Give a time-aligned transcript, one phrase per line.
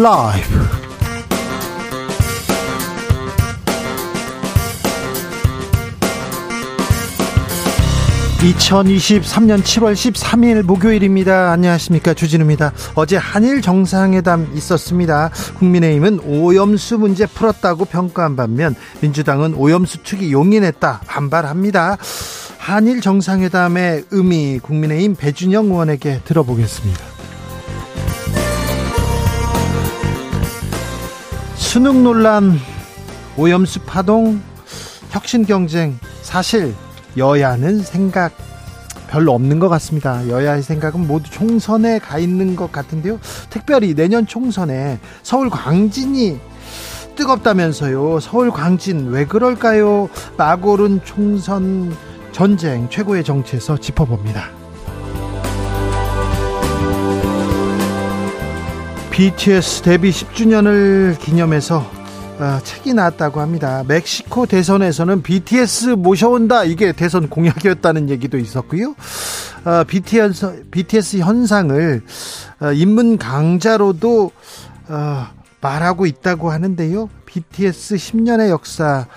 [0.00, 0.46] 라이브
[8.38, 11.50] 2023년 7월 13일 목요일입니다.
[11.50, 12.14] 안녕하십니까.
[12.14, 12.70] 주진우입니다.
[12.94, 15.30] 어제 한일 정상회담 있었습니다.
[15.58, 21.96] 국민의힘은 오염수 문제 풀었다고 평가한 반면 민주당은 오염수 측이 용인했다 반발합니다.
[22.58, 27.07] 한일 정상회담의 의미 국민의힘 배준영 의원에게 들어보겠습니다.
[31.78, 32.58] 수능 논란,
[33.36, 34.42] 오염수 파동,
[35.10, 36.74] 혁신 경쟁, 사실
[37.16, 38.32] 여야는 생각
[39.08, 40.28] 별로 없는 것 같습니다.
[40.28, 43.20] 여야의 생각은 모두 총선에 가 있는 것 같은데요.
[43.48, 46.40] 특별히 내년 총선에 서울 광진이
[47.14, 48.18] 뜨겁다면서요.
[48.18, 50.08] 서울 광진 왜 그럴까요?
[50.36, 51.94] 마고른 총선
[52.32, 54.57] 전쟁 최고의 정치에서 짚어봅니다.
[59.18, 61.78] BTS 데뷔 10주년을 기념해서
[62.38, 63.82] 어, 책이 나왔다고 합니다.
[63.88, 68.94] 멕시코 대선에서는 BTS 모셔온다 이게 대선 공약이었다는 얘기도 있었고요.
[69.64, 72.02] 어, BTS, BTS 현상을
[72.60, 74.30] 어, 인문 강자로도
[74.86, 75.26] 어,
[75.60, 77.10] 말하고 있다고 하는데요.
[77.26, 79.08] BTS 10년의 역사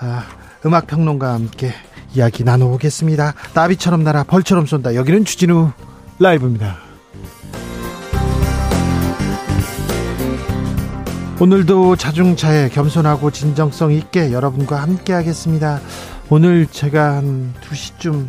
[0.00, 0.20] 어,
[0.64, 1.74] 음악 평론가와 함께
[2.14, 3.34] 이야기 나눠보겠습니다.
[3.52, 4.94] 나비처럼 날아 벌처럼 쏜다.
[4.94, 5.72] 여기는 주진우
[6.20, 6.91] 라이브입니다.
[11.42, 15.80] 오늘도 자중차에 겸손하고 진정성 있게 여러분과 함께 하겠습니다.
[16.30, 18.28] 오늘 제가 한 2시쯤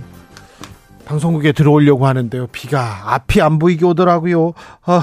[1.05, 2.47] 방송국에 들어오려고 하는데요.
[2.47, 4.47] 비가 앞이 안 보이게 오더라고요.
[4.47, 5.01] 어,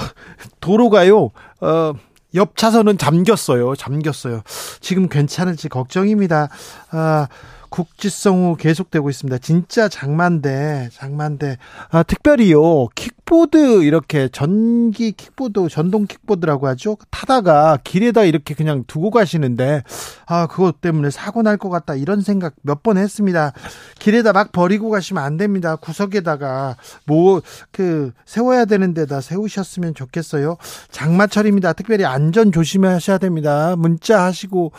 [0.59, 1.29] 도로가요.
[1.61, 1.93] 어,
[2.35, 3.77] 옆 차선은 잠겼어요.
[3.77, 4.41] 잠겼어요.
[4.81, 6.49] 지금 괜찮을지 걱정입니다.
[6.91, 7.29] 아,
[7.71, 9.37] 국지성우 계속되고 있습니다.
[9.39, 11.57] 진짜 장만대, 장만대.
[11.89, 16.97] 아, 특별히요, 킥보드, 이렇게 전기 킥보드, 전동 킥보드라고 하죠.
[17.09, 19.83] 타다가 길에다 이렇게 그냥 두고 가시는데,
[20.27, 21.95] 아, 그것 때문에 사고 날 것 같다.
[21.95, 23.53] 이런 생각 몇 번 했습니다.
[23.99, 25.77] 길에다 막 버리고 가시면 안 됩니다.
[25.77, 26.75] 구석에다가,
[27.05, 27.41] 뭐,
[27.71, 30.57] 그, 세워야 되는 데다 세우셨으면 좋겠어요.
[30.91, 31.71] 장마철입니다.
[31.73, 33.75] 특별히 안전 조심하셔야 됩니다.
[33.77, 34.73] 문자 하시고,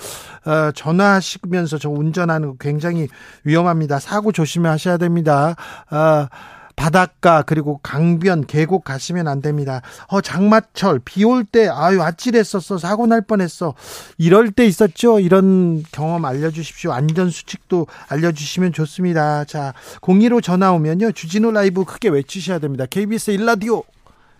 [0.44, 3.08] 어, 전화하시면서 저 운전하는 거 굉장히 굉장히
[3.44, 4.00] 위험합니다.
[4.00, 5.54] 사고 조심하셔야 됩니다.
[5.88, 6.28] 아,
[6.74, 9.82] 바닷가 그리고 강변 계곡 가시면 안 됩니다.
[10.08, 13.74] 어 장마철 비 올 때 아유 아찔했었어 사고 날 뻔했어
[14.18, 15.20] 이럴 때 있었죠.
[15.20, 16.92] 이런 경험 알려주십시오.
[16.92, 19.44] 안전 수칙도 알려주시면 좋습니다.
[19.44, 22.86] 자 02로 전화 오면요 주진우 라이브 크게 외치셔야 됩니다.
[22.86, 23.84] KBS 일라디오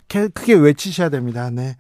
[0.09, 1.51] 크게 외치셔야 됩니다.
[1.51, 1.77] 네.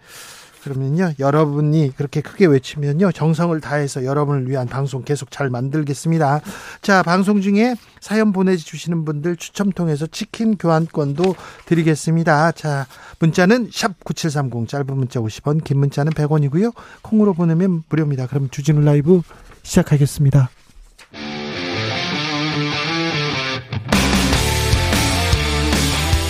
[0.62, 6.40] 그러면요 여러분이 그렇게 크게 외치면요 정성을 다해서 여러분을 위한 방송 계속 잘 만들겠습니다.
[6.80, 11.34] 자 방송 중에 사연 보내주시는 분들 추첨 통해서 치킨 교환권도
[11.66, 12.52] 드리겠습니다.
[12.52, 12.86] 자
[13.18, 16.72] 문자는 샵 #9730 짧은 문자 50원, 긴 문자는 100원이고요.
[17.02, 18.26] 콩으로 보내면 무료입니다.
[18.26, 19.22] 그럼 주진우 라이브
[19.62, 20.50] 시작하겠습니다.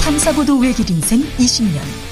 [0.05, 2.12] 탐사보도 외길 인생 20년.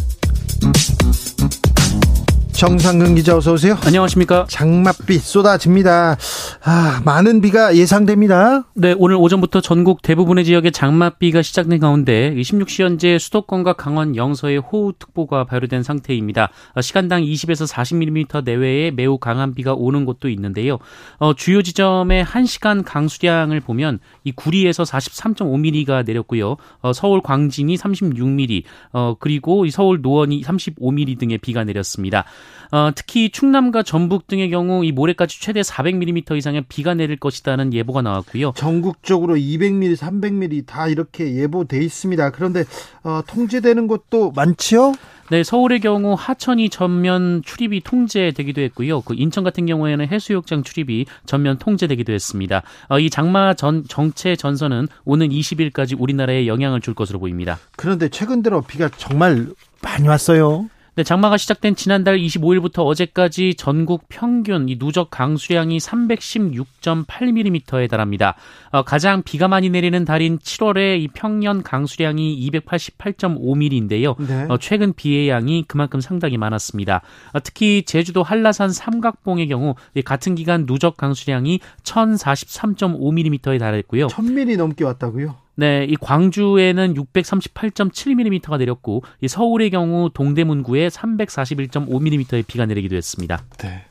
[2.61, 3.75] 정상근 기자 어서 오세요.
[3.83, 4.45] 안녕하십니까.
[4.47, 6.15] 장맛비 쏟아집니다.
[6.63, 8.65] 아, 많은 비가 예상됩니다.
[8.75, 15.45] 네, 오늘 오전부터 전국 대부분의 지역에 장맛비가 시작된 가운데 26시 현재 수도권과 강원 영서에 호우특보가
[15.45, 16.51] 발효된 상태입니다.
[16.79, 20.77] 시간당 20에서 40mm 내외의 매우 강한 비가 오는 곳도 있는데요.
[21.17, 26.57] 어, 주요 지점의 1시간 강수량을 보면 이 구리에서 43.5mm가 내렸고요.
[26.81, 28.61] 어, 서울 광진이 36mm,
[28.93, 32.25] 어, 그리고 이 서울 노원이 35mm 등의 비가 내렸습니다.
[32.71, 38.01] 어, 특히 충남과 전북 등의 경우 이 모레까지 최대 400mm 이상의 비가 내릴 것이라는 예보가
[38.01, 38.53] 나왔고요.
[38.55, 42.31] 전국적으로 200mm, 300mm 다 이렇게 예보돼 있습니다.
[42.31, 42.63] 그런데
[43.03, 44.93] 어, 통제되는 곳도 많지요?
[45.31, 48.99] 네, 서울의 경우 하천이 전면 출입이 통제되기도 했고요.
[48.99, 52.63] 그 인천 같은 경우에는 해수욕장 출입이 전면 통제되기도 했습니다.
[52.89, 57.57] 어, 이 장마 전 정체 전선은 오는 20일까지 우리나라에 영향을 줄 것으로 보입니다.
[57.77, 59.47] 그런데 최근 들어 비가 정말
[59.81, 60.69] 많이 왔어요.
[61.01, 68.35] 네, 장마가 시작된 지난달 25일부터 어제까지 전국 평균 이 누적 강수량이 316.8mm에 달합니다.
[68.69, 74.15] 어, 가장 비가 많이 내리는 달인 7월에 이 평년 강수량이 288.5mm인데요.
[74.27, 74.45] 네.
[74.47, 77.01] 어, 최근 비의 양이 그만큼 상당히 많았습니다.
[77.33, 79.73] 어, 특히 제주도 한라산 삼각봉의 경우
[80.05, 84.05] 같은 기간 누적 강수량이 1,043.5mm에 달했고요.
[84.05, 85.35] 1,000mm 넘게 왔다고요?
[85.61, 93.43] 네, 이 광주에는 638.7mm가 내렸고 이 서울의 경우 동대문구에 341.5mm의 비가 내리기도 했습니다.
[93.59, 93.83] 네.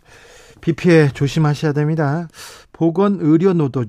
[0.61, 2.27] 비 피해 조심하셔야 됩니다.
[2.73, 3.85] 보건의료노조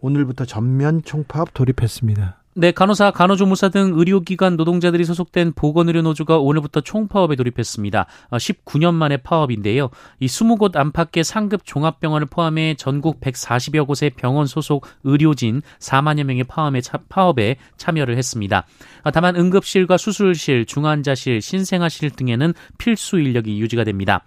[0.00, 2.37] 오늘부터 전면 총파업 돌입했습니다.
[2.60, 8.06] 네, 간호사, 간호조무사 등 의료기관 노동자들이 소속된 보건의료노조가 오늘부터 총파업에 돌입했습니다.
[8.32, 9.90] 19년 어, 만에 파업인데요.
[10.18, 16.80] 이 20곳 안팎의 상급 종합병원을 포함해 전국 140여 곳의 병원 소속 의료진 4만여 명의 파업에,
[16.80, 18.66] 차, 파업에 참여를 했습니다.
[19.04, 24.24] 어, 다만 응급실과 수술실, 중환자실, 신생아실 등에는 필수 인력이 유지가 됩니다.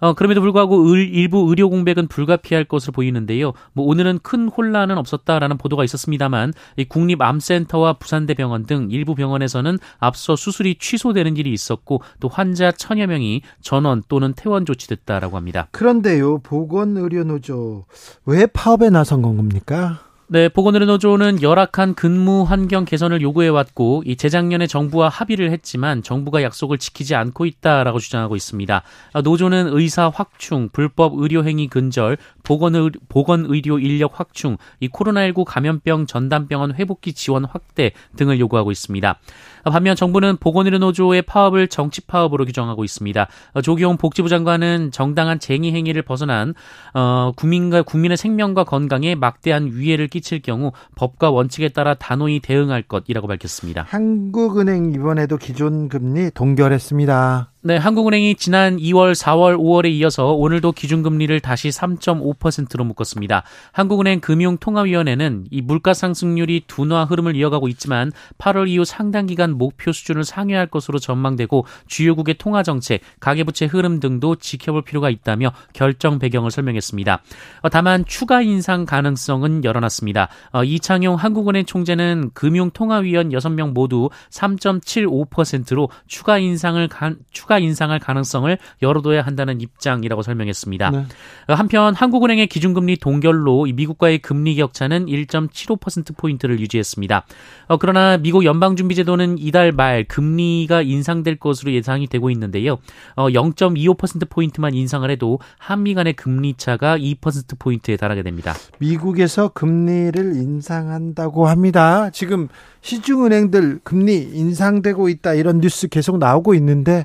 [0.00, 3.52] 어, 그럼에도 불구하고 의, 일부 의료 공백은 불가피할 것으로 보이는데요.
[3.72, 10.76] 뭐 오늘은 큰 혼란은 없었다라는 보도가 있었습니다만 이 국립암센터와 부산대병원 등 일부 병원에서는 앞서 수술이
[10.78, 15.68] 취소되는 일이 있었고 또 환자 천여 명이 전원 또는 퇴원 조치됐다라고 합니다.
[15.72, 17.84] 그런데요, 보건의료노조
[18.26, 20.09] 왜 파업에 나선 겁니까?
[20.32, 27.16] 네, 보건의료노조는 열악한 근무 환경 개선을 요구해왔고, 이 재작년에 정부와 합의를 했지만 정부가 약속을 지키지
[27.16, 28.82] 않고 있다라고 주장하고 있습니다.
[29.12, 36.76] 아, 노조는 의사 확충, 불법 의료행위 근절, 보건의, 보건의료 인력 확충, 이 코로나19 감염병 전담병원
[36.76, 39.18] 회복기 지원 확대 등을 요구하고 있습니다.
[39.64, 43.26] 반면 정부는 보건의료노조의 파업을 정치 파업으로 규정하고 있습니다.
[43.64, 46.54] 조기용 복지부 장관은 정당한 쟁의 행위를 벗어난
[46.94, 53.26] 어, 국민과 국민의 생명과 건강에 막대한 위해를 끼칠 경우 법과 원칙에 따라 단호히 대응할 것이라고
[53.28, 53.84] 밝혔습니다.
[53.88, 57.49] 한국은행 이번에도 기존 금리 동결했습니다.
[57.62, 63.42] 네, 한국은행이 지난 2월, 4월, 5월에 이어서 오늘도 기준금리를 다시 3.5%로 묶었습니다.
[63.72, 70.24] 한국은행 금융통화위원회는 이 물가 상승률이 둔화 흐름을 이어가고 있지만 8월 이후 상당 기간 목표 수준을
[70.24, 77.22] 상회할 것으로 전망되고 주요국의 통화정책, 가계부채 흐름 등도 지켜볼 필요가 있다며 결정 배경을 설명했습니다.
[77.60, 80.28] 어, 다만 추가 인상 가능성은 열어놨습니다.
[80.52, 88.56] 어, 이창용 한국은행 총재는 금융통화위원 6명 모두 3.75%로 추가 인상을 간, 추가 추가 인상할 가능성을
[88.80, 90.90] 열어둬야 한다는 입장이라고 설명했습니다.
[90.90, 91.04] 네.
[91.48, 97.24] 한편 한국은행의 기준금리 동결로 미국과의 금리 격차는 1.75%포인트를 유지했습니다.
[97.66, 102.78] 어, 그러나 미국 연방준비제도는 이달 말 금리가 인상될 것으로 예상이 되고 있는데요.
[103.16, 108.54] 어, 0.25%포인트만 인상을 해도 한미 간의 금리 차가 2%포인트에 달하게 됩니다.
[108.78, 112.10] 미국에서 금리를 인상한다고 합니다.
[112.10, 112.46] 지금
[112.82, 117.04] 시중은행들 금리 인상되고 있다 이런 뉴스 계속 나오고 있는데 어,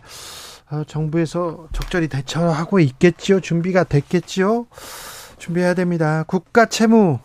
[0.88, 3.40] 정부에서 적절히 대처하고 있겠지요.
[3.40, 4.68] 준비가 됐겠지요.
[5.38, 6.24] 준비해야 됩니다.
[6.28, 7.20] 국가 채무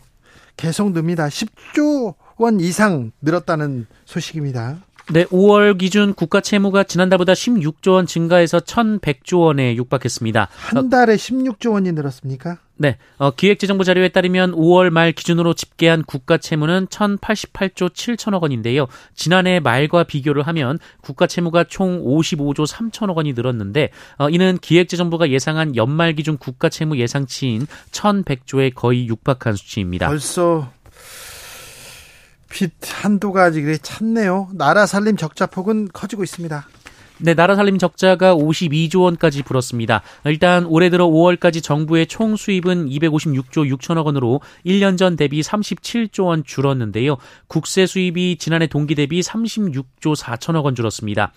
[0.57, 1.27] 계속 늡니다.
[1.27, 4.77] 10조 원 이상 늘었다는 소식입니다.
[5.11, 10.47] 네, 5월 기준 국가 채무가 지난달보다 16조 원 증가해서 1,100조 원에 육박했습니다.
[10.51, 12.59] 한 달에 16조 원이 늘었습니까?
[12.81, 18.87] 네, 어, 기획재정부 자료에 따르면 5월 말 기준으로 집계한 국가 채무는 1,088조 7천억 원인데요.
[19.13, 25.75] 지난해 말과 비교를 하면 국가 채무가 총 55조 3천억 원이 늘었는데 어, 이는 기획재정부가 예상한
[25.75, 30.07] 연말 기준 국가 채무 예상치인 1,100조에 거의 육박한 수치입니다.
[30.07, 30.71] 벌써
[32.49, 34.49] 빚 한도가 아직 찼네요.
[34.55, 36.67] 나라 살림 적자폭은 커지고 있습니다.
[37.23, 40.01] 네, 나라 살림 적자가 52조 원까지 불었습니다.
[40.25, 46.43] 일단 올해 들어 5월까지 정부의 총 수입은 256조 6천억 원으로 1년 전 대비 37조 원
[46.43, 47.17] 줄었는데요.
[47.47, 51.31] 국세 수입이 지난해 동기 대비 36조 4천억 원 줄었습니다.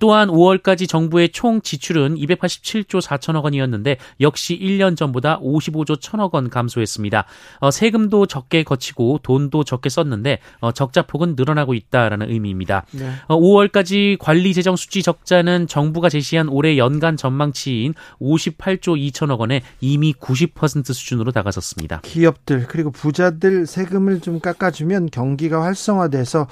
[0.00, 7.26] 또한 5월까지 정부의 총 지출은 287조 4천억 원이었는데 역시 1년 전보다 55조 1천억 원 감소했습니다.
[7.60, 12.86] 어, 세금도 적게 거치고 돈도 적게 썼는데 어, 적자 폭은 늘어나고 있다라는 의미입니다.
[12.92, 13.12] 네.
[13.28, 19.60] 5월까지 어, 관리 재정 수지 적 적자는 정부가 제시한 올해 연간 전망치인 58조 2천억 원에
[19.80, 22.00] 이미 90% 수준으로 다가섰습니다.
[22.02, 26.46] 기업들 그리고 부자들 세금을 좀 깎아주면 경기가 활성화돼서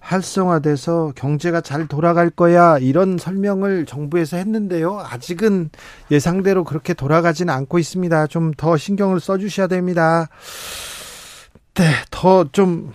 [0.00, 5.00] 활성화돼서 경제가 잘 돌아갈 거야 이런 설명을 정부에서 했는데요.
[5.00, 5.70] 아직은
[6.10, 8.28] 예상대로 그렇게 돌아가지는 않고 있습니다.
[8.28, 10.28] 좀 더 신경을 써주셔야 됩니다.
[11.74, 12.92] 네, 더좀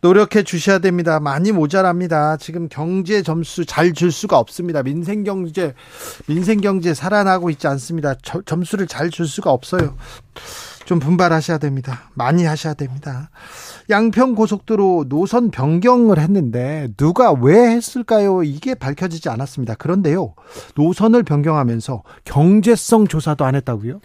[0.00, 1.18] 노력해 주셔야 됩니다.
[1.18, 2.36] 많이 모자랍니다.
[2.36, 4.82] 지금 경제 점수 잘 줄 수가 없습니다.
[4.82, 5.74] 민생 경제
[6.26, 8.14] 민생 경제 살아나고 있지 않습니다.
[8.22, 9.96] 저, 점수를 잘 줄 수가 없어요.
[10.84, 12.10] 좀 분발하셔야 됩니다.
[12.14, 13.30] 많이 하셔야 됩니다.
[13.90, 18.42] 양평 고속도로 노선 변경을 했는데 누가 왜 했을까요?
[18.42, 19.74] 이게 밝혀지지 않았습니다.
[19.74, 20.34] 그런데요.
[20.76, 24.00] 노선을 변경하면서 경제성 조사도 안 했다고요?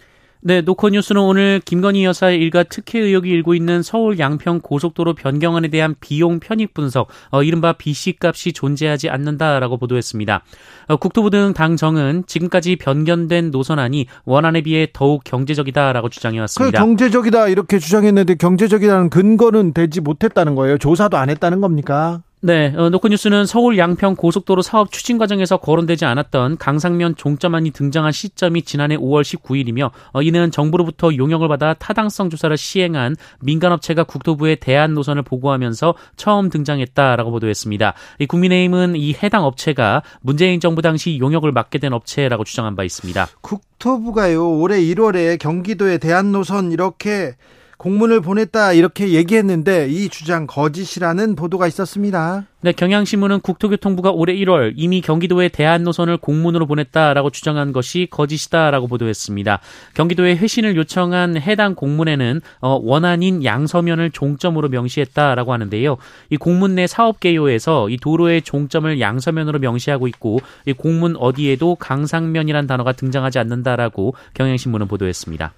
[0.46, 5.68] 네, 노컷 뉴스는 오늘 김건희 여사의 일가 특혜 의혹이 일고 있는 서울 양평 고속도로 변경안에
[5.68, 10.44] 대한 비용 편익 분석, 어, 이른바 BC 값이 존재하지 않는다라고 보도했습니다.
[10.88, 16.78] 어, 국토부 등 당정은 지금까지 변경된 노선안이 원안에 비해 더욱 경제적이다라고 주장해왔습니다.
[16.78, 20.76] 그 경제적이다 이렇게 주장했는데 경제적이라는 근거는 되지 못했다는 거예요.
[20.76, 22.20] 조사도 안 했다는 겁니까?
[22.46, 28.60] 네, 어, 노컷뉴스는 서울 양평 고속도로 사업 추진 과정에서 거론되지 않았던 강상면 종점안이 등장한 시점이
[28.64, 35.22] 지난해 5월 19일이며 어, 이는 정부로부터 용역을 받아 타당성 조사를 시행한 민간업체가 국토부에 대안 노선을
[35.22, 37.94] 보고하면서 처음 등장했다라고 보도했습니다.
[38.18, 43.26] 이 국민의힘은 이 해당 업체가 문재인 정부 당시 용역을 맡게 된 업체라고 주장한 바 있습니다.
[43.40, 47.36] 국토부가요 올해 1월에 경기도에 대안 노선 이렇게
[47.84, 52.46] 공문을 보냈다 이렇게 얘기했는데 이 주장 거짓이라는 보도가 있었습니다.
[52.62, 59.60] 네, 경향신문은 국토교통부가 올해 1월 이미 경기도에 대한 노선을 공문으로 보냈다라고 주장한 것이 거짓이다라고 보도했습니다.
[59.92, 65.98] 경기도에 회신을 요청한 해당 공문에는 어, 원안인 양서면을 종점으로 명시했다라고 하는데요.
[66.30, 72.66] 이 공문 내 사업 개요에서 이 도로의 종점을 양서면으로 명시하고 있고 이 공문 어디에도 강상면이란
[72.66, 75.52] 단어가 등장하지 않는다라고 경향신문은 보도했습니다.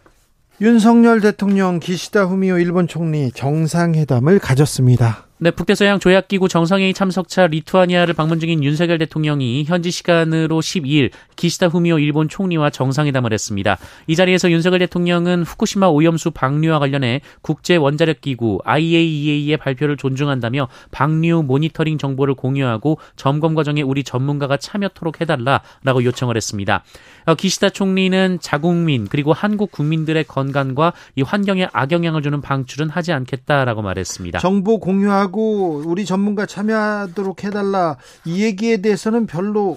[0.58, 5.25] 윤석열 대통령 기시다 후미오 일본 총리 정상회담을 가졌습니다.
[5.38, 11.98] 네, 북대서양 조약기구 정상회의 참석차 리투아니아를 방문 중인 윤석열 대통령이 현지 시간으로 12일 기시다 후미오
[11.98, 13.76] 일본 총리와 정상회담을 했습니다.
[14.06, 21.42] 이 자리에서 윤석열 대통령은 후쿠시마 오염수 방류와 관련해 국제 원자력 기구 IAEA의 발표를 존중한다며 방류
[21.42, 26.82] 모니터링 정보를 공유하고 점검 과정에 우리 전문가가 참여토록 해달라라고 요청을 했습니다.
[27.26, 33.82] 어, 기시다 총리는 자국민 그리고 한국 국민들의 건강과 이 환경에 악영향을 주는 방출은 하지 않겠다라고
[33.82, 34.38] 말했습니다.
[34.38, 39.76] 정보 공유하고 하고 우리 전문가 참여하도록 해달라 이 얘기에 대해서는 별로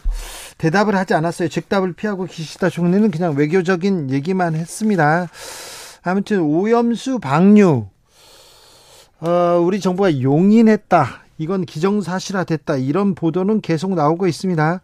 [0.57, 1.49] 대답을 하지 않았어요.
[1.49, 5.27] 즉답을 피하고 기시다 총리는 그냥 외교적인 얘기만 했습니다.
[6.03, 7.87] 아무튼 오염수 방류
[9.21, 9.29] 어,
[9.61, 11.23] 우리 정부가 용인했다.
[11.39, 12.77] 이건 기정사실화됐다.
[12.77, 14.81] 이런 보도는 계속 나오고 있습니다.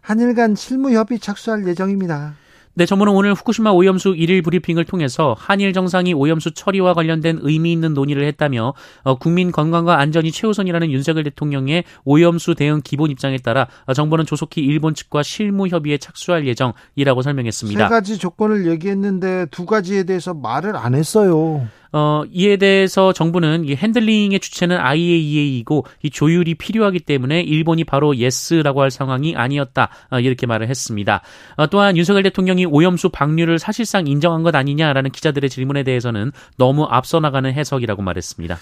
[0.00, 2.34] 한일 간 실무 협의 착수할 예정입니다.
[2.78, 7.92] 네, 정부는 오늘 후쿠시마 오염수 일일 브리핑을 통해서 한일 정상이 오염수 처리와 관련된 의미 있는
[7.92, 13.94] 논의를 했다며 어, 국민 건강과 안전이 최우선이라는 윤석열 대통령의 오염수 대응 기본 입장에 따라 어,
[13.94, 17.88] 정부는 조속히 일본 측과 실무 협의에 착수할 예정이라고 설명했습니다.
[17.88, 21.66] 세 가지 조건을 얘기했는데 두 가지에 대해서 말을 안 했어요.
[21.92, 28.82] 어, 이에 대해서 정부는 이 핸들링의 주체는 IAEA이고 이 조율이 필요하기 때문에 일본이 바로 yes라고
[28.82, 29.88] 할 상황이 아니었다.
[30.10, 31.22] 어, 이렇게 말을 했습니다.
[31.56, 37.20] 어, 또한 윤석열 대통령이 오염수 방류를 사실상 인정한 것 아니냐라는 기자들의 질문에 대해서는 너무 앞서
[37.20, 38.58] 나가는 해석이라고 말했습니다.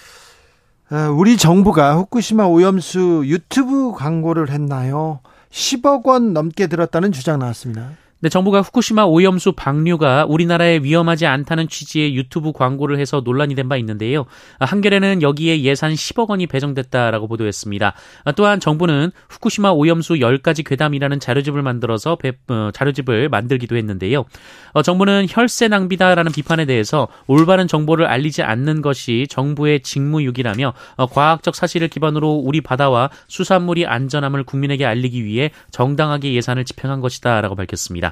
[0.89, 5.19] 아, 우리 정부가 후쿠시마 오염수 유튜브 광고를 했나요?
[5.51, 7.91] 10억 원 넘게 들었다는 주장 나왔습니다.
[8.19, 13.75] 네, 정부가 후쿠시마 오염수 방류가 우리나라에 위험하지 않다는 취지의 유튜브 광고를 해서 논란이 된 바
[13.77, 14.25] 있는데요.
[14.59, 17.93] 한겨레는 여기에 예산 10억 원이 배정됐다라고 보도했습니다.
[18.37, 24.23] 또한 정부는 후쿠시마 오염수 10가지 괴담이라는 자료집을 만들어서 배, 어, 자료집을 만들기도 했는데요.
[24.71, 31.53] 어, 정부는 혈세 낭비다라는 비판에 대해서 올바른 정보를 알리지 않는 것이 정부의 직무유기라며 어, 과학적
[31.53, 38.07] 사실을 기반으로 우리 바다와 수산물이 안전함을 국민에게 알리기 위해 정당하게 예산을 집행한 것이다라고 밝혔습니다.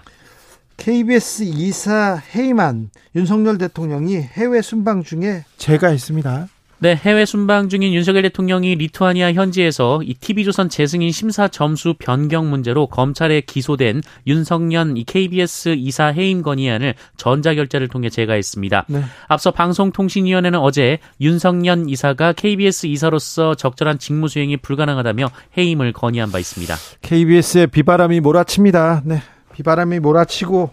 [0.78, 6.48] KBS 이사 해임한 윤석열 대통령이 해외 순방 중에 제가 있습니다.
[6.78, 12.88] 네, 해외 순방 중인 윤석열 대통령이 리투아니아 현지에서 이 TV조선 재승인 심사 점수 변경 문제로
[12.88, 18.86] 검찰에 기소된 윤석년 이 KBS 이사 해임 건의안을 전자결제를 통해 제거했습니다.
[18.90, 19.04] 네.
[19.28, 26.76] 앞서 방송통신위원회는 어제 윤석년 이사가 KBS 이사로서 적절한 직무 수행이 불가능하다며 해임을 건의한 바 있습니다.
[27.02, 29.04] KBS의 비바람이 몰아칩니다.
[29.06, 29.22] 네,
[29.56, 30.70] 비바람이 몰아치고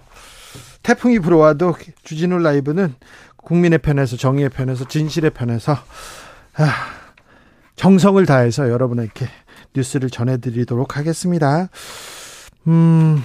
[0.82, 2.94] 태풍이 불어와도 주진우 라이브는
[3.36, 5.72] 국민의 편에서 정의의 편에서 진실의 편에서
[6.56, 6.74] 아,
[7.76, 9.28] 정성을 다해서 여러분에게
[9.74, 11.68] 뉴스를 전해드리도록 하겠습니다.
[12.66, 13.22] 음,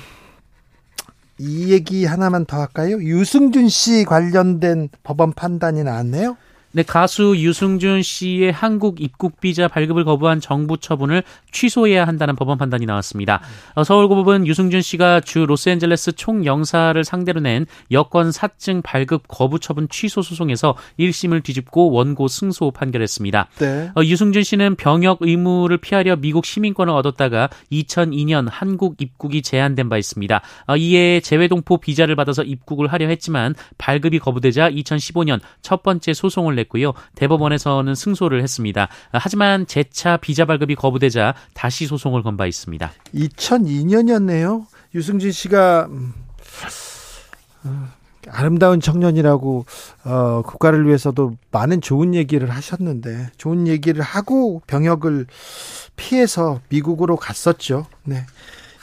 [1.39, 2.99] 이 얘기 하나만 더 할까요?
[3.01, 6.37] 유승준 씨 관련된 법원 판단이 나왔네요.
[6.73, 12.85] 네, 가수 유승준 씨의 한국 입국 비자 발급을 거부한 정부 처분을 취소해야 한다는 법원 판단이
[12.85, 13.41] 나왔습니다.
[13.73, 20.21] 어, 서울고법은 유승준 씨가 주 로스앤젤레스 총영사를 상대로 낸 여권 사증 발급 거부 처분 취소
[20.21, 23.47] 소송에서 1심을 뒤집고 원고 승소 판결했습니다.
[23.59, 23.91] 네.
[23.95, 30.41] 어, 유승준 씨는 병역 의무를 피하려 미국 시민권을 얻었다가 2002년 한국 입국이 제한된 바 있습니다.
[30.67, 36.66] 어, 이에 재외동포 비자를 받아서 입국을 하려 했지만 발급이 거부되자 2015년 첫 번째 소송을 냈고
[36.81, 36.93] 요.
[37.15, 38.87] 대법원에서는 승소를 했습니다.
[39.11, 42.91] 하지만 재차 비자 발급이 거부되자 다시 소송을 건 바 있습니다.
[43.15, 44.65] 2002년이었네요.
[44.93, 46.13] 유승진 씨가 음,
[47.63, 47.87] 어,
[48.29, 49.65] 아름다운 청년이라고
[50.05, 55.27] 어, 국가를 위해서도 많은 좋은 얘기를 하셨는데 좋은 얘기를 하고 병역을
[55.95, 57.87] 피해서 미국으로 갔었죠.
[58.03, 58.25] 네.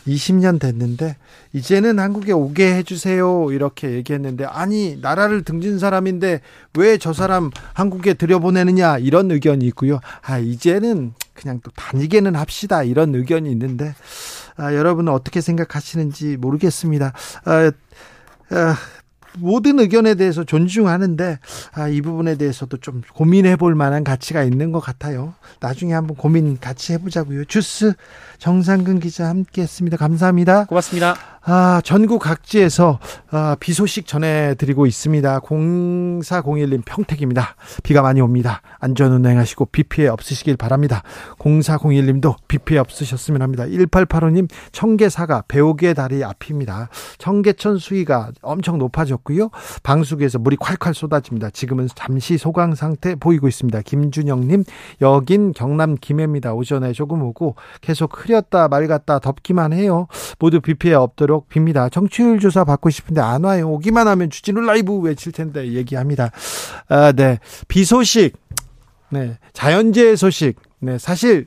[0.06, 1.16] 20년 됐는데
[1.52, 6.40] 이제는 한국에 오게 해주세요 이렇게 얘기했는데 아니 나라를 등진 사람인데
[6.76, 13.14] 왜 저 사람 한국에 들여보내느냐 이런 의견이 있고요 아 이제는 그냥 또 다니게는 합시다 이런
[13.14, 13.94] 의견이 있는데
[14.56, 17.12] 아, 여러분은 어떻게 생각하시는지 모르겠습니다
[17.44, 17.72] 아,
[18.50, 18.76] 아,
[19.38, 21.38] 모든 의견에 대해서 존중하는데
[21.72, 25.34] 아, 이 부분에 대해서도 좀 고민해 볼 만한 가치가 있는 것 같아요.
[25.60, 27.44] 나중에 한번 고민 같이 해보자고요.
[27.46, 27.94] 주스
[28.44, 29.96] 정상근 기자 함께했습니다.
[29.96, 30.66] 감사합니다.
[30.66, 31.16] 고맙습니다.
[31.46, 32.98] 아, 전국 각지에서
[33.30, 35.40] 아, 비 소식 전해드리고 있습니다.
[35.40, 37.56] 0401님 평택입니다.
[37.82, 38.60] 비가 많이 옵니다.
[38.80, 41.02] 안전운행하시고 비 피해 없으시길 바랍니다.
[41.38, 43.64] 0401님도 비 피해 없으셨으면 합니다.
[43.64, 46.90] 1885님 청계사가 배옥의 다리 앞입니다.
[47.16, 49.50] 청계천 수위가 엄청 높아졌고요.
[49.82, 51.50] 방수구에서 물이 콸콸 쏟아집니다.
[51.50, 53.80] 지금은 잠시 소강 상태 보이고 있습니다.
[53.82, 54.64] 김준영님
[55.00, 56.52] 여긴 경남 김해입니다.
[56.54, 60.08] 오전에 조금 오고 계속 흐 렸다 맑았다 덥기만 해요.
[60.38, 61.90] 모두 비 피해 없도록 빕니다.
[61.90, 63.70] 정치율 조사 받고 싶은데 안 와요.
[63.70, 66.30] 오기만 하면 주진우 라이브 외칠 텐데 얘기합니다.
[66.88, 67.38] 아, 네.
[67.68, 68.32] 비 소식.
[69.10, 69.38] 네.
[69.52, 70.56] 자연재해 소식.
[70.80, 70.98] 네.
[70.98, 71.46] 사실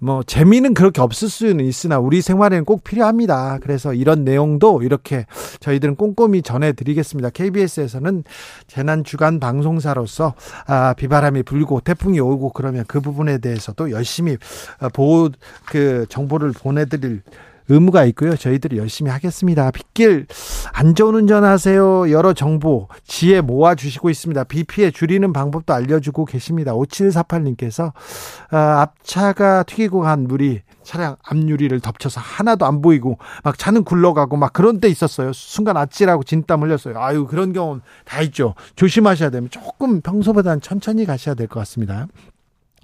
[0.00, 3.58] 뭐 재미는 그렇게 없을 수는 있으나 우리 생활에는 꼭 필요합니다.
[3.62, 5.26] 그래서 이런 내용도 이렇게
[5.60, 7.30] 저희들은 꼼꼼히 전해드리겠습니다.
[7.30, 8.24] KBS에서는
[8.66, 10.34] 재난 주간 방송사로서
[10.66, 14.36] 아, 비바람이 불고 태풍이 오고 그러면 그 부분에 대해서도 열심히
[14.92, 15.30] 보호
[15.66, 17.22] 그 정보를 보내드릴
[17.68, 18.36] 의무가 있고요.
[18.36, 19.70] 저희들이 열심히 하겠습니다.
[19.70, 20.26] 빗길
[20.72, 22.10] 안전 운전 하세요.
[22.10, 24.44] 여러 정보 지혜 모아 주시고 있습니다.
[24.44, 26.72] 비 피해 줄이는 방법도 알려주고 계십니다.
[26.72, 27.92] 5748님께서
[28.50, 34.52] 아, 앞차가 튀기고 간 물이 차량 앞유리를 덮쳐서 하나도 안 보이고 막 차는 굴러가고 막
[34.54, 35.32] 그런 때 있었어요.
[35.34, 36.98] 순간 아찔하고 진땀 흘렸어요.
[36.98, 38.54] 아유 그런 경험 다 있죠.
[38.76, 42.06] 조심하셔야 되면 조금 평소보다는 천천히 가셔야 될 것 같습니다.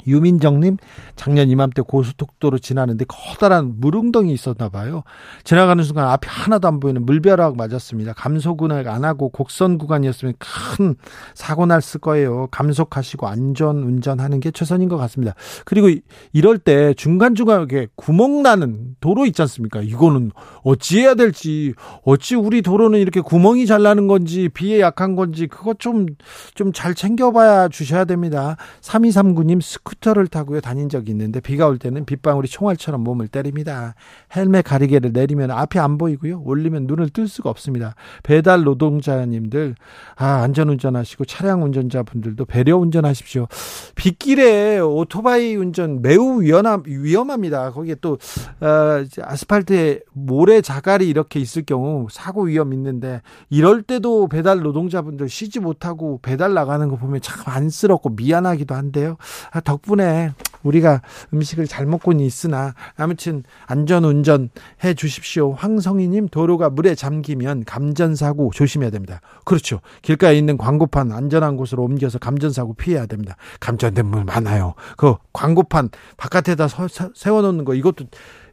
[0.07, 0.77] 유민정님,
[1.17, 5.03] 작년 이맘때 고속도로 지나는데 커다란 물웅덩이 있었나 봐요.
[5.45, 8.13] 지나가는 순간 앞이 하나도 안 보이는 물벼락 맞았습니다.
[8.13, 10.95] 감속운행 안 하고 곡선 구간이었으면 큰
[11.35, 12.49] 사고 났을 거예요.
[12.51, 15.35] 감속하시고 안전 운전하는 게 최선인 것 같습니다.
[15.65, 15.89] 그리고
[16.33, 19.81] 이럴 때 중간중간에 구멍 나는 도로 있지 않습니까?
[19.81, 20.33] 이거는
[20.65, 21.73] 어찌해야 될지,
[22.05, 26.07] 어찌 우리 도로는 이렇게 구멍이 잘 나는 건지, 비에 약한 건지, 그것 좀,
[26.55, 28.57] 좀 잘 챙겨봐야 주셔야 됩니다.
[28.83, 33.95] 3239님 스쿠 스쿠터를 타고 다닌 적이 있는데 비가 올 때는 빗방울이 총알처럼 몸을 때립니다.
[34.35, 36.43] 헬멧 가리개를 내리면 앞이 안 보이고요.
[36.45, 37.95] 올리면 눈을 뜰 수가 없습니다.
[38.23, 39.75] 배달 노동자님들
[40.17, 43.47] 아 안전 운전하시고 차량 운전자분들도 배려 운전하십시오.
[43.95, 47.71] 빗길에 오토바이 운전 매우 위험함, 위험합니다.
[47.71, 48.19] 거기에 또
[48.61, 55.61] 어, 아스팔트에 모래 자갈이 이렇게 있을 경우 사고 위험 있는데 이럴 때도 배달 노동자분들 쉬지
[55.61, 59.17] 못하고 배달 나가는 거 보면 참 안쓰럽고 미안하기도 한데요.
[59.51, 64.49] 아, 덕 덕분에 우리가 음식을 잘 먹고는 있으나 아무튼 안전 운전
[64.83, 65.53] 해 주십시오.
[65.53, 69.21] 황성희님 도로가 물에 잠기면 감전 사고 조심해야 됩니다.
[69.45, 69.81] 그렇죠.
[70.03, 73.37] 길가에 있는 광고판 안전한 곳으로 옮겨서 감전 사고 피해야 됩니다.
[73.61, 74.75] 감전된 물 많아요.
[74.97, 76.67] 그 광고판 바깥에다
[77.15, 78.07] 세워놓는 거 이것도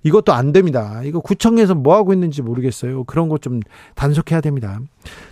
[0.04, 1.02] 이것도 안 됩니다.
[1.04, 3.04] 이거 구청에서 뭐 하고 있는지 모르겠어요.
[3.06, 3.62] 그런 거좀
[3.96, 4.80] 단속해야 됩니다.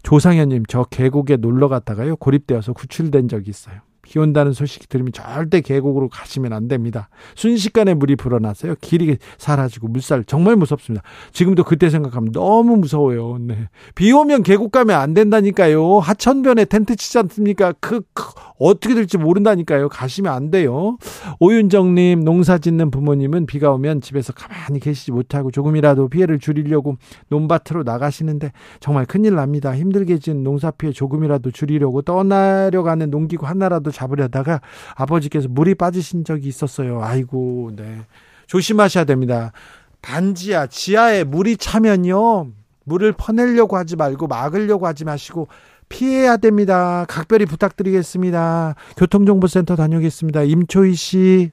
[0.03, 3.81] 조상현님, 저 계곡에 놀러 갔다가요 고립되어서 구출된 적이 있어요.
[4.09, 7.09] 비 온다는 소식 들으면 절대 계곡으로 가시면 안 됩니다.
[7.35, 8.73] 순식간에 물이 불어났어요.
[8.81, 11.03] 길이 사라지고 물살 정말 무섭습니다.
[11.31, 13.37] 지금도 그때 생각하면 너무 무서워요.
[13.39, 13.69] 네.
[13.93, 15.99] 비 오면 계곡 가면 안 된다니까요.
[15.99, 17.73] 하천변에 텐트 치지 않습니까?
[17.79, 18.23] 그, 그
[18.59, 19.89] 어떻게 될지 모른다니까요.
[19.89, 20.97] 가시면 안 돼요.
[21.39, 26.97] 오윤정님, 농사 짓는 부모님은 비가 오면 집에서 가만히 계시지 못하고 조금이라도 피해를 줄이려고
[27.29, 29.75] 논밭으로 나가시는데 정말 큰일 납니다.
[29.75, 34.61] 힘들게 진 농사 피해 조금이라도 줄이려고 떠나려가는 농기구 하나라도 잡으려다가
[34.95, 37.01] 아버지께서 물이 빠지신 적이 있었어요.
[37.01, 38.01] 아이고, 네.
[38.47, 39.53] 조심하셔야 됩니다.
[40.01, 42.47] 단지야, 지하에 물이 차면요.
[42.83, 45.47] 물을 퍼내려고 하지 말고 막으려고 하지 마시고
[45.89, 47.05] 피해야 됩니다.
[47.09, 48.75] 각별히 부탁드리겠습니다.
[48.97, 50.43] 교통정보센터 다녀오겠습니다.
[50.43, 51.51] 임초희 씨.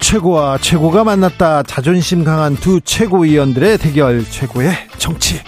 [0.00, 1.62] 최고와 최고가 만났다.
[1.62, 5.40] 자존심 강한 두 최고위원들의 대결 최고의 정치.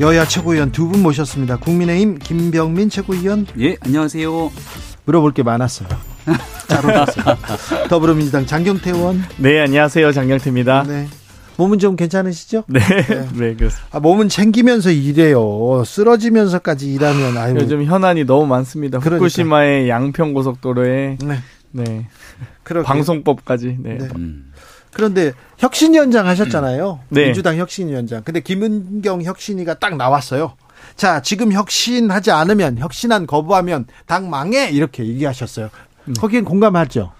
[0.00, 1.56] 여야 최고위원 두 분 모셨습니다.
[1.58, 3.46] 국민의힘 김병민 최고위원.
[3.60, 4.50] 예, 안녕하세요.
[5.04, 5.88] 물어볼 게 많았어요.
[6.68, 7.36] 잘 오셨어요.
[7.88, 9.22] 더불어민주당 장경태 의원.
[9.38, 10.12] 네, 안녕하세요.
[10.12, 10.84] 장경태입니다.
[10.84, 11.08] 네.
[11.56, 12.64] 몸은 좀 괜찮으시죠?
[12.66, 13.88] 네, 네, 네 그렇습니다.
[13.90, 15.82] 아, 몸은 챙기면서 일해요.
[15.86, 17.54] 쓰러지면서까지 일하면 아유.
[17.56, 18.98] 요즘 현안이 너무 많습니다.
[18.98, 19.24] 그러니까.
[19.24, 21.38] 후쿠시마의 양평 고속도로에 네,
[21.70, 22.08] 네.
[22.64, 23.78] 방송법까지.
[23.80, 23.98] 네.
[23.98, 24.08] 네.
[24.16, 24.52] 음.
[24.92, 27.00] 그런데 혁신위원장 하셨잖아요.
[27.10, 27.26] 네.
[27.26, 28.22] 민주당 혁신위원장.
[28.22, 30.54] 근데 김은경 혁신위가 딱 나왔어요.
[30.94, 35.68] 자, 지금 혁신하지 않으면 혁신안 거부하면 당 망해 이렇게 얘기하셨어요.
[36.06, 36.14] 네.
[36.18, 37.12] 거기엔 공감하죠.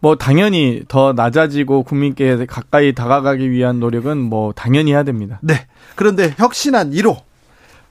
[0.00, 5.38] 뭐 당연히 더 낮아지고 국민께 가까이 다가가기 위한 노력은 뭐 당연히 해야 됩니다.
[5.42, 5.66] 네.
[5.94, 7.20] 그런데 혁신안 1호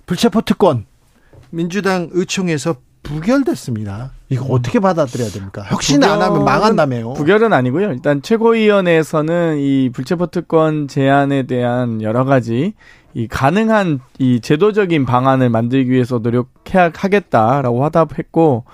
[0.06, 0.86] 불체포 특권
[1.50, 4.12] 민주당 의총에서 부결됐습니다.
[4.30, 5.64] 이거 어떻게 받아들여야 됩니까?
[5.64, 7.14] 혁신 안 하면 망한다며요.
[7.14, 7.92] 부결은 아니고요.
[7.92, 12.74] 일단 최고위원회에서는 이 불체포 특권 제안에 대한 여러 가지
[13.14, 18.66] 이 가능한 이 제도적인 방안을 만들기 위해서 노력해야 하겠다라고 화답했고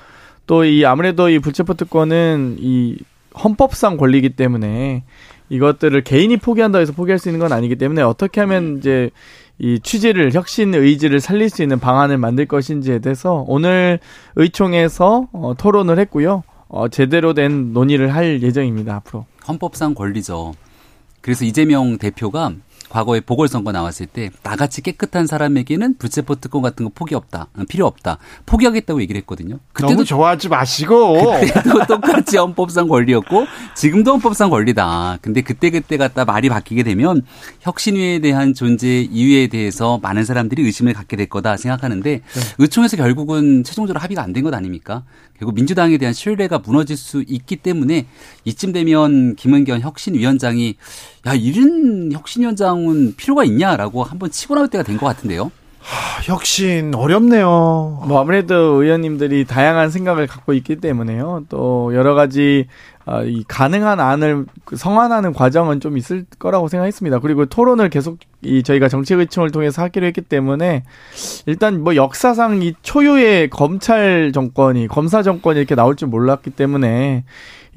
[0.48, 2.98] 또 이 아무래도 이 불체포 특권은 이
[3.44, 5.04] 헌법상 권리이기 때문에
[5.50, 9.12] 이것들을 개인이 포기한다 해서 포기할 수 있는 건 아니기 때문에 어떻게 하면 이제
[9.60, 14.00] 이 취지를 혁신 의지를 살릴 수 있는 방안을 만들 것인지에 대해서 오늘
[14.36, 16.44] 의총에서 어, 토론을 했고요.
[16.68, 18.96] 어, 제대로 된 논의를 할 예정입니다.
[18.96, 19.26] 앞으로.
[19.48, 20.54] 헌법상 권리죠.
[21.22, 22.52] 그래서 이재명 대표가
[22.90, 27.86] 과거에 보궐선거 나왔을 때 나같이 깨끗한 사람에게는 불체포 특권 같은 거 포기 없다, 어, 필요
[27.86, 29.60] 없다, 포기하겠다고 얘기를 했거든요.
[29.74, 33.46] 그때도 너무 좋아하지 마시고 그때도 똑같이 헌법상 권리였고
[33.76, 35.18] 지금도 헌법상 권리다.
[35.22, 37.24] 근데 그때 그때 갖다 말이 바뀌게 되면
[37.62, 42.22] 혁신위에 대한 존재 이유에 대해서 많은 사람들이 의심을 갖게 될 거다 생각하는데 네.
[42.58, 45.04] 의총에서 결국은 최종적으로 합의가 안 된 것 아닙니까?
[45.40, 48.08] 결국 민주당에 대한 신뢰가 무너질 수 있기 때문에
[48.46, 50.76] 이쯤 되면 김은경 혁신위원장이
[51.28, 55.52] 야 이런 혁신위원장은 필요가 있냐라고 한번 치고 나올 때가 된 것 같은데요.
[55.80, 58.04] 하, 혁신 어렵네요.
[58.08, 61.46] 뭐 아무래도 의원님들이 다양한 생각을 갖고 있기 때문에요.
[61.50, 62.66] 또 여러 가지
[63.08, 67.20] 어, 이 가능한 안을 성안하는 과정은 좀 있을 거라고 생각했습니다.
[67.20, 70.84] 그리고 토론을 계속 이 저희가 정책의총을 통해서 하기로 했기 때문에
[71.46, 77.24] 일단 뭐 역사상 이 초유의 검찰 정권이 검사 정권이 이렇게 나올 줄 몰랐기 때문에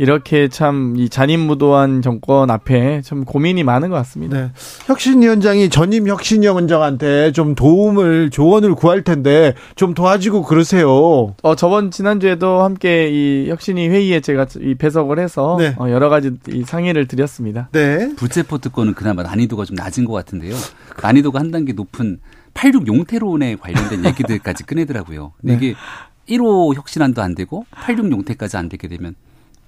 [0.04, 4.40] 이렇게 참 이 잔인무도한 정권 앞에 참 고민이 많은 것 같습니다.
[4.40, 4.50] 네.
[4.86, 11.34] 혁신위원장이 전임 혁신위원장한테 좀 도움을 조언을 구할 텐데 좀 도와주고 그러세요.
[11.42, 15.74] 어 저번 지난주에도 함께 이 혁신위 회의에 제가 이 배석을 해서 네.
[15.78, 17.68] 어, 여러 가지 이 상의를 드렸습니다.
[17.72, 18.14] 네.
[18.16, 20.54] 불체포 특권은 그나마 난이도가 좀 낮은 것 같은데요.
[21.02, 22.20] 난이도가 한 단계 높은
[22.54, 25.32] 86 용태론에 관련된 얘기들까지 꺼내더라고요.
[25.42, 25.66] 근데 네.
[25.66, 25.76] 이게
[26.36, 29.14] 1호 혁신안도 안 되고 86 용태까지 안 되게 되면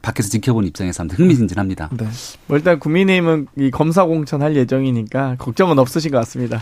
[0.03, 1.91] 밖에서 지켜본 입장에서 아무튼 흥미진진합니다.
[1.93, 2.07] 네.
[2.47, 6.61] 뭐 일단 국민의힘은 이 검사 공천 할 예정이니까 걱정은 없으신 것 같습니다.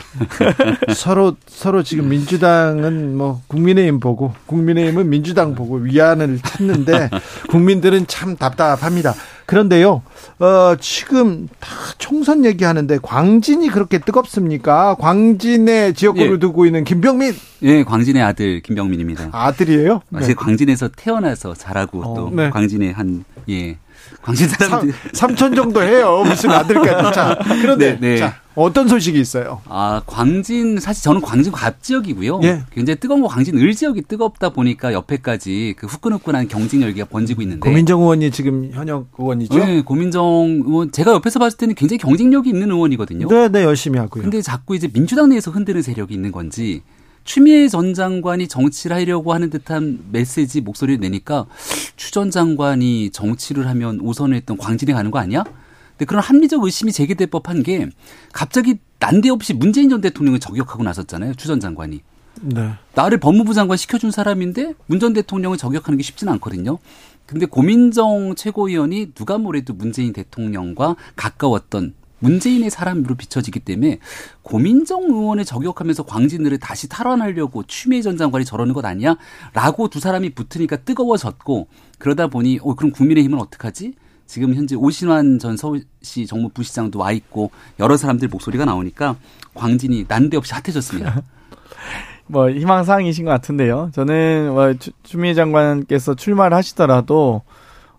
[0.94, 7.11] 서로 서로 지금 민주당은 뭐 국민의힘 보고 국민의힘은 민주당 보고 위안을 찾는데
[7.48, 9.14] 국민들은 참 답답합니다.
[9.50, 10.02] 그런데요,
[10.38, 14.94] 어, 지금 다 총선 얘기하는데 광진이 그렇게 뜨겁습니까?
[14.94, 16.38] 광진의 지역구를 예.
[16.38, 17.34] 두고 있는 김병민.
[17.62, 19.30] 예, 광진의 아들 김병민입니다.
[19.32, 20.02] 아들이에요?
[20.10, 20.20] 네.
[20.22, 22.48] 제 광진에서 태어나서 자라고 어, 또 네.
[22.50, 23.76] 광진의 한 예.
[24.22, 26.22] 광진 사람들 3천 정도 해요.
[26.24, 27.14] 무슨 아들까지.
[27.14, 28.16] 자, 그런데 네, 네.
[28.18, 29.62] 자, 어떤 소식이 있어요?
[29.66, 32.40] 아, 광진 사실 저는 광진 갑 지역이고요.
[32.42, 32.62] 예.
[32.72, 37.61] 굉장히 뜨거운 거 광진 을 지역이 뜨겁다 보니까 옆에까지 그 후끈후끈한 경쟁 열기가 번지고 있는데.
[37.61, 39.59] 고민정 의원이 지금 현역 의원이죠?
[39.59, 43.28] 네, 고민정 의원 제가 옆에서 봤을 때는 굉장히 경쟁력이 있는 의원이거든요.
[43.28, 44.22] 네, 네, 열심히 하고요.
[44.22, 46.83] 근데 자꾸 이제 민주당 내에서 흔드는 세력이 있는 건지
[47.30, 51.46] 추미애 전 장관이 정치를 하려고 하는 듯한 메시지 목소리를 내니까
[51.94, 55.44] 추 전 장관이 정치를 하면 우선을 했던 광진에 가는 거 아니야?
[55.90, 57.88] 근데 그런 합리적 의심이 제기될 법한 게
[58.32, 61.34] 갑자기 난데없이 문재인 전 대통령을 저격하고 나섰잖아요.
[61.34, 62.00] 추 전 장관이.
[62.42, 62.70] 네.
[62.96, 66.78] 나를 법무부 장관 시켜준 사람인데 문 전 대통령을 저격하는 게 쉽지는 않거든요.
[67.26, 73.98] 근데 고민정 최고위원이 누가 뭐래도 문재인 대통령과 가까웠던 문재인의 사람으로 비춰지기 때문에
[74.42, 79.16] 고민정 의원을 저격하면서 광진들을 다시 탈환하려고 추미애 전 장관이 저러는 것 아니야?
[79.52, 83.94] 라고 두 사람이 붙으니까 뜨거워졌고 그러다 보니 어 그럼 국민의힘은 어떡하지?
[84.26, 89.16] 지금 현재 오신환 전 서울시 정무부시장도 와 있고 여러 사람들 목소리가 나오니까
[89.54, 91.22] 광진이 난데없이 핫해졌습니다.
[92.28, 93.90] 뭐 희망사항이신 것 같은데요.
[93.92, 97.42] 저는 뭐 추미애 장관께서 출마를 하시더라도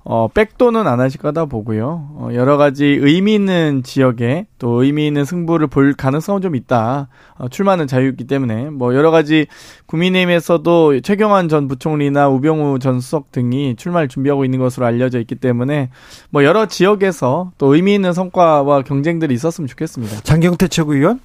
[0.03, 2.09] 어, 백도는 안 하실 거다 보고요.
[2.15, 7.07] 어, 여러 가지 의미 있는 지역에 또 의미 있는 승부를 볼 가능성은 좀 있다.
[7.37, 9.45] 어, 출마는 자유있기 때문에 뭐 여러 가지
[9.85, 15.89] 국민의힘에서도 최경환 전 부총리나 우병우 전 수석 등이 출마를 준비하고 있는 것으로 알려져 있기 때문에
[16.31, 20.21] 뭐 여러 지역에서 또 의미 있는 성과와 경쟁들이 있었으면 좋겠습니다.
[20.21, 21.19] 장경태 최고위원,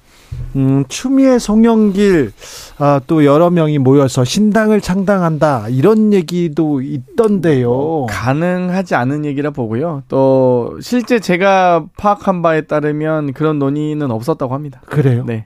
[0.55, 2.31] 음, 추미애 송영길
[2.79, 8.05] 아, 또 여러 명이 모여서 신당을 창당한다 이런 얘기도 있던데요.
[8.09, 10.03] 가능하지 않은 얘기라 보고요.
[10.07, 14.81] 또 실제 제가 파악한 바에 따르면 그런 논의는 없었다고 합니다.
[14.85, 15.23] 그래요?
[15.25, 15.45] 네.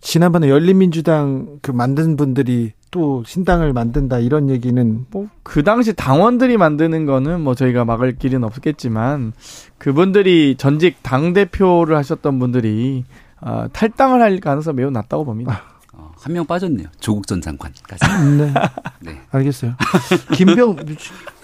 [0.00, 7.06] 지난번에 열린민주당 그 만든 분들이 또 신당을 만든다 이런 얘기는 뭐 그 당시 당원들이 만드는
[7.06, 9.32] 거는 뭐 저희가 막을 길은 없겠지만
[9.78, 13.04] 그분들이 전직 당 대표를 하셨던 분들이
[13.40, 15.62] 어, 탈당을 할 가능성 이 매우 낮다고 봅니다.
[15.92, 16.88] 어, 한명 빠졌네요.
[17.00, 18.04] 조국 전 장관까지.
[18.38, 18.52] 네.
[19.00, 19.20] 네.
[19.30, 19.74] 알겠어요.
[20.34, 20.76] 김병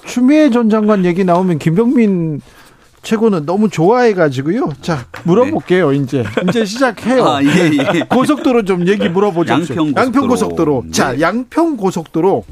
[0.07, 2.41] 추미애 전 장관 얘기 나오면 김병민
[3.03, 4.71] 최고는 너무 좋아해 가지고요.
[4.81, 5.93] 자 물어볼게요.
[5.93, 7.25] 이제 이제 시작해요.
[7.25, 8.01] 아, 예, 예.
[8.11, 9.53] 고속도로 좀 얘기 물어보죠.
[9.53, 10.03] 양평 고속도로.
[10.03, 10.83] 양평 고속도로.
[10.87, 10.91] 네.
[10.91, 12.45] 자 양평 고속도로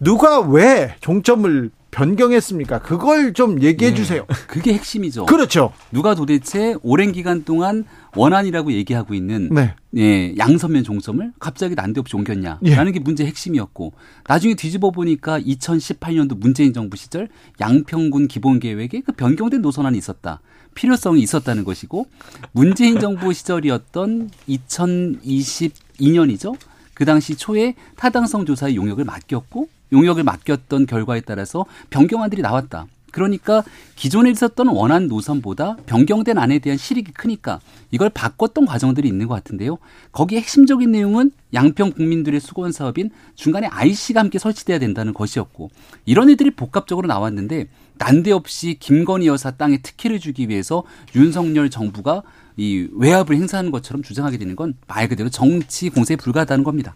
[0.00, 2.80] 누가 왜 종점을 변경했습니까?
[2.80, 4.24] 그걸 좀 얘기해 주세요.
[4.46, 5.26] 그게 핵심이죠.
[5.26, 5.72] 그렇죠.
[5.90, 7.84] 누가 도대체 오랜 기간 동안
[8.14, 9.74] 원안이라고 얘기하고 있는 네.
[9.96, 12.92] 예, 양서면 종점을 갑자기 난데없이 옮겼냐라는 예.
[12.92, 13.94] 게 문제 핵심이었고
[14.26, 17.28] 나중에 뒤집어 보니까 2018년도 문재인 정부 시절
[17.60, 20.40] 양평군 기본 계획에 그 변경된 노선안이 있었다.
[20.74, 22.06] 필요성이 있었다는 것이고
[22.52, 26.56] 문재인 정부 시절이었던 2022년이죠.
[26.94, 32.86] 그 당시 초에 타당성 조사의 용역을 맡겼고 용역을 맡겼던 결과에 따라서 변경안들이 나왔다.
[33.10, 33.64] 그러니까
[33.96, 39.78] 기존에 있었던 원안 노선보다 변경된 안에 대한 실익이 크니까 이걸 바꿨던 과정들이 있는 것 같은데요.
[40.12, 45.70] 거기에 핵심적인 내용은 양평 국민들의 수건 사업인 중간에 IC가 함께 설치돼야 된다는 것이었고
[46.04, 50.84] 이런 애들이 복합적으로 나왔는데 난데없이 김건희 여사 땅에 특혜를 주기 위해서
[51.16, 52.22] 윤석열 정부가
[52.58, 56.94] 이 외압을 행사하는 것처럼 주장하게 되는 건 말 그대로 정치 공세에 불과하다는 겁니다.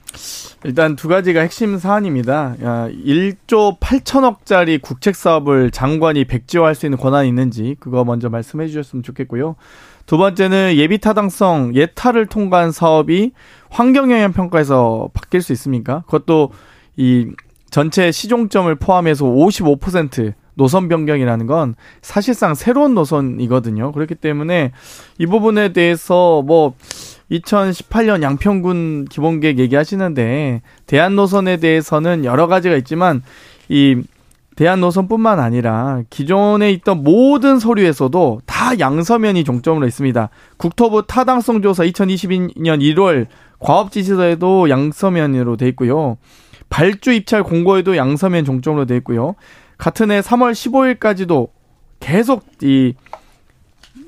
[0.65, 2.57] 일단 두 가지가 핵심 사안입니다.
[2.63, 9.05] 야, 1조 8천억짜리 국책 사업을 장관이 백지화할 수 있는 권한이 있는지 그거 먼저 말씀해 주셨으면
[9.05, 9.55] 좋겠고요.
[10.07, 13.31] 두 번째는 예비 타당성 예타를 통과한 사업이
[13.71, 16.03] 환경 영향 평가에서 바뀔 수 있습니까?
[16.07, 16.51] 그것도
[16.97, 17.29] 이
[17.71, 23.93] 전체 시종점을 포함해서 55% 노선 변경이라는 건 사실상 새로운 노선이거든요.
[23.93, 24.73] 그렇기 때문에
[25.19, 26.75] 이 부분에 대해서 뭐
[27.31, 33.23] 2018년 양평군 기본계획 얘기하시는데 대한 노선에 대해서는 여러 가지가 있지만
[33.69, 34.03] 이
[34.55, 40.29] 대한 노선뿐만 아니라 기존에 있던 모든 서류에서도 다 양서면이 종점으로 있습니다.
[40.59, 43.27] 국토부 타당성 조사 2022년 1월
[43.59, 46.19] 과업 지시서에도 양서면으로 돼 있고요.
[46.69, 49.35] 발주 입찰 공고에도 양서면 종점으로 돼 있고요.
[49.79, 51.49] 같은 해 3월 15일까지도
[52.01, 52.95] 계속 이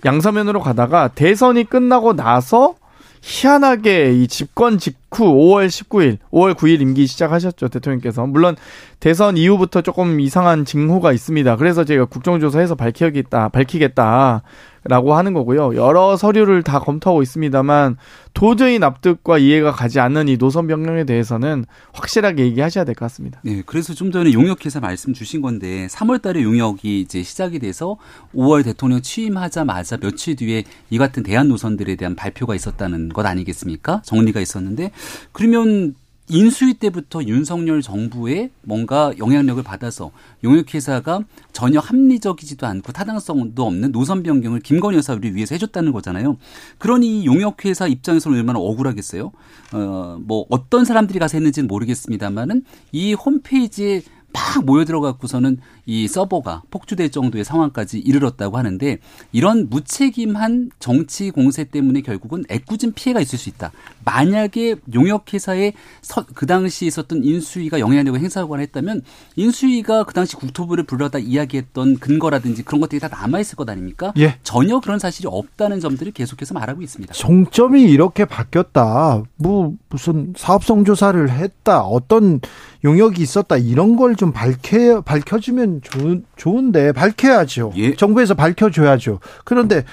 [0.04, 2.76] 양서면으로 가다가 대선이 끝나고 나서
[3.22, 8.26] 희한하게 이 집권 직후 5월 19일, 5월 9일 임기 시작하셨죠, 대통령께서.
[8.26, 8.54] 물론
[9.00, 11.56] 대선 이후부터 조금 이상한 징후가 있습니다.
[11.56, 14.42] 그래서 제가 국정조사해서 밝히겠다, 밝히겠다.
[14.86, 15.76] 라고 하는 거고요.
[15.76, 17.96] 여러 서류를 다 검토하고 있습니다만
[18.34, 23.40] 도저히 납득과 이해가 가지 않는 이 노선 변경에 대해서는 확실하게 얘기하셔야 될 것 같습니다.
[23.44, 27.96] 네, 그래서 좀 전에 용역회사 말씀 주신 건데 3월 달에 용역이 이제 시작이 돼서
[28.34, 34.02] 5월 대통령 취임하자마자 며칠 뒤에 이 같은 대안 노선들에 대한 발표가 있었다는 것 아니겠습니까?
[34.04, 34.90] 정리가 있었는데
[35.32, 35.94] 그러면
[36.28, 40.10] 인수위 때부터 윤석열 정부의 뭔가 영향력을 받아서
[40.42, 41.20] 용역회사가
[41.52, 46.38] 전혀 합리적이지도 않고 타당성도 없는 노선 변경을 김건희 여사를 위해서 해줬다는 거잖아요.
[46.78, 49.32] 그러니 이 용역회사 입장에서는 얼마나 억울하겠어요.
[49.72, 57.10] 어, 뭐 어떤 사람들이 가서 했는지는 모르겠습니다만은 이 홈페이지에 막 모여 들어갖고서는 이 서버가 폭주될
[57.10, 58.98] 정도의 상황까지 이르렀다고 하는데
[59.32, 63.70] 이런 무책임한 정치 공세 때문에 결국은 애꿎은 피해가 있을 수 있다.
[64.04, 69.02] 만약에 용역회사에 서, 그 당시 있었던 인수위가 영향력을 행사하거나 했다면
[69.36, 74.12] 인수위가 그 당시 국토부를 불러다 이야기했던 근거라든지 그런 것들이 다 남아있을 것 아닙니까?
[74.18, 74.38] 예.
[74.42, 77.12] 전혀 그런 사실이 없다는 점들을 계속해서 말하고 있습니다.
[77.12, 79.22] 종점이 이렇게 바뀌었다.
[79.36, 81.82] 뭐 무슨 사업성 조사를 했다.
[81.82, 82.40] 어떤
[82.84, 83.56] 용역이 있었다.
[83.58, 87.72] 이런 걸 좀 밝혀 밝혀주면 좋, 좋은데 밝혀야죠.
[87.76, 87.94] 예.
[87.94, 89.20] 정부에서 밝혀줘야죠.
[89.44, 89.84] 그런데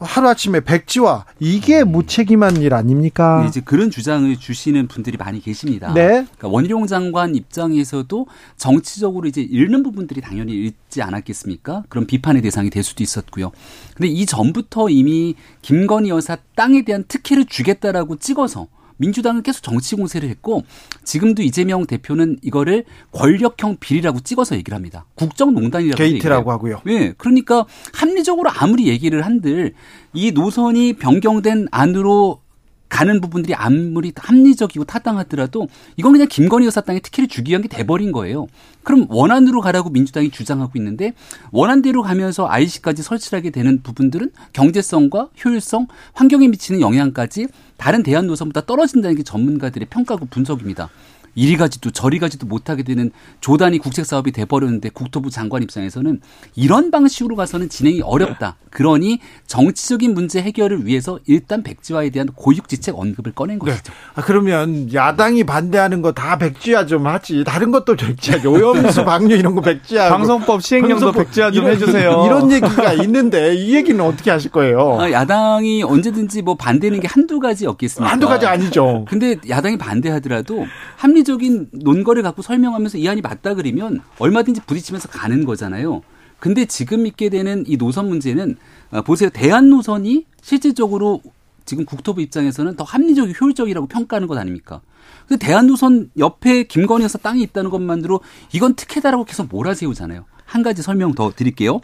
[0.00, 3.36] 하루 아침에 백지화 이게 무책임한 일 아닙니까?
[3.36, 5.92] 근데 이제 그런 주장을 주시는 분들이 많이 계십니다.
[5.92, 6.08] 네.
[6.08, 11.84] 그러니까 원희룡 장관 입장에서도 정치적으로 이제 잃는 부분들이 당연히 있지 않았겠습니까?
[11.90, 13.52] 그런 비판의 대상이 될 수도 있었고요.
[13.94, 18.68] 근데 이 전부터 이미 김건희 여사 땅에 대한 특혜를 주겠다라고 찍어서
[19.00, 20.62] 민주당은 계속 정치 공세를 했고
[21.04, 25.06] 지금도 이재명 대표는 이거를 권력형 비리라고 찍어서 얘기를 합니다.
[25.14, 26.82] 국정농단이라고 게이트라고 하고요.
[26.84, 29.72] 네, 그러니까 합리적으로 아무리 얘기를 한들
[30.12, 32.42] 이 노선이 변경된 안으로
[32.90, 38.12] 가는 부분들이 아무리 합리적이고 타당하더라도 이건 그냥 김건희 여사 땅에 특혜를 주기 위한 게 돼버린
[38.12, 38.48] 거예요.
[38.82, 41.14] 그럼 원안으로 가라고 민주당이 주장하고 있는데
[41.52, 49.16] 원안대로 가면서 IC까지 설치하게 되는 부분들은 경제성과 효율성, 환경에 미치는 영향까지 다른 대안 노선보다 떨어진다는
[49.16, 50.90] 게 전문가들의 평가고 분석입니다.
[51.34, 56.20] 이리 가지도 저리 가지도 못하게 되는 조단위 국책 사업이 돼버렸는데 국토부 장관 입장에서는
[56.56, 58.56] 이런 방식으로 가서는 진행이 어렵다.
[58.70, 63.70] 그러니 정치적인 문제 해결을 위해서 일단 백지화에 대한 고육지책 언급을 꺼낸 네.
[63.72, 63.92] 것이죠.
[64.14, 67.44] 아, 그러면 야당이 반대하는 거 다 백지화 좀 하지.
[67.46, 68.38] 다른 것도 백지화.
[68.48, 70.08] 오염수 방류 이런 거 백지화.
[70.10, 72.22] 방송법 시행령도 방송법 백지화 좀 이런- 해주세요.
[72.26, 74.98] 이런 얘기가 있는데 이 얘기는 어떻게 하실 거예요?
[75.00, 78.10] 아, 야당이 언제든지 뭐 반대는 게 한두 가지 없겠습니까?
[78.12, 79.04] 한두 가지 아니죠.
[79.08, 80.66] 근데 야당이 반대하더라도
[80.96, 86.02] 합리 적인 논거를 갖고 설명하면서 이 안이 맞다 그러면 얼마든지 부딪히면서 가는 거잖아요.
[86.38, 88.56] 근데 지금 있게 되는 이 노선 문제는
[88.90, 89.30] 아, 보세요.
[89.30, 91.20] 대한 노선이 실질적으로
[91.64, 94.80] 지금 국토부 입장에서는 더 합리적이고 효율적이라고 평가하는 것 아닙니까?
[95.28, 98.20] 근데 대한 노선 옆에 김건희 여사 땅이 있다는 것만으로
[98.52, 100.24] 이건 특혜다라고 계속 몰아세우잖아요.
[100.50, 101.80] 한 가지 설명 더 드릴게요.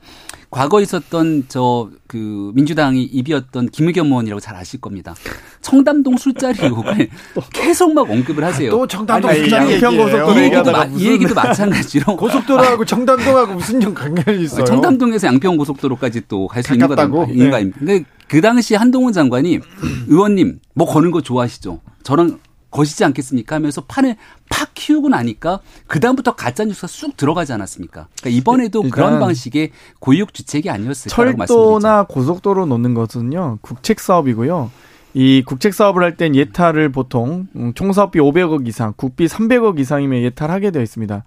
[0.50, 5.12] 과거에 있었던 저 그 민주당이 입이었던 김의겸 의원이라고 잘 아실 겁니다.
[5.60, 7.08] 청담동 술자리 의혹을
[7.52, 8.70] 계속 막 언급을 하세요.
[8.70, 10.04] 또 청담동 아니, 술자리 양평 얘기예요.
[10.24, 14.64] 고속도로 이 얘기도, 마, 이 얘기도 마찬가지로 고속도로하고 청담동하고 무슨 좀 관련이 있어요?
[14.64, 17.32] 청담동에서 양평 고속도로까지 또 갈 수 있는 거 가깝다고?
[17.32, 17.70] 있는 거 네.
[17.76, 19.58] 근데 그 당시 한동훈 장관이
[20.06, 21.80] 의원님 뭐 거는 거 좋아하시죠?
[22.04, 22.38] 저랑
[22.76, 23.56] 거시지 않겠습니까?
[23.56, 24.16] 하면서 판을
[24.50, 28.08] 팍 키우고 나니까 그 다음부터 가짜 뉴스가 쑥 들어가지 않았습니까?
[28.20, 31.80] 그러니까 이번에도 일단 그런 방식의 고육 주책이 아니었을까라고 말씀드리죠.
[31.80, 34.70] 철도나 고속도로 놓는 것은요 국책 사업이고요.
[35.14, 40.54] 이 국책 사업을 할 땐 예타를 보통 음, 총사업비 500억 이상, 국비 300억 이상이면 예타를
[40.54, 41.24] 하게 되어 있습니다.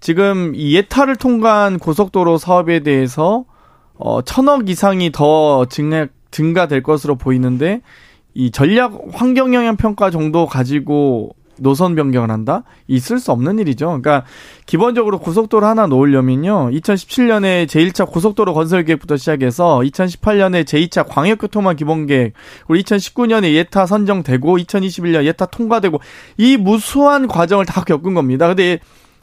[0.00, 3.44] 지금 이 예타를 통과한 고속도로 사업에 대해서
[3.96, 7.80] 어 천억 이상이 더 증가 증가될 것으로 보이는데
[8.34, 12.64] 이 전략 환경 영향 평가 정도 가지고 노선 변경을 한다?
[12.88, 13.86] 있을 수 없는 일이죠.
[13.86, 14.24] 그러니까
[14.66, 16.70] 기본적으로 고속도로 하나 놓으려면요.
[16.70, 22.32] 2017년에 제1차 고속도로 건설 계획부터 시작해서 2018년에 제2차 광역교통망 기본 계획,
[22.66, 26.00] 그리고 2019년에 예타 선정되고 2021년 예타 통과되고
[26.38, 28.48] 이 무수한 과정을 다 겪은 겁니다.
[28.48, 28.80] 근데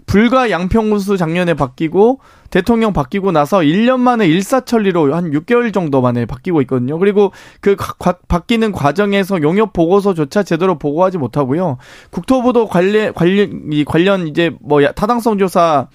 [0.07, 6.61] 불과 양평군수 작년에 바뀌고 대통령 바뀌고 나서 1년 만에 일사천리로 한 6개월 정도 만에 바뀌고
[6.61, 6.97] 있거든요.
[6.97, 11.77] 그리고 그 가- 과- 바뀌는 과정에서 용역 보고서조차 제대로 보고하지 못하고요.
[12.11, 15.87] 국토부도 관련 관련 이 관련 이제 뭐 야- 타당성 조사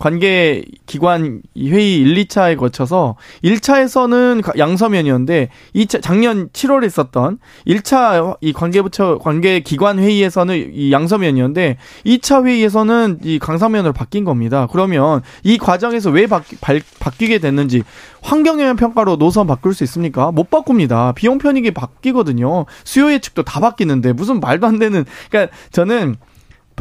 [0.00, 9.18] 관계 기관 회의 1, 2차에 거쳐서 1차에서는 양서면이었는데 2차 작년 7월에 있었던 1차 이 관계부처
[9.18, 14.66] 관계 기관 회의에서는 이 양서면이었는데 2차 회의에서는 이 강서면으로 바뀐 겁니다.
[14.72, 17.82] 그러면 이 과정에서 왜 바뀌, 발- 바뀌게 됐는지
[18.22, 20.32] 환경영향 평가로 노선 바꿀 수 있습니까?
[20.32, 21.12] 못 바꿉니다.
[21.12, 22.64] 비용 편익이 바뀌거든요.
[22.84, 26.16] 수요 예측도 다 바뀌는데 무슨 말도 안 되는 그러니까 저는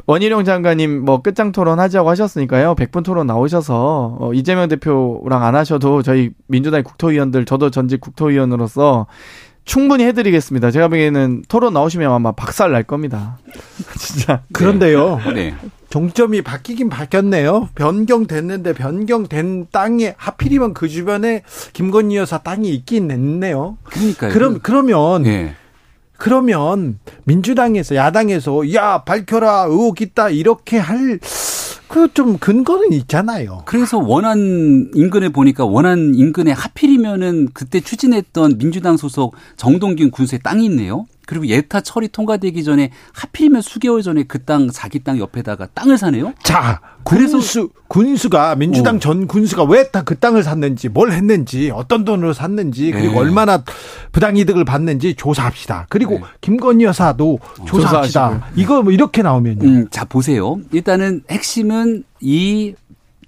[0.06, 2.76] 원희룡 장관님 뭐 끝장 토론 하자고 하셨으니까요.
[2.76, 9.08] 100분 토론 나오셔서 어, 이재명 대표랑 안 하셔도 저희 민주당 국토위원들 저도 전직 국토위원으로서
[9.66, 10.72] 충분히 해드리겠습니다.
[10.72, 13.38] 제가 보기에는 토론 나오시면 아마 박살 날 겁니다.
[14.00, 14.42] 진짜.
[14.52, 15.20] 그런데요.
[15.36, 15.54] 네.
[15.90, 17.70] 정점이 바뀌긴 바뀌었네요.
[17.76, 23.78] 변경됐는데 변경된 땅에 하필이면 그 주변에 김건희 여사 땅이 있긴 했네요.
[23.84, 24.32] 그러니까요.
[24.32, 25.56] 그럼 그러면 네.
[26.20, 31.20] 그러면 민주당에서 야당에서 야 밝혀라 의혹 있다 이렇게 할
[31.90, 33.64] 그 좀 근거는 있잖아요.
[33.66, 41.08] 그래서 원안 인근에 보니까 원안 인근에 하필이면은 그때 추진했던 민주당 소속 정동균 군수의 땅이 있네요.
[41.30, 46.34] 그리고 예타 처리 통과되기 전에 하필이면 수개월 전에 그 땅 자기 땅 옆에다가 땅을 사네요.
[46.42, 49.00] 자, 그래서- 군수 군수가 민주당 어.
[49.00, 53.20] 전 군수가 왜 다 그 땅을 샀는지 뭘 했는지 어떤 돈으로 샀는지 그리고 네.
[53.20, 53.63] 얼마나
[54.12, 55.86] 부당 이득을 받는지 조사합시다.
[55.89, 56.22] 그리고 네.
[56.42, 57.38] 김건희 여사도
[57.68, 58.30] 조사합시다.
[58.30, 58.42] 조사하시고요.
[58.63, 59.68] 이거 뭐 이렇게 나오면요.
[59.68, 60.60] 음, 자 보세요.
[60.72, 62.74] 일단은 핵심은 이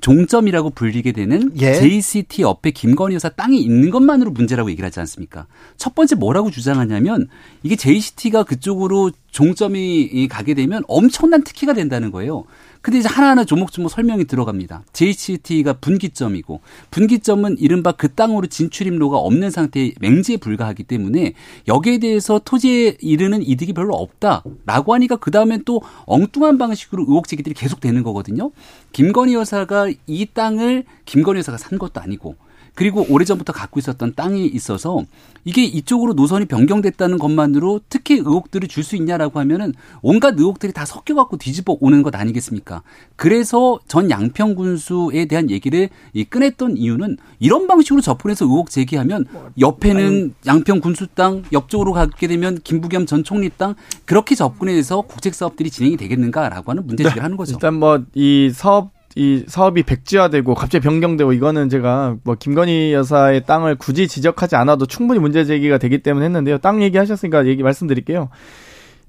[0.02, 1.76] 종점이라고 불리게 되는 예.
[1.76, 5.46] JCT 옆에 김건희 여사 땅이 있는 것만으로 문제라고 얘기를 하지 않습니까?
[5.78, 7.28] 첫 번째 뭐라고 주장하냐면
[7.64, 12.44] 이게 JCT가 그쪽으로 종점이 가게 되면 엄청난 특혜가 된다는 거예요.
[12.82, 14.84] 근데 이제 하나하나 조목조목 설명이 들어갑니다.
[14.91, 21.34] JHT가 분기점이고 분기점은 이른바 그 땅으로 진출입로가 없는 상태의 맹지에 불과하기 때문에
[21.67, 27.54] 여기에 대해서 토지에 이르는 이득이 별로 없다라고 하니까 그 다음엔 또 엉뚱한 방식으로 의혹 제기들이
[27.54, 28.52] 계속 되는 거거든요.
[28.94, 32.36] 김건희 여사가 이 땅을 김건희 여사가 산 것도 아니고
[32.74, 35.04] 그리고 오래전부터 갖고 있었던 땅이 있어서
[35.44, 41.14] 이게 이쪽으로 노선이 변경됐다는 것만으로 특히 의혹들을 줄 수 있냐라고 하면은 온갖 의혹들이 다 섞여
[41.14, 42.82] 갖고 뒤집어 오는 것 아니겠습니까?
[43.16, 49.26] 그래서 전 양평 군수에 대한 얘기를 이 꺼냈던 이유는 이런 방식으로 접근해서 의혹 제기하면
[49.60, 53.76] 옆에는 양평 군수 땅, 옆쪽으로 가게 되면 김부겸 전 총리 땅
[54.06, 57.54] 그렇게 접근해서 국책 사업들이 진행이 되겠는가라고 하는 문제 제기를 하는 거죠.
[57.54, 63.76] 일단 뭐 이 사업 이 사업이 백지화되고 갑자기 변경되고 이거는 제가 뭐 김건희 여사의 땅을
[63.76, 66.59] 굳이 지적하지 않아도 충분히 문제 제기가 되기 때문에 했는데요.
[66.59, 68.30] 땅 얘기하셨으니까 얘기 말씀드릴게요.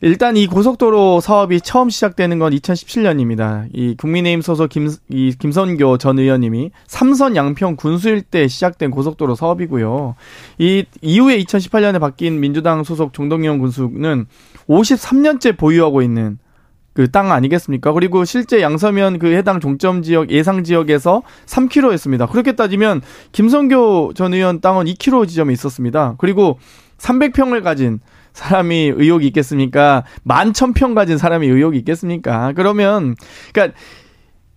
[0.05, 3.69] 일단 이 고속도로 사업이 처음 시작되는 건 2017년입니다.
[3.73, 10.17] 이 국민의힘 소속 김, 이 김선교 전 의원님이 삼선 양평 군수일 때 시작된 고속도로 사업이고요.
[10.59, 14.27] 이 이후에 2018년에 바뀐 민주당 소속 종동영 군수는
[14.69, 16.39] 53년째 보유하고 있는
[16.95, 17.93] 그 땅 아니겠습니까?
[17.93, 22.31] 그리고 실제 양서면 그 해당 종점 지역 예상 지역에서 3km였습니다.
[22.31, 23.01] 그렇게 따지면
[23.33, 26.15] 김성교 전 의원 땅은 2km 지점에 있었습니다.
[26.19, 26.59] 그리고
[26.99, 28.01] 300평을 가진
[28.35, 30.05] 사람이 의혹이 있겠습니까?
[30.23, 32.53] 만 천 평 가진 사람이 의혹이 있겠습니까?
[32.55, 33.15] 그러면
[33.53, 33.77] 그러니까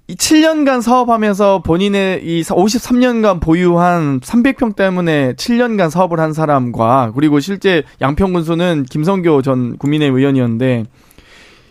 [0.08, 7.84] 이 7년간 사업하면서 본인의 이 53년간 보유한 300평 때문에 7년간 사업을 한 사람과 그리고 실제
[8.02, 10.84] 양평군수는 김성교 전 국민의힘 의원이었는데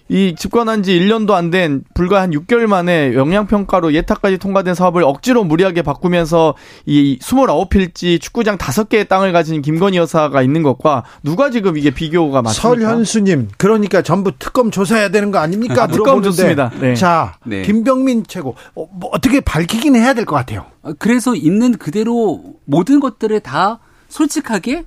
[0.09, 5.45] 이 집권한 지 1년도 안 된 불과 한 6개월 만에 영양평가로 예타까지 통과된 사업을 억지로
[5.45, 11.91] 무리하게 바꾸면서 이 29필지 축구장 5개의 땅을 가진 김건희 여사가 있는 것과 누가 지금 이게
[11.91, 12.89] 비교가 맞습니까?
[12.91, 15.85] 설현수님, 그러니까 전부 특검 조사해야 되는 거 아닙니까?
[15.85, 16.23] 아, 특검.
[16.23, 16.71] 좋습니다.
[16.81, 16.95] 네.
[16.95, 17.63] 자, 네.
[17.63, 18.57] 김병민 최고.
[18.75, 20.67] 어, 뭐 어떻게 밝히긴 해야 될 것 같아요.
[20.99, 23.79] 그래서 있는 그대로 모든 것들을 다
[24.09, 24.85] 솔직하게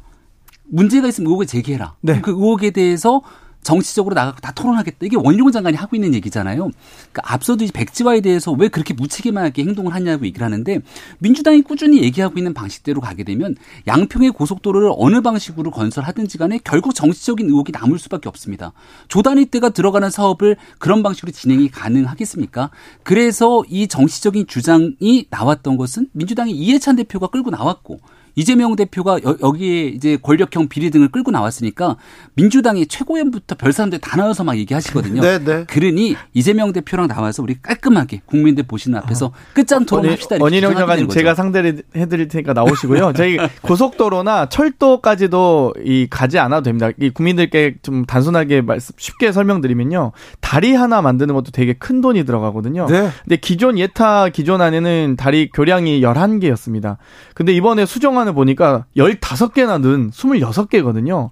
[0.70, 1.95] 문제가 있으면 의혹을 제기해라.
[2.01, 2.20] 네.
[2.22, 3.22] 그 의혹에 대해서
[3.68, 4.97] 정치적으로 나가고 다 토론하겠다.
[5.05, 6.70] 이게 원희룡 장관이 하고 있는 얘기잖아요.
[7.11, 10.80] 그러니까 앞서도 이 백지화에 대해서 왜 그렇게 무책임하게 행동을 하냐고 얘기를 하는데
[11.20, 17.45] 민주당이 꾸준히 얘기하고 있는 방식대로 가게 되면 양평의 고속도로를 어느 방식으로 건설하든지 간에 결국 정치적인
[17.45, 18.72] 의혹이 남을 수밖에 없습니다.
[19.09, 22.70] 조단위 때가 들어가는 사업을 그런 방식으로 진행이 가능하겠습니까?
[23.03, 27.99] 그래서 이 정치적인 주장이 나왔던 것은 민주당의 이해찬 대표가 끌고 나왔고
[28.38, 31.97] 이재명 대표가 여, 기에 이제 권력형 비리 등을 끌고 나왔으니까
[32.35, 35.21] 민주당의 최고위원부터 별 사람들 다 나와서 막 얘기하시거든요.
[35.21, 35.63] 네, 네.
[35.65, 40.35] 그러니 이재명 대표랑 나와서 우리 깔끔하게 국민들 보시는 앞에서 끝장 토론합시다.
[40.35, 41.33] 이렇게 원희룡 주장하게 장관님 되는 제가.
[41.33, 43.13] 상대를 해드릴 테니까 나오시고요.
[43.17, 46.91] 저희 고속도로나 철도까지도 이 가지 않아도 됩니다.
[46.99, 50.11] 이 국민들께 좀 단순하게 말씀 쉽게 설명드리면요.
[50.41, 52.85] 다리 하나 만드는 것도 되게 큰 돈이 들어가거든요.
[52.85, 53.09] 네.
[53.23, 56.97] 근데 기존 예타 기존 안에는 다리 교량이 11개였습니다.
[57.33, 61.30] 근데 이번에 수정안 을 보니까 15개나 는 26개거든요.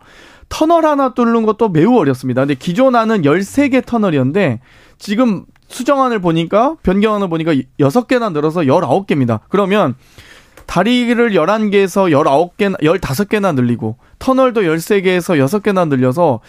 [0.49, 2.41] 터널 하나 뚫는 것도 매우 어렵습니다.
[2.41, 4.59] 근데 기존 안은 13개 터널이었는데
[4.97, 9.39] 지금 수정안을 보니까 변경안을 보니까 6개나 늘어서 19개입니다.
[9.49, 9.95] 그러면
[10.65, 16.39] 다리를 11개에서 19개, 15개나 늘리고 터널도 13개에서 6개나 늘려서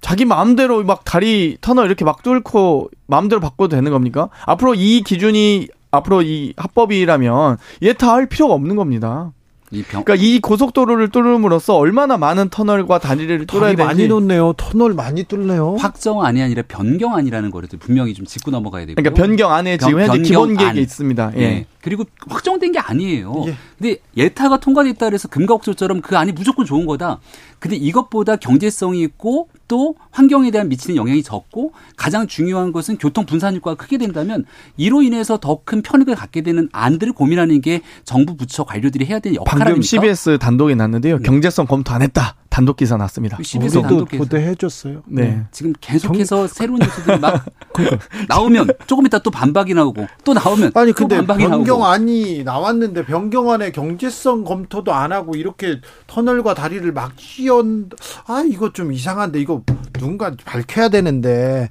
[0.00, 4.28] 자기 마음대로 막 다리 터널 이렇게 막 뚫고 마음대로 바꿔도 되는 겁니까?
[4.44, 9.32] 앞으로 이 기준이 앞으로 이 합법이라면 예타 할 필요가 없는 겁니다.
[9.72, 14.54] 이 병, 그러니까 이 고속도로를 뚫음으로써 얼마나 많은 터널과 다리를 뚫어야 다리 많이 되는지 놓네요.
[14.56, 15.76] 터널 많이 뚫네요.
[15.78, 18.94] 확정 안이 아니라 변경 안이라는 거를 분명히 좀 짚고 넘어가야 되고요.
[18.96, 20.56] 그러니까 변경 안에 지금 변- 현재 기본.
[20.56, 21.32] 계획이 있습니다.
[21.36, 21.40] 예.
[21.42, 21.66] 예.
[21.86, 23.44] 그리고 확정된 게 아니에요.
[23.46, 23.54] 예.
[23.78, 27.20] 근데 예타가 통과됐다 그래서 금가옥조처럼 그 안이 무조건 좋은 거다.
[27.60, 33.54] 근데 이것보다 경제성이 있고 또 환경에 대한 미치는 영향이 적고 가장 중요한 것은 교통 분산
[33.54, 34.44] 효과가 크게 된다면
[34.76, 39.36] 이로 인해서 더 큰 편익을 갖게 되는 안들을 고민하는 게 정부 부처 관료들이 해야 되는
[39.36, 39.86] 역할 방금 아닙니까?
[39.86, 41.18] CBS 단독에 났는데요.
[41.20, 42.34] 경제성 검토 안 했다.
[42.50, 43.36] 단독 기사 났습니다.
[43.42, 45.02] CBS 우리도 단독해서 보도해줬어요.
[45.06, 45.42] 네.
[45.50, 47.44] 지금 계속해서 새로운 뉴스들이 막
[48.28, 53.04] 나오면 조금 이따 또 반박이 나오고 또 나오면 아니 또 근데 반박이 나오고 변경안이 나왔는데
[53.04, 57.90] 변경안에 경제성 검토도 안 하고 이렇게 터널과 다리를 막 씌운
[58.26, 59.62] 아 이거 좀 이상한데 이거
[59.92, 61.68] 누군가 밝혀야 되는데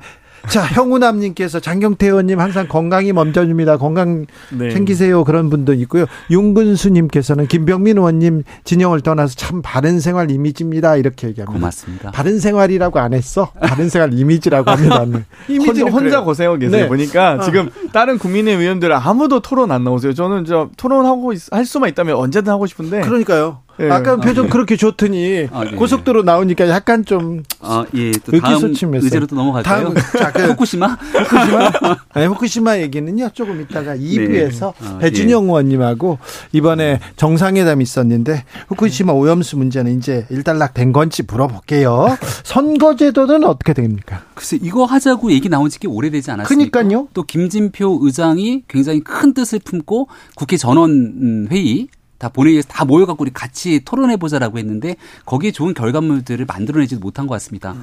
[0.49, 4.69] 자 형우남님께서 장경태 의원님 항상 건강이 먼저입니다 건강 네.
[4.71, 11.53] 챙기세요 그런 분도 있고요 윤근수님께서는 김병민 의원님 진영을 떠나서 참 바른 생활 이미지입니다 이렇게 얘기합니다
[11.59, 12.11] 고맙습니다.
[12.11, 15.11] 바른 생활이라고 안 했어 바른 생활 이미지라고 합니다 네.
[15.11, 16.21] 혼자, 이미지는 혼자.
[16.21, 16.83] 고생하고 계세요.
[16.83, 16.87] 네.
[16.87, 20.13] 보니까 지금 다른 국민의 의원들 아무도 토론 안 나오세요.
[20.13, 23.89] 저는 저 토론하고 있- 할 수만 있다면 언제든 하고 싶은데 그러니까요 예.
[23.89, 25.75] 아까 표정 그렇게 좋더니 아, 예.
[25.75, 28.11] 고속도로 나오니까 약간 좀 아, 예.
[28.11, 29.05] 또 다음 의기소침했어요.
[29.05, 29.93] 의제로 또 넘어갈까요?
[29.93, 30.87] 다음 자, 그 후쿠시마?
[30.87, 31.71] 후쿠시마
[32.15, 36.19] 네, 후쿠시마 얘기는요 조금 이따가 2부에서 아, 배준영 의원님하고
[36.51, 42.17] 이번에 정상회담이 있었는데 후쿠시마 오염수 문제는 이제 일단락 된 건지 물어볼게요.
[42.43, 44.23] 선거제도는 어떻게 됩니까?
[44.33, 46.79] 글쎄 이거 하자고 얘기 나온 지 꽤 오래되지 않았습니까?
[46.79, 47.09] 그러니까요.
[47.13, 51.89] 또 김진표 의장이 굉장히 큰 뜻을 품고 국회 전원 음, 회의
[52.19, 54.95] 다 본회의에서 다 모여갖고 우리 같이 토론해보자라고 했는데
[55.25, 57.75] 거기에 좋은 결과물들을 만들어내지도 못한 것 같습니다.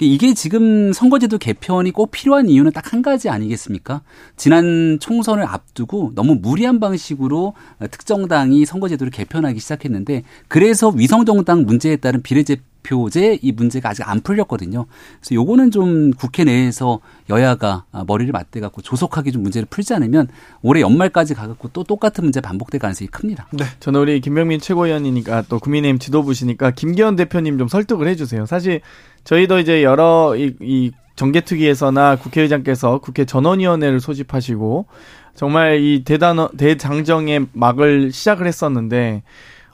[0.00, 4.02] 이게 지금 선거제도 개편이 꼭 필요한 이유는 딱 한 가지 아니겠습니까?
[4.36, 7.54] 지난 총선을 앞두고 너무 무리한 방식으로
[7.90, 14.86] 특정당이 선거제도를 개편하기 시작했는데 그래서 위성정당 문제에 따른 비례제 표제 이 문제가 아직 안 풀렸거든요.
[15.20, 20.28] 그래서 요거는 좀 국회 내에서 여야가 머리를 맞대 갖고 조속하게 좀 문제를 풀지 않으면
[20.62, 23.48] 올해 연말까지 가 갖고 또 똑같은 문제 반복될 가능성이 큽니다.
[23.52, 23.64] 네.
[23.80, 28.46] 저는 우리 김병민 최고위원이니까 또 국민의힘 지도부시니까 김기현 대표님 좀 설득을 해 주세요.
[28.46, 28.80] 사실
[29.24, 34.86] 저희도 이제 여러 이, 이 정개특위에서나 국회의장께서 국회 전원위원회를 소집하시고
[35.34, 39.22] 정말 이 대단 대장정의 막을 시작을 했었는데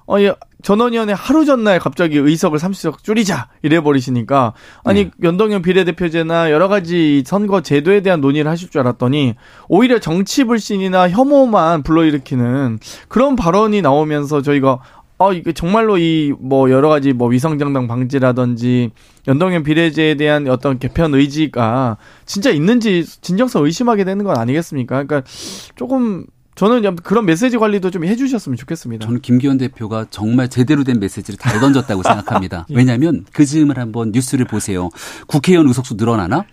[0.07, 0.33] 어, 이
[0.63, 4.53] 전원위원회 하루 전날 갑자기 의석을 30석 줄이자 이래 버리시니까
[4.85, 5.11] 아니 네.
[5.23, 9.35] 연동형 비례대표제나 여러 가지 선거 제도에 대한 논의를 하실 줄 알았더니
[9.69, 12.79] 오히려 정치 불신이나 혐오만 불러일으키는
[13.09, 14.81] 그런 발언이 나오면서 저희가
[15.19, 18.91] 아 이게 정말로 이 뭐 여러 가지 뭐 위성정당 방지라든지
[19.27, 21.97] 연동형 비례제에 대한 어떤 개편 의지가
[22.27, 25.05] 진짜 있는지 진정성 의심하게 되는 건 아니겠습니까?
[25.05, 25.23] 그러니까
[25.75, 26.27] 조금
[26.57, 29.05] 저는 그런 메시지 관리도 좀 해주셨으면 좋겠습니다.
[29.07, 32.67] 저는 김기현 대표가 정말 제대로 된 메시지를 잘 던졌다고 생각합니다.
[32.71, 32.75] 예.
[32.75, 34.89] 왜냐하면 그 즈음을 한번 뉴스를 보세요.
[35.27, 36.45] 국회의원 의석수 늘어나나?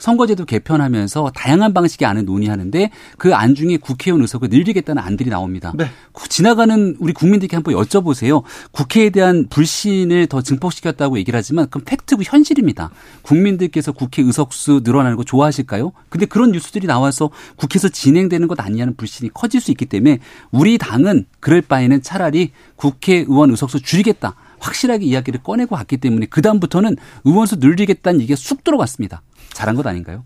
[0.00, 5.72] 선거제도 개편하면서 다양한 방식의 안을 논의하는데 그 안 중에 국회의원 의석을 늘리겠다는 안들이 나옵니다.
[5.76, 5.86] 네.
[6.12, 8.42] 구- 지나가는 우리 국민들께 한번 여쭤보세요.
[8.72, 12.90] 국회에 대한 불신을 더 증폭시켰다고 얘기를 하지만 그건 팩트고 현실입니다.
[13.22, 15.92] 국민들께서 국회 의석수 늘어나는 거 좋아하실까요?
[16.08, 20.18] 근데 그런 뉴스들이 나와서 국회에서 진행되는 것 아니냐는 불신이 커질 수 있기 때문에
[20.50, 24.34] 우리 당은 그럴 바에는 차라리 국회의원 의석수 줄이겠다.
[24.58, 29.22] 확실하게 이야기를 꺼내고 갔기 때문에 그다음부터는 의원수 늘리겠다는 얘기가 쑥 들어갔습니다.
[29.52, 30.24] 잘한 것 아닌가요?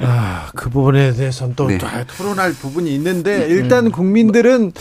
[0.00, 1.78] 아, 그 부분에 대해서는 또 네.
[1.78, 4.72] 다 토론할 부분이 있는데 일단 국민들은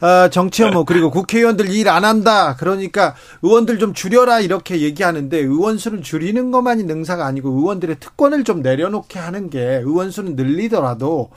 [0.00, 2.56] 아, 정치 혐오 그리고 국회의원들 일 안 한다.
[2.58, 8.60] 그러니까 의원들 좀 줄여라 이렇게 얘기하는데 의원 수를 줄이는 것만이 능사가 아니고 의원들의 특권을 좀
[8.60, 11.30] 내려놓게 하는 게 의원 수는 늘리더라도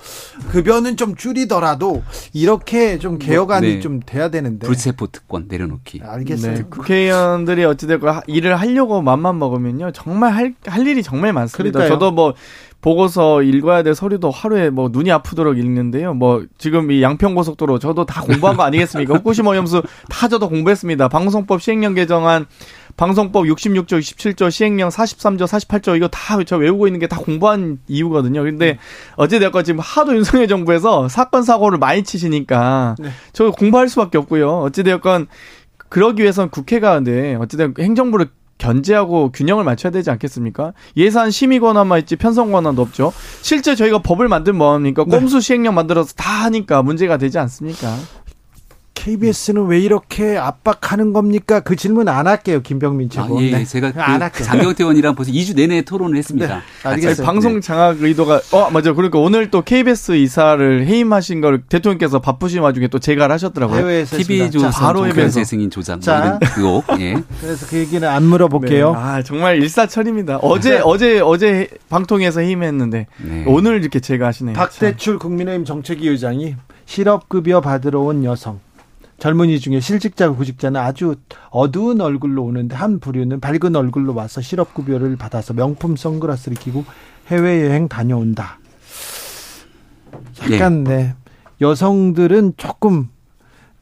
[0.51, 2.03] 급여는 좀 줄이더라도
[2.33, 3.79] 이렇게 좀 개혁안이 네.
[3.79, 4.65] 좀 돼야 되는데.
[4.67, 6.01] 불체포 특권 내려놓기.
[6.03, 6.61] 알겠습니다.
[6.63, 11.79] 네, 국회의원들이 어찌됐건 하- 일을 하려고 맘만 먹으면요 정말 할, 할 일이 정말 많습니다.
[11.79, 11.95] 그러니까요.
[11.99, 12.33] 저도 뭐
[12.81, 16.13] 보고서 읽어야 될 서류도 하루에 뭐 눈이 아프도록 읽는데요.
[16.13, 19.15] 뭐 지금 이 양평고속도로 저도 다 공부한 거 아니겠습니까?
[19.15, 21.09] 후쿠시마 오염수 다 저도 공부했습니다.
[21.09, 22.45] 방송법 시행령 개정안
[22.95, 28.43] 방송법 66조, 27조, 시행령 43조, 48조 이거 다 저 외우고 있는 게 다 공부한 이유거든요.
[28.43, 28.77] 근데
[29.15, 33.09] 어찌됐건 지금 하도 윤석열 정부에서 사건 사고를 많이 치시니까 네.
[33.33, 34.59] 저 공부할 수밖에 없고요.
[34.59, 35.27] 어찌되었건
[35.89, 38.27] 그러기 위해서는 국회가 근데 어찌된 행정부를
[38.59, 40.73] 견제하고 균형을 맞춰야 되지 않겠습니까?
[40.97, 43.11] 예산 심의 권한만 있지 편성 권한도 없죠.
[43.41, 45.05] 실제 저희가 법을 만들면 뭐합니까?
[45.07, 45.17] 네.
[45.17, 47.95] 꼼수 시행령 만들어서 다 하니까 문제가 되지 않습니까?
[49.09, 51.61] KBS는 왜 이렇게 압박하는 겁니까?
[51.61, 53.41] 그 질문 안 할게요, 김병민 아, 최고.
[53.41, 53.65] 예, 네.
[53.65, 54.45] 제가 안그 할게요.
[54.45, 56.47] 장경태 의원이랑 벌써 2주 내내 토론을 했습니다.
[56.47, 57.09] 네, 알겠어요.
[57.11, 57.25] 했어요.
[57.25, 58.93] 방송 장악 의도가 어 맞아.
[58.93, 63.79] 그러니까 오늘 또 KBS 이사를 해임하신 걸 대통령께서 바쁘신 와중에 또 제가를 하셨더라고요.
[63.79, 65.39] 해외에서 TV 조선 바로 해외에서.
[65.39, 66.19] 재승인 조작 자.
[66.19, 67.01] 뭐 이런 의혹.
[67.01, 67.15] 예.
[67.41, 68.91] 그래서 그 얘기는 안 물어볼게요.
[68.91, 68.97] 네.
[68.97, 70.37] 아 정말 일사천입니다.
[70.43, 73.43] 어제 어제 어제 방통에서 해임했는데 네.
[73.47, 74.53] 오늘 이렇게 제가 하시네요.
[74.53, 76.55] 박대출 국민의힘 정책위 의장이
[76.85, 78.59] 실업급여 받으러 온 여성
[79.19, 81.15] 젊은이 중에 실직자 구직자는 아주
[81.49, 86.85] 어두운 얼굴로 오는데 한 부류는 밝은 얼굴로 와서 실업급여를 받아서 명품 선글라스를 끼고
[87.27, 88.59] 해외여행 다녀온다.
[90.41, 91.13] 약간 네
[91.61, 93.09] 여성들은 조금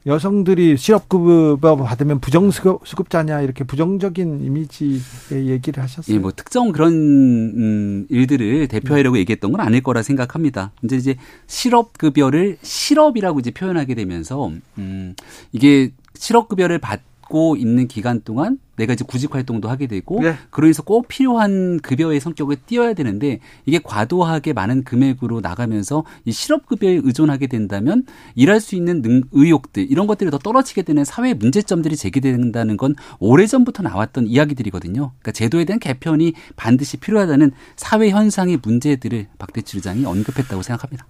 [0.06, 6.14] 여성들이 실업급여 받으면 부정수급자냐 이렇게 부정적인 이미지의 얘기를 하셨어요.
[6.14, 10.72] 예, 뭐 특정 그런 음, 일들을 대표하려고 얘기했던 건 아닐 거라 생각합니다.
[10.82, 15.14] 이제 이제 실업급여를 실업이라고 이제 표현하게 되면서 음,
[15.52, 20.34] 이게 실업급여를 받고 있는 기간 동안 내가 이제 구직 활동도 하게 되고 네.
[20.50, 27.00] 그러면서 꼭 필요한 급여의 성격을 띄어야 되는데 이게 과도하게 많은 금액으로 나가면서 이 실업 급여에
[27.02, 28.04] 의존하게 된다면
[28.34, 33.82] 일할 수 있는 능, 의욕들 이런 것들이 더 떨어지게 되는 사회 문제점들이 제기된다는 건 오래전부터
[33.82, 35.12] 나왔던 이야기들이거든요.
[35.18, 41.06] 그러니까 제도에 대한 개편이 반드시 필요하다는 사회 현상의 문제들을 박대출 의장이 언급했다고 생각합니다.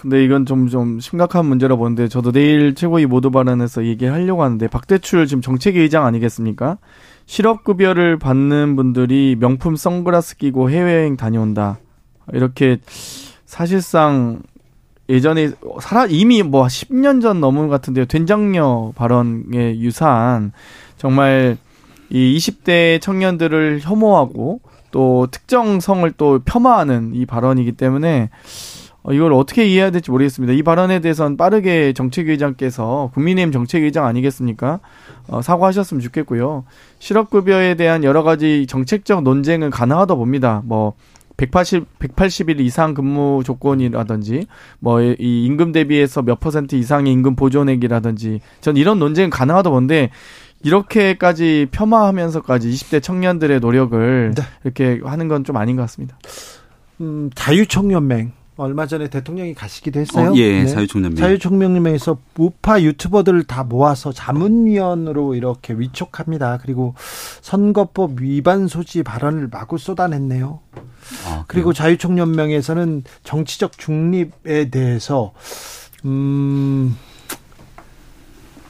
[0.00, 5.26] 근데 이건 좀, 좀 심각한 문제라 보는데 저도 내일 최고위 모두 발언에서 얘기하려고 하는데 박대출
[5.26, 6.78] 지금 정책위 의장 아니겠습니까?
[7.26, 11.78] 실업급여를 받는 분들이 명품 선글라스 끼고 해외여행 다녀온다.
[12.32, 12.78] 이렇게
[13.44, 14.42] 사실상
[15.08, 15.50] 예전에
[15.80, 18.06] 살아 이미 뭐 10년 전 넘은 것 같은데요.
[18.06, 20.52] 된장녀 발언에 유사한
[20.96, 21.56] 정말
[22.08, 24.60] 이 20대 청년들을 혐오하고
[24.90, 30.52] 또 특정 성을 또 폄하하는 이 발언이기 때문에 어, 이걸 어떻게 이해해야 될지 모르겠습니다.
[30.54, 34.78] 이 발언에 대해서는 빠르게 정책위의장께서 국민의힘 정책위의장 아니겠습니까?
[35.26, 36.64] 어, 사과하셨으면 좋겠고요.
[37.00, 40.62] 실업급여에 대한 여러 가지 정책적 논쟁은 가능하다 봅니다.
[40.64, 40.92] 뭐
[41.36, 44.46] 180, 180일 이상 근무 조건이라든지,
[44.78, 50.10] 뭐, 이 임금 대비해서 몇 퍼센트 이상의 임금 보존액이라든지, 전 이런 논쟁은 가능하다 본데,
[50.62, 54.42] 이렇게까지 폄하하면서까지 20대 청년들의 노력을 네.
[54.62, 56.16] 이렇게 하는 건 좀 아닌 것 같습니다.
[57.00, 60.30] 음, 자유총연맹 얼마 전에 대통령이 가시기도 했어요.
[60.30, 60.66] 어, 예, 네.
[60.66, 61.16] 자유총연맹.
[61.16, 66.58] 자유총연맹에서 우파 유튜버들을 다 모아서 자문위원으로 이렇게 위촉합니다.
[66.60, 66.94] 그리고
[67.40, 70.60] 선거법 위반 소지 발언을 마구 쏟아냈네요.
[71.26, 75.32] 아, 그리고 자유총연맹에서는 정치적 중립에 대해서
[76.04, 76.96] 음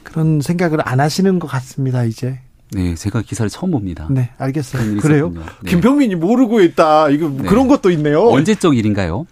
[0.03, 2.03] 그런 생각을 안 하시는 것 같습니다.
[2.05, 2.39] 이제
[2.71, 4.07] 네, 제가 기사를 처음 봅니다.
[4.09, 4.97] 네 알겠어요.
[5.01, 5.29] 그래요?
[5.29, 5.41] 네.
[5.69, 7.09] 김평민이 모르고 있다.
[7.09, 7.43] 이거 네.
[7.43, 8.29] 그런 것도 있네요.
[8.29, 9.25] 언제적 일인가요?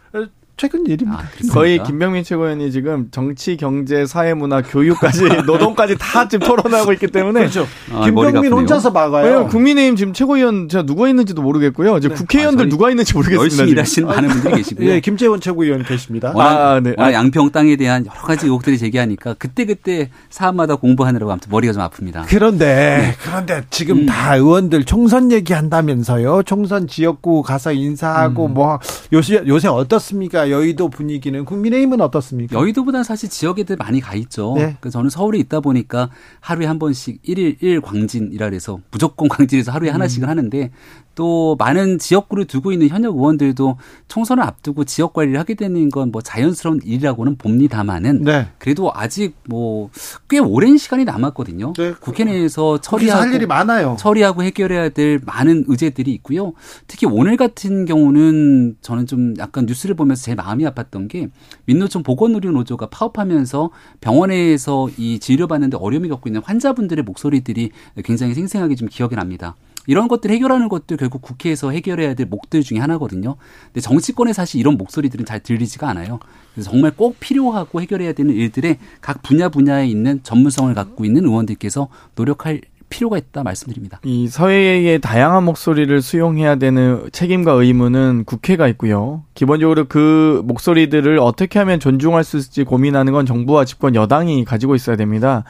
[0.62, 1.24] 최근 일입니다.
[1.24, 1.53] 아?
[1.53, 7.39] 거의 김병민 최고위원이 지금 정치, 경제, 사회 문화, 교육까지 노동까지 다 지금 토론하고 있기 때문에
[7.39, 7.66] 그렇죠.
[7.91, 8.53] 아, 김병민.
[8.53, 9.26] 혼자서 막아요.
[9.26, 11.97] 왜냐면 국민의힘 지금 최고위원 제가 누가 있는지도 모르겠고요.
[11.97, 12.14] 이제 네.
[12.14, 13.43] 국회의원들 아, 누가 있는지 모르겠습니다.
[13.43, 13.72] 열심히.
[13.72, 14.88] 일하시는 많은 분들이 계시고요.
[14.88, 16.32] 예, 김재원 최고위원 계십니다.
[16.36, 16.93] 워낙, 아, 네.
[16.95, 17.14] 워낙 아.
[17.14, 22.26] 양평 땅에 대한 여러 가지 의혹들이 제기하니까 그때 그때 사안마다 공부하느라고 아무튼 머리가 좀 아픕니다.
[22.28, 24.05] 그런데 그런데 지금 음.
[24.05, 26.43] 다 의원들 총선 얘기한다면서요.
[26.43, 28.53] 총선 지역구 가서 인사하고 음.
[28.53, 28.80] 뭐
[29.12, 30.51] 요새 요새 어떻습니까?
[30.52, 32.58] 여의도 분위기는 국민의힘은 어떻습니까?
[32.60, 34.54] 여의도보다는 사실 지역에들 많이 가 있죠.
[34.56, 34.78] 네.
[34.80, 40.28] 그래서 저는 서울에 있다 보니까 하루에 한 번씩 일일일 광진이라 그래서 무조건 광진에서 하루에 하나씩은
[40.28, 40.72] 하는데
[41.16, 46.22] 또 많은 지역구를 두고 있는 현역 의원들도 총선을 앞두고 지역 관리를 하게 되는 건 뭐
[46.22, 48.47] 자연스러운 일이라고는 봅니다만은 네.
[48.57, 49.89] 그래도 아직 뭐
[50.30, 51.74] 꽤 오랜 시간이 남았거든요.
[51.78, 51.93] 네.
[51.99, 53.97] 국회 내에서 거기서 처리하고 할 일이 많아요.
[53.99, 56.53] 처리하고 해결해야 될 많은 의제들이 있고요.
[56.88, 61.30] 특히 오늘 같은 경우는 저는 좀 약간 뉴스를 보면서 제일 마음이 아팠던 게
[61.66, 67.72] 민노총 보건의료 노조가 파업하면서 병원에서 이 진료받는데 어려움이 겪고 있는 환자분들의 목소리들이
[68.03, 69.55] 굉장히 생생하게 좀 기억이 납니다.
[69.88, 73.36] 이런 것들 해결하는 것도 결국 국회에서 해결해야 될 목들 중에 하나거든요.
[73.66, 76.20] 근데 정치권에 사실 이런 목소리들은 잘 들리지가 않아요.
[76.54, 81.88] 그래서 정말 꼭 필요하고 해결해야 되는 일들에 각 분야 분야에 있는 전문성을 갖고 있는 의원들께서
[82.16, 82.62] 노력할
[82.92, 84.00] 필요가 있다 말씀드립니다.
[84.04, 89.24] 이 사회의 다양한 목소리를 수용해야 되는 책임과 의무는 국회가 있고요.
[89.34, 94.98] 기본적으로 그 목소리들을 어떻게 하면 존중할 수 있을지 고민하는 건 정부와 집권 여당이 가지고 있어야
[94.98, 95.46] 됩니다.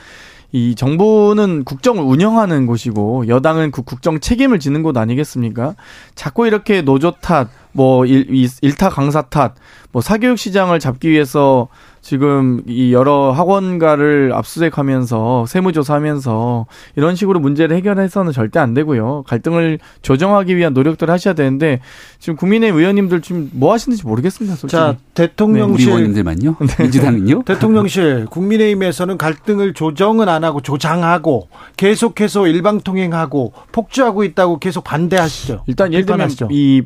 [0.52, 5.76] 이 정부는 국정을 운영하는 곳이고 여당은 그 국정 책임을 지는 곳 아니겠습니까?
[6.16, 9.54] 자꾸 이렇게 노조 탓, 뭐 일, 이- 일타 강사 탓,
[9.92, 11.68] 뭐 사교육 시장을 잡기 위해서
[12.02, 16.66] 지금 이 여러 학원가를 압수수색하면서 세무조사하면서
[16.96, 19.24] 이런 식으로 문제를 해결해서는 절대 안 되고요.
[19.28, 21.80] 갈등을 조정하기 위한 노력들을 하셔야 되는데
[22.20, 24.56] 지금 국민의 의원님들 지금 뭐 하시는지 모르겠습니다.
[24.56, 24.78] 솔직히.
[24.80, 26.56] 자, 대통령실 의원님들만요.
[26.80, 27.44] 민주당은요.
[27.46, 35.64] 대통령실 국민의힘에서는 갈등을 조정은 안 하고 조장하고 계속해서 일방통행하고 폭주하고 있다고 계속 반대하시죠.
[35.68, 36.30] 일단 예를 들면.
[36.50, 36.82] 이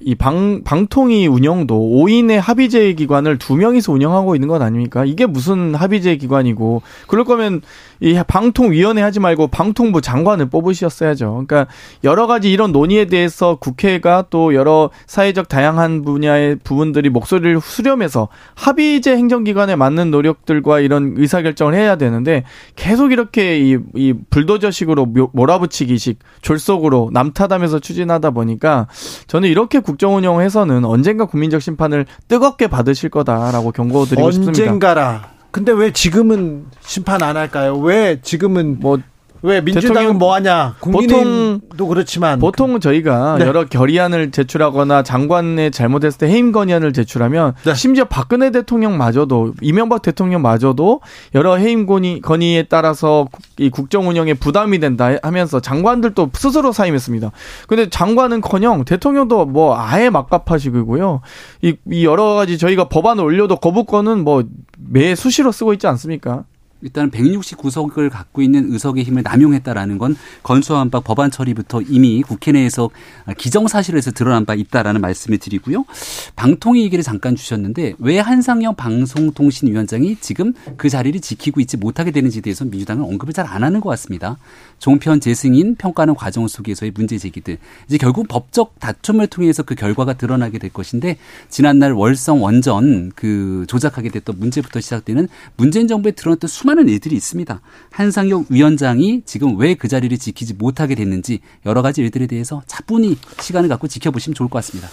[0.00, 5.04] 이 방, 방통위 운영도 5인의 합의제 기관을 두 명이서 운영하고 있는 건 아닙니까?
[5.04, 7.62] 이게 무슨 합의제 기관이고, 그럴 거면
[8.00, 11.44] 이 방통위원회 하지 말고 방통부 장관을 뽑으셨어야죠.
[11.46, 11.66] 그러니까
[12.04, 19.16] 여러 가지 이런 논의에 대해서 국회가 또 여러 사회적 다양한 분야의 부분들이 목소리를 수렴해서 합의제
[19.16, 22.44] 행정기관에 맞는 노력들과 이런 의사결정을 해야 되는데
[22.74, 28.88] 계속 이렇게 이, 이 불도저식으로 묘- 몰아붙이기식 졸속으로 남탓하면서 추진하다 보니까
[29.26, 34.62] 저는 이렇게 국정 운영해서는 언젠가 국민적 심판을 뜨겁게 받으실 거다라고 경고드리고 싶습니다.
[34.62, 35.30] 언젠가라.
[35.52, 37.78] 근데 왜 지금은 심판 안 할까요?
[37.78, 38.98] 왜 지금은 뭐
[39.42, 40.74] 왜 민주당은 뭐 하냐?
[40.80, 43.46] 국민의힘도 그렇지만 보통 저희가 네.
[43.46, 47.74] 여러 결의안을 제출하거나 장관의 잘못했을 때 해임 건의안을 제출하면 네.
[47.74, 51.00] 심지어 박근혜 대통령마저도 이명박 대통령마저도
[51.34, 57.30] 여러 해임 건의 건의에 따라서 국- 이 국정 운영에 부담이 된다 하면서 장관들도 스스로 사임했습니다.
[57.68, 61.20] 근데 장관은커녕 대통령도 뭐 아예 막갑하시고요.
[61.62, 64.42] 이, 이 여러 가지 저희가 법안을 올려도 거부권은 뭐
[64.88, 66.44] 매 수시로 쓰고 있지 않습니까?
[66.82, 72.90] 일단 169석을 갖고 있는 의석의 힘을 남용했다라는 건 건수안박 법안 처리부터 이미 국회 내에서
[73.38, 75.84] 기정사실에서 드러난 바 있다라는 말씀을 드리고요.
[76.36, 82.64] 방통위 얘기를 잠깐 주셨는데 왜 한상영 방송통신위원장이 지금 그 자리를 지키고 있지 못하게 되는지에 대해서
[82.64, 84.36] 민주당은 언급을 잘 안 하는 것 같습니다.
[84.78, 87.58] 종편 재승인 평가하는 과정 속에서의 문제 제기들
[87.88, 91.16] 이제 결국 법적 다툼을 통해서 그 결과가 드러나게 될 것인데
[91.48, 97.60] 지난날 월성 원전 그 조작하게 됐던 문제부터 시작되는 문재인 정부에 드러났던 수 많은 일들이 있습니다.
[97.92, 103.68] 한상혁 위원장이 지금 왜 그 자리를 지키지 못하게 됐는지 여러 가지 일들에 대해서 차분히 시간을
[103.68, 104.88] 갖고 지켜보시면 좋을 것 같습니다.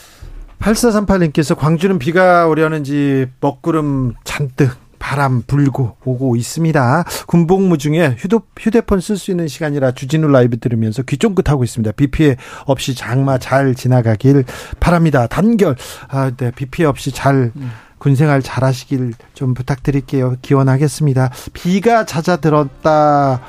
[0.60, 7.04] 8438님께서 광주는 비가 오려는지 먹구름 잔뜩 바람 불고 오고 있습니다.
[7.28, 11.92] 군복무 중에 휴도, 휴대폰 쓸 수 있는 시간이라 주진우 라이브 들으면서 귀 쫑긋하고 있습니다.
[11.94, 14.46] 비 피해 없이 장마 잘 지나가길
[14.80, 15.28] 바랍니다.
[15.28, 15.76] 단결.
[16.08, 16.52] 아, 네.
[16.52, 17.72] 비 피해 없이 잘 음.
[18.04, 20.36] 군생활 잘 하시길 좀 부탁드릴게요.
[20.42, 21.32] 기원하겠습니다.
[21.54, 23.40] 비가 잦아들었다.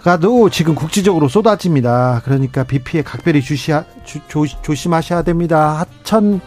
[0.00, 2.22] 가도 지금 국지적으로 쏟아집니다.
[2.24, 5.80] 그러니까 비 피해 각별히 주시하, 주, 조, 조심하셔야 됩니다.
[5.80, 6.40] 하천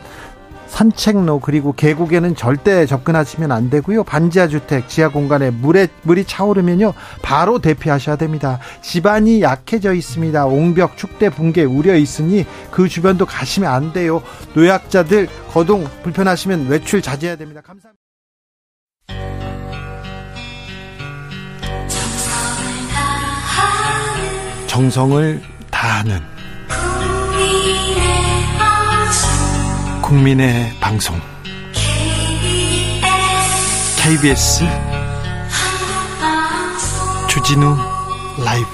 [0.68, 4.04] 산책로 그리고 계곡에는 절대 접근하시면 안 되고요.
[4.04, 6.94] 반지하 주택, 지하 공간에 물에 물이 차오르면요.
[7.22, 8.60] 바로 대피하셔야 됩니다.
[8.82, 10.46] 집안이 약해져 있습니다.
[10.46, 14.22] 옹벽, 축대, 붕괴 우려 있으니 그 주변도 가시면 안 돼요.
[14.54, 17.62] 노약자들 거동 불편하시면 외출 자제해야 됩니다.
[17.62, 17.98] 감사합니다.
[24.68, 25.42] 정성을
[25.72, 26.20] 다하는
[30.08, 31.20] 국민의 방송.
[34.02, 34.64] KBS
[37.30, 37.76] 주진우
[38.42, 38.68] 라이브.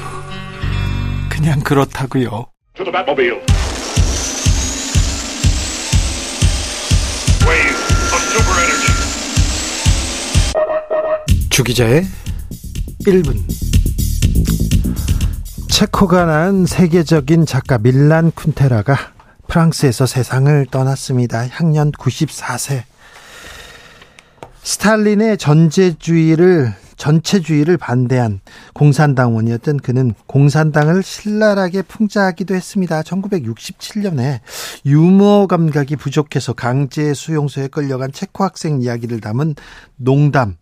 [1.29, 2.45] 그냥 그렇다고요.
[11.49, 12.05] 주 기자의
[13.07, 13.41] 1분.
[15.67, 19.12] 체코가 낳은 세계적인 작가 밀란 쿤테라가
[19.47, 21.47] 프랑스에서 세상을 떠났습니다.
[21.47, 22.83] 향년 94세.
[24.63, 28.39] 스탈린의 전제주의를 전체주의를 반대한
[28.73, 33.01] 공산당원이었던 그는 공산당을 신랄하게 풍자하기도 했습니다.
[33.01, 34.39] 1967년에
[34.85, 39.55] 유머 감각이 부족해서 강제 수용소에 끌려간 체코 학생 이야기를 담은
[39.97, 40.55] 농담.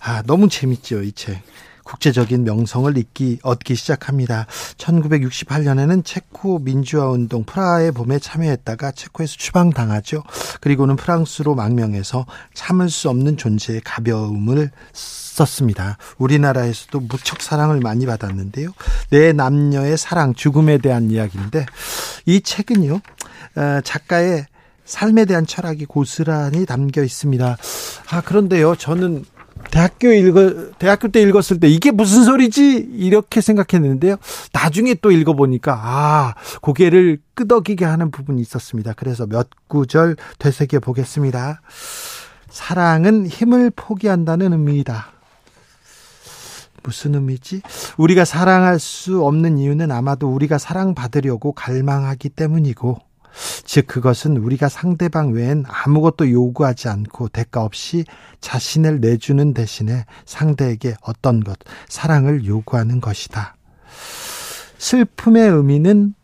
[0.00, 1.40] 아, 너무 재밌죠, 이 책.
[1.86, 4.46] 국제적인 명성을 잊기, 얻기 시작합니다.
[4.76, 10.24] 1968년에는 체코 민주화 운동 프라하의 봄에 참여했다가 체코에서 추방당하죠.
[10.60, 15.96] 그리고는 프랑스로 망명해서 참을 수 없는 존재의 가벼움을 썼습니다.
[16.18, 18.70] 우리나라에서도 무척 사랑을 많이 받았는데요.
[19.10, 21.66] 내 남녀의 사랑, 죽음에 대한 이야기인데
[22.26, 22.94] 이 책은요.
[22.94, 24.46] 어, 작가의
[24.84, 27.56] 삶에 대한 철학이 고스란히 담겨 있습니다.
[28.10, 29.24] 아, 그런데요, 저는
[29.70, 34.16] 대학교 읽어 대학교 때 읽었을 때 이게 무슨 소리지 이렇게 생각했는데요.
[34.52, 38.94] 나중에 또 읽어보니까 아 고개를 끄덕이게 하는 부분이 있었습니다.
[38.96, 41.60] 그래서 몇 구절 되새겨 보겠습니다.
[42.48, 45.12] 사랑은 힘을 포기한다는 의미이다.
[46.82, 47.62] 무슨 의미지?
[47.96, 53.05] 우리가 사랑할 수 없는 이유는 아마도 우리가 사랑받으려고 갈망하기 때문이고
[53.64, 58.04] 즉 그것은 우리가 상대방 외엔 아무것도 요구하지 않고 대가 없이
[58.40, 61.58] 자신을 내주는 대신에 상대에게 어떤 것,
[61.88, 63.56] 사랑을 요구하는 것이다.
[64.78, 66.14] 슬픔의 의미는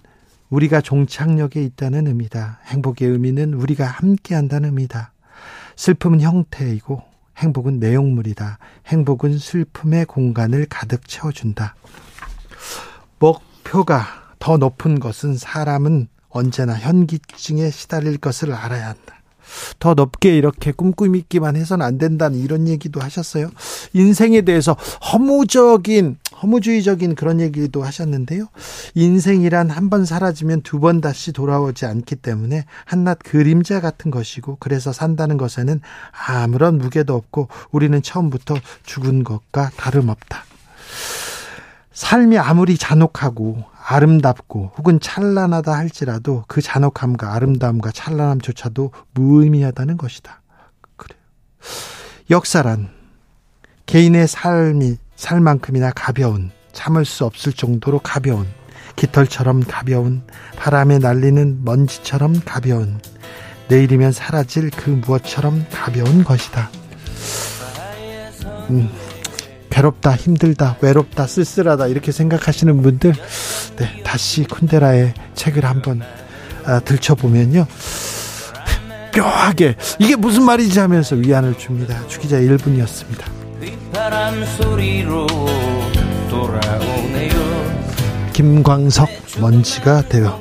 [0.50, 2.60] 우리가 종착역에 있다는 의미다.
[2.66, 5.12] 행복의 의미는 우리가 함께 한다는 의미다.
[5.76, 7.02] 슬픔은 형태이고
[7.38, 8.58] 행복은 내용물이다.
[8.86, 11.74] 행복은 슬픔의 공간을 가득 채워준다.
[13.18, 14.06] 목표가
[14.38, 19.16] 더 높은 것은 사람은 언제나 현기증에 시달릴 것을 알아야 한다.
[19.78, 23.50] 더 높게 이렇게 꿈꾸미기만 해서는 안 된다는 이런 얘기도 하셨어요.
[23.92, 24.72] 인생에 대해서
[25.12, 28.46] 허무적인 허무주의적인 그런 얘기도 하셨는데요.
[28.94, 34.90] 인생이란 한 번 사라지면 두 번 다시 돌아오지 않기 때문에 한낱 그림자 같은 것이고 그래서
[34.92, 35.80] 산다는 것에는
[36.28, 40.44] 아무런 무게도 없고 우리는 처음부터 죽은 것과 다름없다.
[41.92, 50.40] 삶이 아무리 잔혹하고 아름답고 혹은 찬란하다 할지라도 그 잔혹함과 아름다움과 찬란함조차도 무의미하다는 것이다.
[50.96, 51.20] 그래요.
[52.30, 52.88] 역사란
[53.84, 58.46] 개인의 삶이 살만큼이나 가벼운 참을 수 없을 정도로 가벼운
[58.96, 60.22] 깃털처럼 가벼운
[60.56, 62.98] 바람에 날리는 먼지처럼 가벼운
[63.68, 66.70] 내일이면 사라질 그 무엇처럼 가벼운 것이다.
[68.70, 68.90] 음,
[69.72, 73.14] 괴롭다, 힘들다, 외롭다, 쓸쓸하다 이렇게 생각하시는 분들
[73.76, 76.02] 네, 다시 쿤데라의 책을 한번
[76.66, 77.66] 아, 들춰보면요.
[79.16, 82.06] 묘하게 이게 무슨 말이지 하면서 위안을 줍니다.
[82.06, 83.24] 주기자 1분이었습니다.
[83.94, 85.26] 바람 소리로
[86.28, 87.32] 돌아오네요.
[88.34, 89.08] 김광석
[89.40, 90.38] 먼지가 되어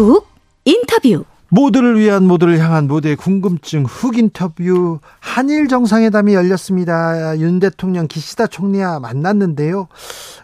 [0.00, 0.26] 훅
[0.64, 1.24] 인터뷰.
[1.52, 7.36] 모두를 위한 모두를 향한 모두의 궁금증 훅 인터뷰 한일 정상회담이 열렸습니다.
[7.38, 9.88] 윤 대통령 기시다 총리와 만났는데요.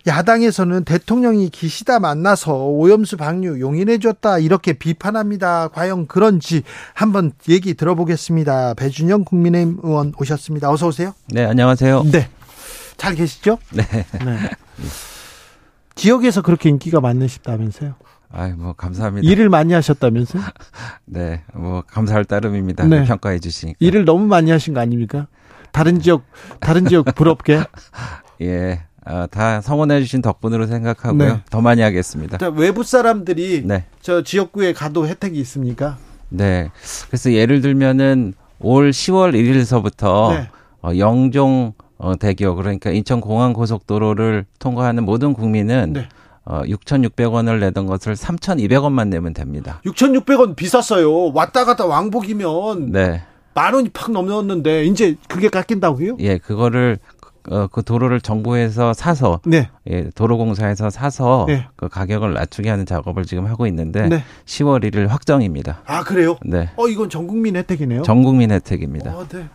[0.07, 5.69] 야당에서는 대통령이 기시다 만나서 오염수 방류 용인해 줬다 이렇게 비판합니다.
[5.69, 8.75] 과연 그런지 한번 얘기 들어보겠습니다.
[8.75, 10.71] 배준영 국민의힘 의원 오셨습니다.
[10.71, 11.15] 어서 오세요.
[11.29, 12.03] 네, 안녕하세요.
[12.11, 12.29] 네.
[12.97, 13.59] 잘 계시죠?
[13.73, 13.85] 네.
[14.25, 14.51] 네.
[15.95, 17.95] 지역에서 그렇게 인기가 많으시다면서요?
[18.33, 19.29] 아이, 뭐, 감사합니다.
[19.29, 20.43] 일을 많이 하셨다면서요?
[21.07, 22.85] 네, 뭐, 감사할 따름입니다.
[22.87, 23.05] 네.
[23.05, 23.77] 평가해 주시니까.
[23.81, 25.27] 일을 너무 많이 하신 거 아닙니까?
[25.73, 26.23] 다른 지역
[26.61, 27.61] 다른 지역 부럽게.
[28.43, 28.83] 예.
[29.05, 31.35] 아, 다 성원해 주신 덕분으로 생각하고요.
[31.35, 31.41] 네.
[31.49, 32.39] 더 많이 하겠습니다.
[32.39, 33.85] 자, 외부 사람들이 네.
[34.01, 35.97] 저 지역구에 가도 혜택이 있습니까?
[36.29, 36.71] 네.
[37.07, 40.49] 그래서 예를 들면은 올 10월 1일서부터 네.
[40.83, 46.09] 어, 영종 어, 대교 그러니까 인천 공항 고속도로를 통과하는 모든 국민은 네.
[46.47, 49.81] 어, 6,600원을 내던 것을 3,200원만 내면 됩니다.
[49.85, 51.33] 6,600원 비쌌어요.
[51.35, 53.23] 왔다 갔다 왕복이면 네.
[53.53, 56.17] 만 원이 팍 넘었는데 이제 그게 깎인다고요?
[56.21, 56.99] 예, 그거를
[57.49, 59.71] 어, 그 도로를 정부에서 사서 네.
[59.89, 61.67] 예, 도로공사에서 사서 네.
[61.77, 64.25] 그 가격을 낮추게 하는 작업을 지금 하고 있는데 네.
[64.47, 65.83] 10월 1일 확정입니다.
[65.87, 66.37] 아, 그래요?
[66.45, 66.71] 네.
[66.77, 68.03] 어, 이건 전 국민 혜택이네요.
[68.03, 69.17] 전 국민 혜택입니다.
[69.17, 69.49] 어, 네.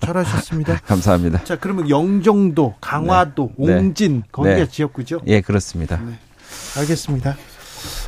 [0.00, 0.78] 잘하셨습니다.
[0.86, 1.44] 감사합니다.
[1.44, 3.76] 자, 그러면 영종도, 강화도, 네.
[3.76, 4.68] 옹진 거기가 네.
[4.68, 5.20] 지역구죠?
[5.26, 6.00] 예, 그렇습니다.
[6.74, 6.80] 네.
[6.80, 7.36] 알겠습니다.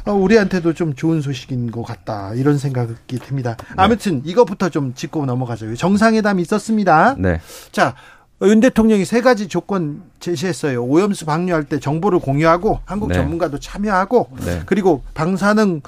[0.06, 3.56] 어, 우리한테도 좀 좋은 소식인 것 같다 이런 생각이 듭니다.
[3.58, 3.74] 네.
[3.76, 5.74] 아무튼 이것부터 좀 짚고 넘어가죠.
[5.74, 7.16] 정상회담이 있었습니다.
[7.18, 7.40] 네.
[7.72, 7.94] 자,
[8.42, 10.84] 윤 대통령이 세 가지 조건 제시했어요.
[10.84, 13.14] 오염수 방류할 때 정보를 공유하고 한국 네.
[13.14, 14.62] 전문가도 참여하고 네.
[14.66, 15.80] 그리고 방사능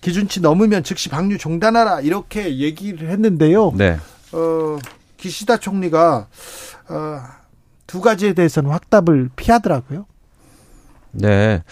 [0.00, 3.72] 기준치 넘으면 즉시 방류 중단하라 이렇게 얘기를 했는데요.
[3.74, 3.98] 네.
[4.32, 4.78] 어,
[5.16, 6.26] 기시다 총리가
[6.88, 7.20] 어,
[7.86, 10.06] 두 가지에 대해서는 확답을 피하더라고요.
[11.14, 11.62] 네.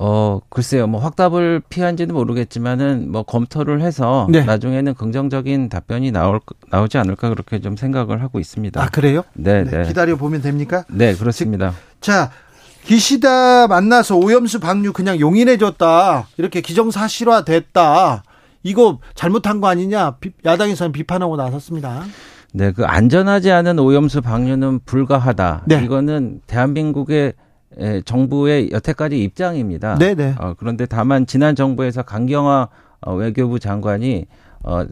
[0.00, 4.44] 어, 글쎄요, 뭐 확답을 피한지는 모르겠지만은 뭐 검토를 해서 네.
[4.44, 6.38] 나중에는 긍정적인 답변이 나올
[6.70, 8.80] 나오지 않을까 그렇게 좀 생각을 하고 있습니다.
[8.80, 9.22] 아 그래요?
[9.34, 9.88] 네, 네, 네.
[9.88, 10.84] 기다려 보면 됩니까?
[10.88, 11.74] 네, 그렇습니다.
[12.00, 12.30] 자,
[12.84, 16.28] 기시다 만나서 오염수 방류 그냥 용인해줬다.
[16.36, 18.22] 이렇게 기정사실화 됐다.
[18.62, 20.12] 이거 잘못한 거 아니냐?
[20.20, 22.04] 비- 야당에서는 비판하고 나섰습니다.
[22.54, 25.64] 네, 그 안전하지 않은 오염수 방류는 불가하다.
[25.66, 25.82] 네.
[25.84, 27.34] 이거는 대한민국의
[27.78, 29.98] 에, 정부의 여태까지 입장입니다.
[29.98, 30.34] 네네.
[30.38, 32.68] 어, 그런데 다만 지난 정부에서 강경화
[33.00, 34.26] 어, 외교부 장관이
[34.64, 34.84] 어,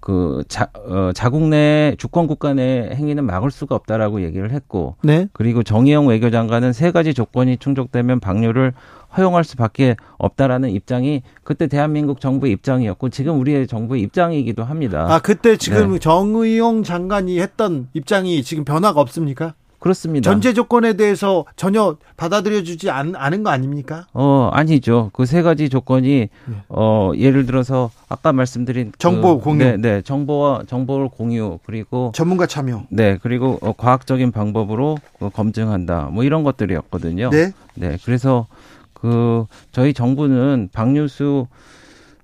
[0.00, 5.28] 그 자, 어, 자국 내 주권 국가 내 행위는 막을 수가 없다라고 얘기를 했고 네.
[5.32, 8.72] 그리고 정의용 외교장관은 세 가지 조건이 충족되면 방류를
[9.16, 15.06] 허용할 수밖에 없다라는 입장이 그때 대한민국 정부의 입장이었고 지금 우리의 정부의 입장이기도 합니다.
[15.10, 15.98] 아, 그때 지금 네.
[15.98, 19.54] 정의용 장관이 했던 입장이 지금 변화가 없습니까?
[19.78, 20.28] 그렇습니다.
[20.28, 24.06] 전제 조건에 대해서 전혀 받아들여주지 않, 않은 거 아닙니까?
[24.12, 25.10] 어, 아니죠.
[25.12, 26.28] 그 세 가지 조건이,
[26.68, 28.86] 어, 예를 들어서, 아까 말씀드린.
[28.86, 28.92] 네.
[28.98, 29.58] 정보 그, 공유.
[29.64, 30.02] 네, 네.
[30.02, 32.84] 정보와, 정보를 공유, 그리고, 전문가 참여.
[32.90, 36.08] 네, 그리고, 어, 과학적인 방법으로 어, 검증한다.
[36.12, 37.30] 뭐 이런 것들이었거든요.
[37.30, 37.52] 네.
[37.74, 38.46] 네, 그래서,
[38.94, 41.46] 그, 저희 정부는 방류수,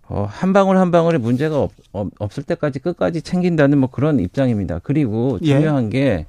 [0.08, 4.80] 어, 한 방울 한 방울에 문제가 없, 없, 없을 때까지 끝까지 챙긴다는 뭐 그런 입장입니다.
[4.82, 5.46] 그리고 예.
[5.46, 6.26] 중요한 게,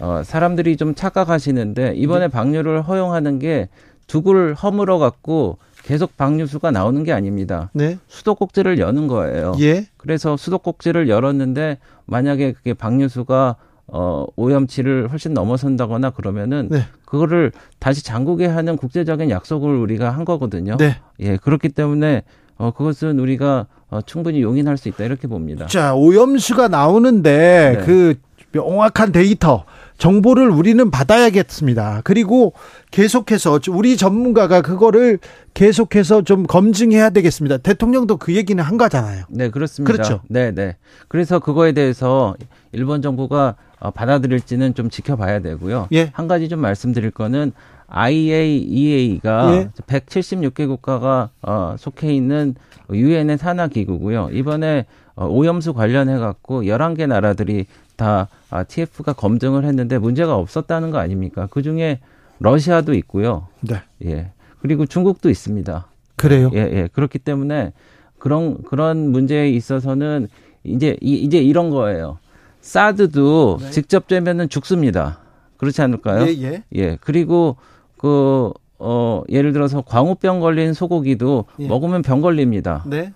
[0.00, 2.28] 어, 사람들이 좀 착각하시는데, 이번에 네.
[2.28, 3.68] 방류를 허용하는 게
[4.06, 7.70] 두굴 허물어 갖고 계속 방류수가 나오는 게 아닙니다.
[7.72, 7.98] 네.
[8.08, 9.54] 수도꼭지를 여는 거예요.
[9.60, 9.86] 예.
[9.96, 13.56] 그래서 수도꼭지를 열었는데, 만약에 그게 방류수가
[13.92, 16.84] 어, 오염치를 훨씬 넘어선다거나 그러면은 네.
[17.04, 20.76] 그거를 다시 잠그게 하는 국제적인 약속을 우리가 한 거거든요.
[20.76, 20.96] 네.
[21.18, 22.22] 예, 그렇기 때문에
[22.56, 25.66] 어, 그것은 우리가 어, 충분히 용인할 수 있다 이렇게 봅니다.
[25.66, 27.84] 자, 오염수가 나오는데 네.
[27.84, 28.14] 그
[28.52, 29.64] 명확한 데이터,
[30.00, 32.00] 정보를 우리는 받아야겠습니다.
[32.04, 32.54] 그리고
[32.90, 35.18] 계속해서 우리 전문가가 그거를
[35.52, 37.58] 계속해서 좀 검증해야 되겠습니다.
[37.58, 39.24] 대통령도 그 얘기는 한 거잖아요.
[39.28, 39.92] 네, 그렇습니다.
[39.92, 40.22] 그렇죠.
[40.28, 40.76] 네, 네.
[41.08, 42.34] 그래서 그거에 대해서
[42.72, 45.88] 일본 정부가 어, 받아들일지는 좀 지켜봐야 되고요.
[45.92, 46.10] 예.
[46.14, 47.52] 한 가지 좀 말씀드릴 거는
[47.88, 49.68] IAEA가 예.
[49.86, 52.54] 176개 국가가 어, 속해 있는
[52.90, 54.30] 유엔의 산하 기구고요.
[54.32, 57.66] 이번에 어, 오염수 관련해 갖고 11개 나라들이
[58.00, 61.46] 다 아, TF가 검증을 했는데 문제가 없었다는 거 아닙니까?
[61.50, 62.00] 그 중에
[62.38, 63.46] 러시아도 있고요.
[63.60, 63.82] 네.
[64.06, 64.32] 예.
[64.62, 65.86] 그리고 중국도 있습니다.
[66.16, 66.50] 그래요?
[66.54, 66.88] 예, 예.
[66.90, 67.74] 그렇기 때문에
[68.18, 70.28] 그런 그런 문제에 있어서는
[70.64, 72.18] 이제 이, 이제 이런 거예요.
[72.62, 73.70] 사드도 네.
[73.70, 75.18] 직접 되면은 죽습니다.
[75.58, 76.26] 그렇지 않을까요?
[76.26, 76.62] 예, 예.
[76.74, 76.98] 예.
[77.02, 77.56] 그리고
[77.98, 81.68] 그 어, 예를 들어서 광우병 걸린 소고기도 예.
[81.68, 82.82] 먹으면 병 걸립니다.
[82.86, 83.12] 네.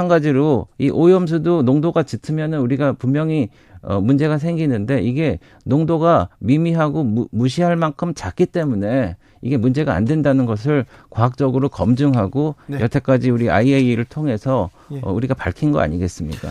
[0.00, 3.48] 마찬가지로 이 오염수도 농도가 짙으면은 우리가 분명히
[3.82, 10.44] 어, 문제가 생기는데 이게 농도가 미미하고 무, 무시할 만큼 작기 때문에 이게 문제가 안 된다는
[10.46, 12.80] 것을 과학적으로 검증하고 네.
[12.80, 15.00] 여태까지 우리 IAEA를 통해서 예.
[15.02, 16.48] 어, 우리가 밝힌 거 아니겠습니까?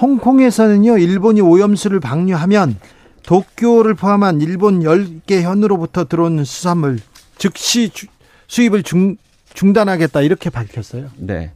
[0.00, 2.76] 홍콩에서는요, 일본이 오염수를 방류하면
[3.24, 6.98] 도쿄를 포함한 일본 10개 현으로부터 들어오는 수산물
[7.38, 8.06] 즉시 주-
[8.46, 9.16] 수입을 중,
[9.54, 11.06] 중단하겠다 이렇게 밝혔어요.
[11.16, 11.50] 네.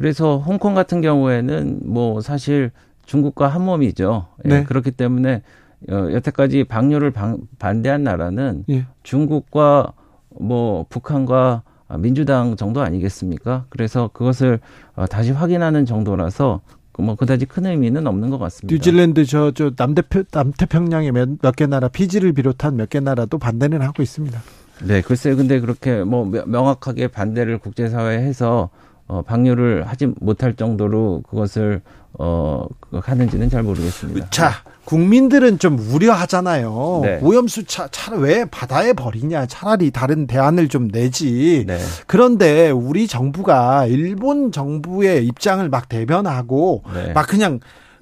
[0.00, 2.70] 그래서 홍콩 같은 경우에는 뭐 사실
[3.04, 4.28] 중국과 한 몸이죠.
[4.46, 4.64] 예, 네.
[4.64, 5.42] 그렇기 때문에
[5.90, 8.86] 어, 여태까지 방류를 방- 반대한 나라는 예.
[9.02, 9.92] 중국과
[10.40, 11.64] 뭐 북한과
[11.98, 13.66] 민주당 정도 아니겠습니까?
[13.68, 14.60] 그래서 그것을
[14.96, 18.74] 어, 다시 확인하는 정도라서 그뭐 그다지 큰 의미는 없는 것 같습니다.
[18.74, 24.02] 뉴질랜드 저, 저 남대표, 남태평양의 몇 개 나라, 피지를 비롯한 몇 개 나라도 반대는 하고
[24.02, 24.40] 있습니다.
[24.86, 25.36] 네, 글쎄요.
[25.36, 28.70] 근데 그렇게 뭐 명- 명확하게 반대를 국제사회에 해서
[29.10, 31.80] 어, 방류를 하지 못할 정도로 그것을
[32.16, 34.30] 어, 그- 하는지는 잘 모르겠습니다.
[34.30, 34.52] 자,
[34.84, 37.00] 국민들은 좀 우려하잖아요.
[37.02, 37.18] 네.
[37.20, 39.46] 오염수 차, 차, 왜 바다에 버리냐.
[39.46, 41.64] 차라리 다른 대안을 좀 내지.
[41.66, 41.78] 네.
[42.06, 47.12] 그런데 우리 정부가 일본 정부의 입장을 막 대변하고 네.
[47.12, 47.58] 막 그냥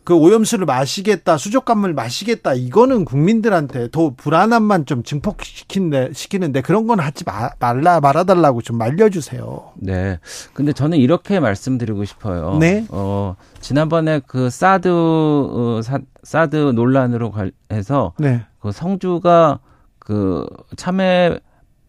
[0.09, 7.25] 그 오염수를 마시겠다, 수족관물 마시겠다, 이거는 국민들한테 더 불안함만 좀 증폭시키는데, 시키는데 그런 건 하지
[7.25, 9.73] 마, 말라, 말아달라고 좀 말려주세요.
[9.77, 10.19] 네.
[10.55, 12.57] 근데 저는 이렇게 말씀드리고 싶어요.
[12.59, 12.87] 네.
[12.89, 18.47] 어, 지난번에 그 사드, 어, 사, 사드 논란으로 관- 해서 네.
[18.61, 19.59] 그 성주가
[19.99, 20.47] 그
[20.79, 21.39] 참외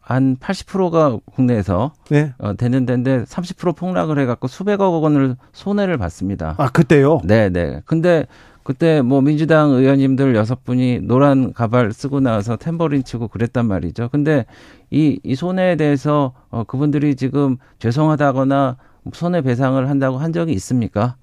[0.10, 2.34] 한 80%가 국내에서 네.
[2.39, 6.55] 어, 되는 데인데 30% 폭락을 해갖고 수백억 원을 손해를 봤습니다.
[6.57, 7.22] 아, 그때요?
[7.24, 7.84] 네, 네.
[7.86, 8.26] 근데
[8.64, 14.10] 그때 뭐 민주당 의원님들 여섯 분이 노란 가발 쓰고 나와서 탬버린 치고 그랬단 말이죠.
[14.10, 14.47] 근데
[14.89, 18.78] 이, 이 손해에 대해서 어, 그분들이 지금 죄송하다거나
[19.14, 21.18] 손해 배상을 한다고 한 적이 있습니까?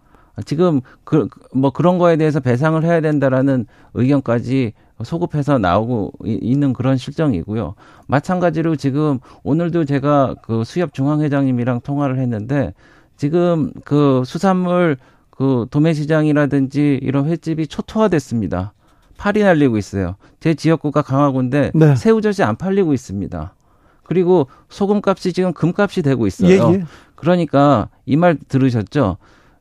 [0.44, 4.74] 지금 그 뭐 그런 거에 대해서 배상을 해야 된다라는 의견까지
[5.04, 7.74] 소급해서 나오고 이- 있는 그런 실정이고요.
[8.06, 12.72] 마찬가지로 지금 오늘도 제가 그 수협 중앙회장님이랑 통화를 했는데
[13.16, 14.96] 지금 그 수산물
[15.30, 18.72] 그 도매시장이라든지 이런 횟집이 초토화됐습니다.
[19.18, 20.16] 팔이 날리고 있어요.
[20.40, 21.96] 제 지역구가 강화군데 네.
[21.96, 23.54] 새우젓이 안 팔리고 있습니다.
[24.02, 26.50] 그리고 소금값이 지금 금값이 되고 있어요.
[26.50, 26.84] 예, 예.
[27.16, 29.16] 그러니까 이 말 들으셨죠?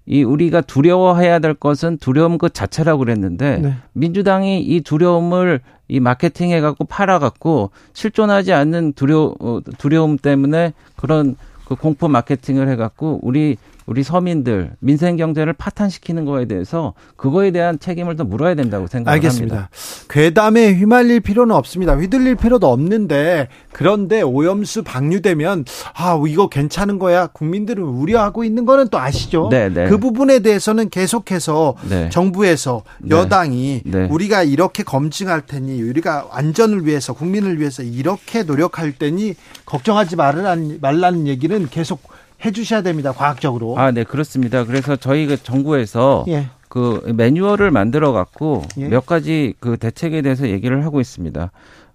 [0.07, 3.75] 이 우리가 두려워해야 될 것은 두려움 그 자체라고 그랬는데 네.
[3.93, 11.35] 민주당이 이 두려움을 이 마케팅해 갖고 팔아 갖고 실존하지 않는 두려 어, 두려움 때문에 그런
[11.67, 17.77] 그 공포 마케팅을 해 갖고 우리 우리 서민들 민생 경제를 파탄시키는 거에 대해서 그거에 대한
[17.77, 19.11] 책임을 더 물어야 된다고 생각합니다.
[19.11, 19.69] 알겠습니다.
[20.09, 21.95] 괴담에 휘말릴 필요는 없습니다.
[21.95, 28.97] 휘둘릴 필요도 없는데 그런데 오염수 방류되면 아 이거 괜찮은 거야 국민들은 우려하고 있는 거는 또
[28.97, 29.49] 아시죠?
[29.51, 29.87] 네, 네.
[29.87, 32.09] 그 부분에 대해서는 계속해서 네.
[32.09, 33.15] 정부에서 네.
[33.15, 34.07] 여당이 네.
[34.09, 41.67] 우리가 이렇게 검증할 테니 우리가 안전을 위해서 국민을 위해서 이렇게 노력할 테니 걱정하지 말라는 얘기는
[41.69, 42.01] 계속
[42.45, 43.11] 해주셔야 됩니다.
[43.11, 43.77] 과학적으로.
[43.77, 44.63] 아, 네, 그렇습니다.
[44.65, 46.47] 그래서 저희 그 정부에서 예.
[46.69, 48.87] 그 매뉴얼을 만들어 갖고 예.
[48.87, 51.51] 몇 가지 그 대책에 대해서 얘기를 하고 있습니다.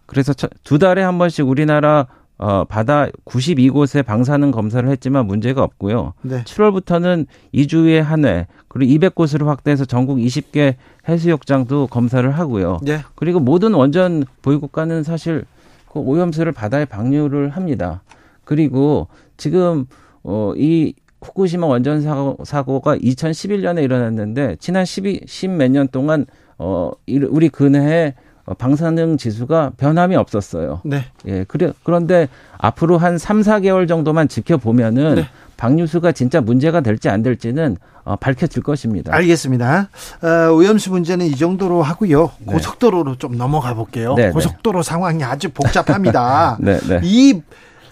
[0.06, 2.06] 그래서 첫- 두 달에 한 번씩 우리나라
[2.42, 6.14] 어, 바다 92곳에 방사능 검사를 했지만 문제가 없고요.
[6.22, 6.42] 네.
[6.44, 10.76] 7월부터는 2주에 한 회, 그리고 200곳으로 확대해서 전국 20개
[11.06, 12.78] 해수욕장도 검사를 하고요.
[12.88, 13.02] 예.
[13.14, 15.44] 그리고 모든 원전 보유국가는 사실
[15.92, 18.00] 그 오염수를 바다에 방류를 합니다.
[18.44, 19.84] 그리고 지금
[20.22, 26.26] 어, 이 후쿠시마 원전 사고, 사고가 2011년에 일어났는데 지난 12, 10몇 년 동안
[26.58, 28.14] 어, 이- 우리 근해에
[28.46, 30.80] 어, 방사능 지수가 변함이 없었어요.
[30.84, 31.04] 네.
[31.26, 35.26] 예, 그래, 그런데 앞으로 한 3, 4개월 정도만 지켜보면은 네.
[35.58, 39.14] 방류수가 진짜 문제가 될지 안 될지는 어, 밝혀질 것입니다.
[39.14, 39.90] 알겠습니다.
[40.22, 42.30] 어, 오염수 문제는 이 정도로 하고요.
[42.38, 42.52] 네.
[42.54, 44.14] 고속도로로 좀 넘어가 볼게요.
[44.14, 44.30] 네, 네.
[44.32, 46.56] 고속도로 상황이 아주 복잡합니다.
[46.64, 47.00] 네, 네.
[47.04, 47.40] 이 아,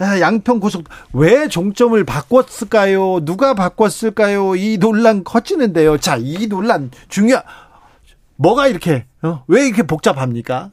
[0.01, 3.21] 양평 고속 왜 종점을 바꿨을까요?
[3.25, 4.57] 누가 바꿨을까요?
[4.57, 5.99] 이 논란 커지는데요.
[5.99, 7.41] 자, 이 논란 중요
[8.37, 9.45] 뭐가 이렇게 어?
[9.49, 10.71] 왜 이렇게 복잡합니까?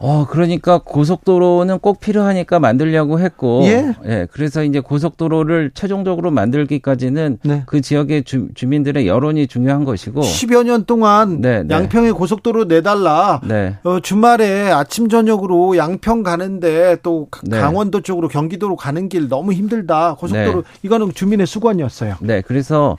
[0.00, 4.28] 어, 그러니까 고속도로는 꼭 필요하니까 만들려고 했고, 예?
[4.30, 7.64] 그래서 이제 고속도로를 최종적으로 만들기까지는 네.
[7.66, 11.74] 그 지역의 주, 주민들의 여론이 중요한 것이고, 10여 년 동안 네, 네.
[11.74, 13.40] 양평에 고속도로 내달라.
[13.44, 17.58] 네, 어, 주말에 아침 저녁으로 양평 가는데 또 가- 네.
[17.58, 20.14] 강원도 쪽으로 경기도로 가는 길 너무 힘들다.
[20.14, 20.68] 고속도로 네.
[20.84, 22.18] 이거는 주민의 수건이었어요.
[22.20, 22.98] 네, 그래서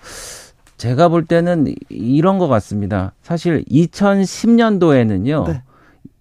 [0.76, 3.14] 제가 볼 때는 이- 이런 것 같습니다.
[3.24, 5.62] 사실 2010년도에는요, 네.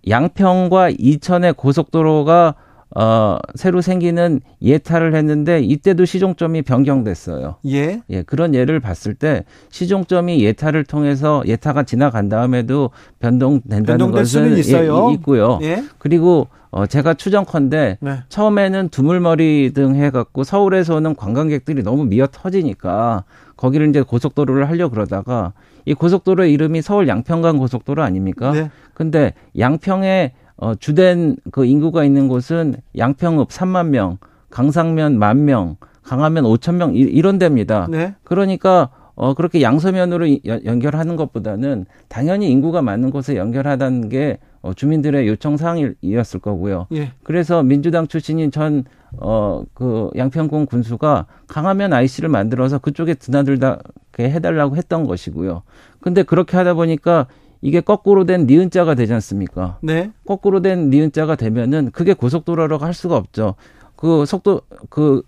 [0.09, 2.55] 양평과 이천의 고속도로가
[2.97, 7.57] 어, 새로 생기는 예타를 했는데 이때도 시종점이 변경됐어요.
[7.67, 8.01] 예.
[8.09, 15.11] 예, 그런 예를 봤을 때 시종점이 예타를 통해서 예타가 지나간 다음에도 변동된다는 것은 수는 있어요.
[15.11, 15.59] 예, 있고요.
[15.63, 15.85] 예.
[15.99, 18.19] 그리고 어, 제가 추정컨대 네.
[18.29, 23.25] 처음에는 두물머리 등 해갖고 서울에서 오는 관광객들이 너무 미어 터지니까
[23.57, 25.53] 거기를 이제 고속도로를 하려 고 그러다가
[25.89, 28.53] 이 고속도로 이름이 서울 양평간 고속도로 아닙니까?
[28.53, 28.71] 네.
[28.93, 34.19] 근데 양평에 어, 주된 그 인구가 있는 곳은 양평읍 3만 명,
[34.51, 37.87] 강상면 만 명, 강화면 5천 명 이- 이런 데입니다.
[37.91, 38.15] 네.
[38.25, 44.75] 그러니까 어 그렇게 양서면으로 이- 연- 연결하는 것보다는 당연히 인구가 많은 곳에 연결하다는 게 어,
[44.75, 46.87] 주민들의 요청 사항이었을 거고요.
[46.93, 47.13] 예.
[47.23, 48.85] 그래서 민주당 출신인 전
[49.21, 53.77] 어 그 양평군 군수가 강화면 IC를 만들어서 그쪽에 드나들게
[54.19, 55.63] 해달라고 했던 것이고요.
[56.01, 57.27] 근데 그렇게 하다 보니까
[57.61, 59.79] 이게 거꾸로 된 니은자가 되지 않습니까?
[59.83, 60.13] 네.
[60.27, 63.55] 거꾸로 된 니은자가 되면은 그게 고속도로라고 할 수가 없죠.
[63.97, 65.23] 그 속도 그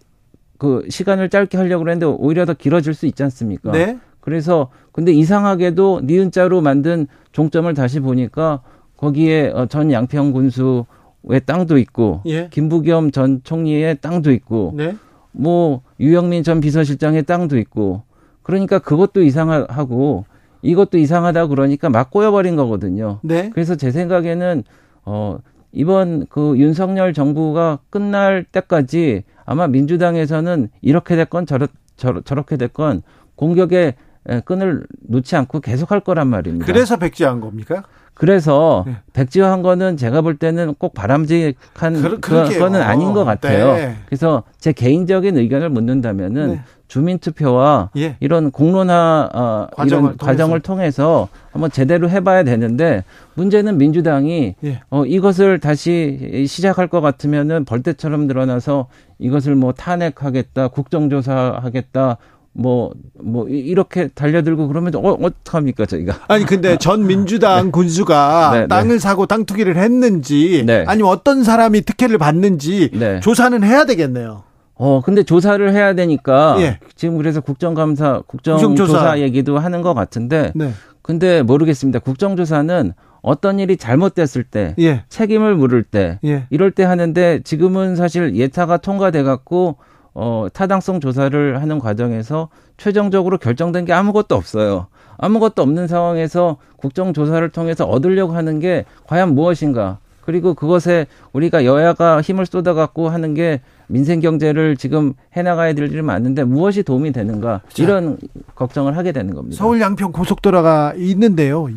[0.60, 3.72] 그 시간을 짧게 하려고 그랬는데 오히려 더 길어질 수 있지 않습니까?
[3.72, 3.98] 네.
[4.20, 8.60] 그래서 근데 이상하게도 니은자로 만든 종점을 다시 보니까
[8.98, 10.84] 거기에 어, 전 양평 군수
[11.24, 12.48] 의 땅도 있고 예.
[12.50, 14.96] 김부겸 전 총리의 땅도 있고 네.
[15.32, 18.02] 뭐 유영민 전 비서실장의 땅도 있고
[18.42, 20.24] 그러니까 그것도 이상하고
[20.62, 23.20] 이것도 이상하다 그러니까 막 꼬여버린 거거든요.
[23.22, 23.50] 네.
[23.50, 24.64] 그래서 제 생각에는
[25.04, 25.38] 어
[25.72, 33.02] 이번 그 윤석열 정부가 끝날 때까지 아마 민주당에서는 이렇게 됐건 저렇, 저렇 저렇게 됐건
[33.36, 33.94] 공격의
[34.28, 36.66] 에, 끈을 놓지 않고 계속할 거란 말입니다.
[36.66, 37.84] 그래서 백지한 겁니까?
[38.20, 38.96] 그래서 네.
[39.14, 42.58] 백지화한 거는 제가 볼 때는 꼭 바람직한 그.
[42.58, 43.72] 거는 아닌 것 같아요.
[43.72, 43.96] 네.
[44.04, 46.60] 그래서 제 개인적인 의견을 묻는다면은 네.
[46.86, 48.16] 주민 투표와 예.
[48.20, 53.04] 이런 공론화 어, 과정을 이런 과정을 통해서 한번 제대로 해봐야 되는데
[53.36, 54.80] 문제는 민주당이 예.
[54.90, 62.18] 어, 이것을 다시 시작할 것 같으면은 벌떼처럼 늘어나서 이것을 뭐 탄핵하겠다, 국정조사하겠다,
[62.52, 62.92] 뭐,
[63.22, 66.20] 뭐, 이- 이렇게 달려들고 그러면 어, 어떡합니까, 저희가.
[66.28, 68.66] 아니 근데 전 민주당 군수가 네, 네.
[68.66, 70.84] 땅을 사고 땅 투기를 했는지 네.
[70.86, 73.20] 아니면 어떤 사람이 특혜를 받는지 네.
[73.20, 74.42] 조사는 해야 되겠네요.
[74.74, 76.78] 어, 근데 조사를 해야 되니까 예.
[76.96, 78.66] 지금 그래서 국정감사, 국정조사.
[78.66, 80.72] 국정조사 얘기도 하는 것 같은데 네.
[81.02, 81.98] 근데 모르겠습니다.
[81.98, 82.92] 국정조사는
[83.22, 85.04] 어떤 일이 잘못됐을 때 예.
[85.10, 86.46] 책임을 물을 때 예.
[86.48, 89.76] 이럴 때 하는데 지금은 사실 예타가 통과돼 갖고
[90.14, 94.86] 어 타당성 조사를 하는 과정에서 최종적으로 결정된 게 아무것도 없어요.
[95.18, 99.98] 아무것도 없는 상황에서 국정조사를 통해서 얻으려고 하는 게 과연 무엇인가?
[100.22, 105.90] 그리고 그것에 우리가 여야가 힘을 쏟아 갖고 하는 게 민생 경제를 지금 해 나가야 될
[105.90, 107.62] 일이 많은데 무엇이 도움이 되는가?
[107.68, 107.82] 자.
[107.82, 108.16] 이런
[108.54, 109.56] 걱정을 하게 되는 겁니다.
[109.56, 111.68] 서울 양평 고속도로가 있는데요.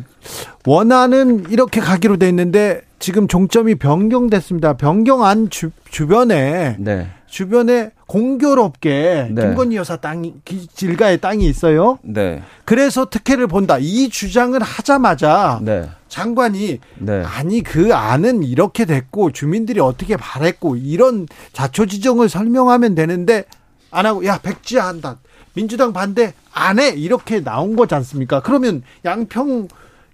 [0.66, 4.74] 원안은 이렇게 가기로 돼 있는데 지금 종점이 변경됐습니다.
[4.74, 7.08] 변경안 주, 주변에 네.
[7.38, 9.42] 주변에 공교롭게 네.
[9.42, 11.98] 김건희 여사 땅이 기- 질가의 땅이 있어요.
[12.04, 12.40] 네.
[12.64, 13.76] 그래서 특혜를 본다.
[13.80, 15.90] 이 주장을 하자마자 네.
[16.06, 17.24] 장관이 네.
[17.24, 23.42] 아니 그 안은 이렇게 됐고 주민들이 어떻게 바랬고 이런 자초지종을 설명하면 되는데
[23.90, 25.18] 안 하고 야 백지화 한다.
[25.54, 26.90] 민주당 반대 안 해.
[26.90, 28.42] 이렇게 나온 거지 않습니까?
[28.42, 29.66] 그러면 양평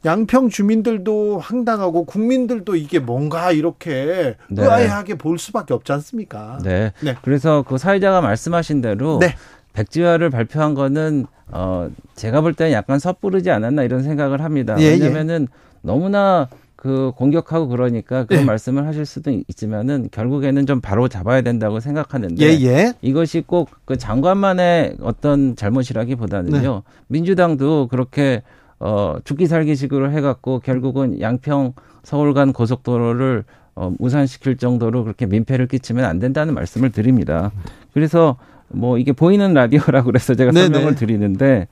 [0.04, 4.62] 양평 주민들도 황당하고 국민들도 이게 뭔가 이렇게 네.
[4.62, 6.58] 의아해하게 볼 수밖에 없지 않습니까?
[6.62, 6.92] 네.
[7.00, 7.16] 네.
[7.22, 9.34] 그래서 그 사회자가 말씀하신 대로 네.
[9.72, 14.76] 백지화를 발표한 거는 어 제가 볼 때는 약간 섣부르지 않았나 이런 생각을 합니다.
[14.78, 14.90] 예, 예.
[14.92, 15.48] 왜냐면은
[15.82, 18.46] 너무나 그 공격하고 그러니까 그런 예.
[18.46, 22.94] 말씀을 하실 수도 있지만은 결국에는 좀 바로 잡아야 된다고 생각하는데 예, 예.
[23.02, 26.74] 이것이 꼭 그 장관만의 어떤 잘못이라기보다는요.
[26.74, 26.82] 네.
[27.08, 28.42] 민주당도 그렇게
[28.80, 33.44] 어 죽기 살기식으로 해갖고 결국은 양평 서울 간 고속도로를
[33.76, 37.52] 어, 무산시킬 정도로 그렇게 민폐를 끼치면 안 된다는 말씀을 드립니다.
[37.92, 38.36] 그래서
[38.68, 40.66] 뭐 이게 보이는 라디오라고 그래서 제가 네네.
[40.66, 41.68] 설명을 드리는데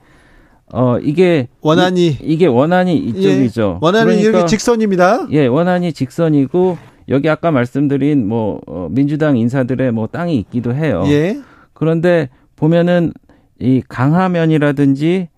[0.71, 3.79] 어 이게 원안이 이, 게 원안이 이쪽이죠.
[3.81, 5.27] 예, 원안은 그러니까 이렇게 직선입니다.
[5.31, 6.77] 예, 원안이 직선이고
[7.09, 11.03] 여기 아까 말씀드린 뭐 어, 민주당 인사들의 뭐 땅이 있기도 해요.
[11.07, 11.39] 예.
[11.73, 13.13] 그런데 보면은
[13.59, 15.29] 이 강하면이라든지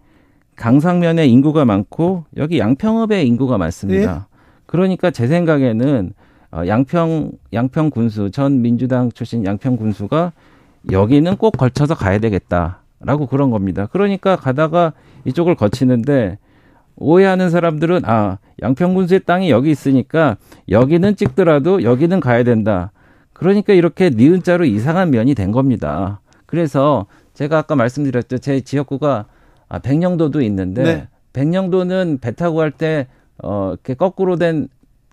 [0.56, 4.28] 강상면에 인구가 많고 여기 양평읍에 인구가 많습니다.
[4.66, 6.14] 그러니까 제 생각에는
[6.52, 10.34] 어, 양평 양평 군수 전 민주당 출신 양평 군수가
[10.92, 13.88] 여기는 꼭 걸쳐서 가야 되겠다라고 그런 겁니다.
[13.92, 14.94] 그러니까 가다가
[15.26, 16.38] 이쪽을 거치는데
[16.96, 20.38] 오해하는 사람들은 아 양평 군수의 땅이 여기 있으니까
[20.70, 22.92] 여기는 찍더라도 여기는 가야 된다.
[23.34, 26.20] 그러니까 이렇게 니은자로 이상한 면이 된 겁니다.
[26.46, 28.38] 그래서 제가 아까 말씀드렸죠.
[28.38, 29.26] 제 지역구가
[29.72, 31.08] 아, 백령도도 있는데 네.
[31.34, 33.08] 백령도는 배 타고 갈때
[33.42, 34.68] 어, 이렇게 거꾸로 된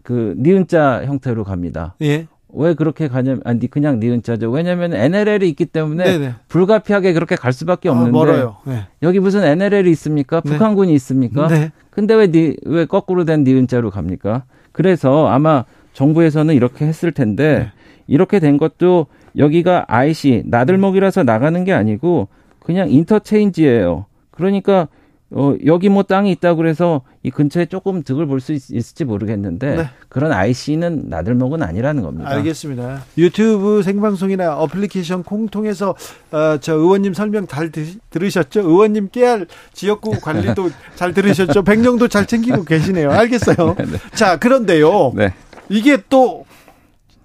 [0.09, 1.95] 그 니은자 형태로 갑니다.
[2.01, 2.29] 예.
[2.55, 4.51] 왜 그렇게 가냐면 아니 그냥 니은자죠.
[4.51, 6.35] 왜냐하면 NLL이 있기 때문에 네네.
[6.49, 8.57] 불가피하게 그렇게 갈 수밖에 아, 없는데 멀어요.
[8.65, 8.87] 네.
[9.03, 10.41] 여기 무슨 NLL이 있습니까?
[10.41, 10.53] 네.
[10.53, 11.49] 북한군이 있습니까?
[11.49, 11.73] 네.
[11.91, 14.45] 근데 왜, 니, 왜 거꾸로 된 니은자로 갑니까?
[14.73, 17.73] 그래서 아마 정부에서는 이렇게 했을 텐데 네.
[18.07, 22.29] 이렇게 된 것도 여기가 IC 나들목이라서 나가는 게 아니고
[22.61, 24.07] 그냥 인터체인지예요.
[24.39, 24.89] 그러니까
[25.31, 29.91] 어, 여기 뭐 땅이 있다 그래서 이 근처에 조금 득을 볼 수 있을지 모르겠는데 네.
[30.09, 32.31] 그런 IC는 나들목은 아니라는 겁니다.
[32.31, 33.03] 알겠습니다.
[33.19, 35.95] 유튜브 생방송이나 어플리케이션 콩 통해서
[36.33, 38.61] 어, 저 의원님 설명 잘 드, 들으셨죠?
[38.61, 41.63] 의원님 깨알 지역구 관리도 잘 들으셨죠?
[41.63, 43.11] 백령도 잘 챙기고 계시네요.
[43.11, 43.77] 알겠어요.
[44.15, 45.13] 자, 그런데요.
[45.15, 45.35] 네.
[45.69, 46.47] 이게 또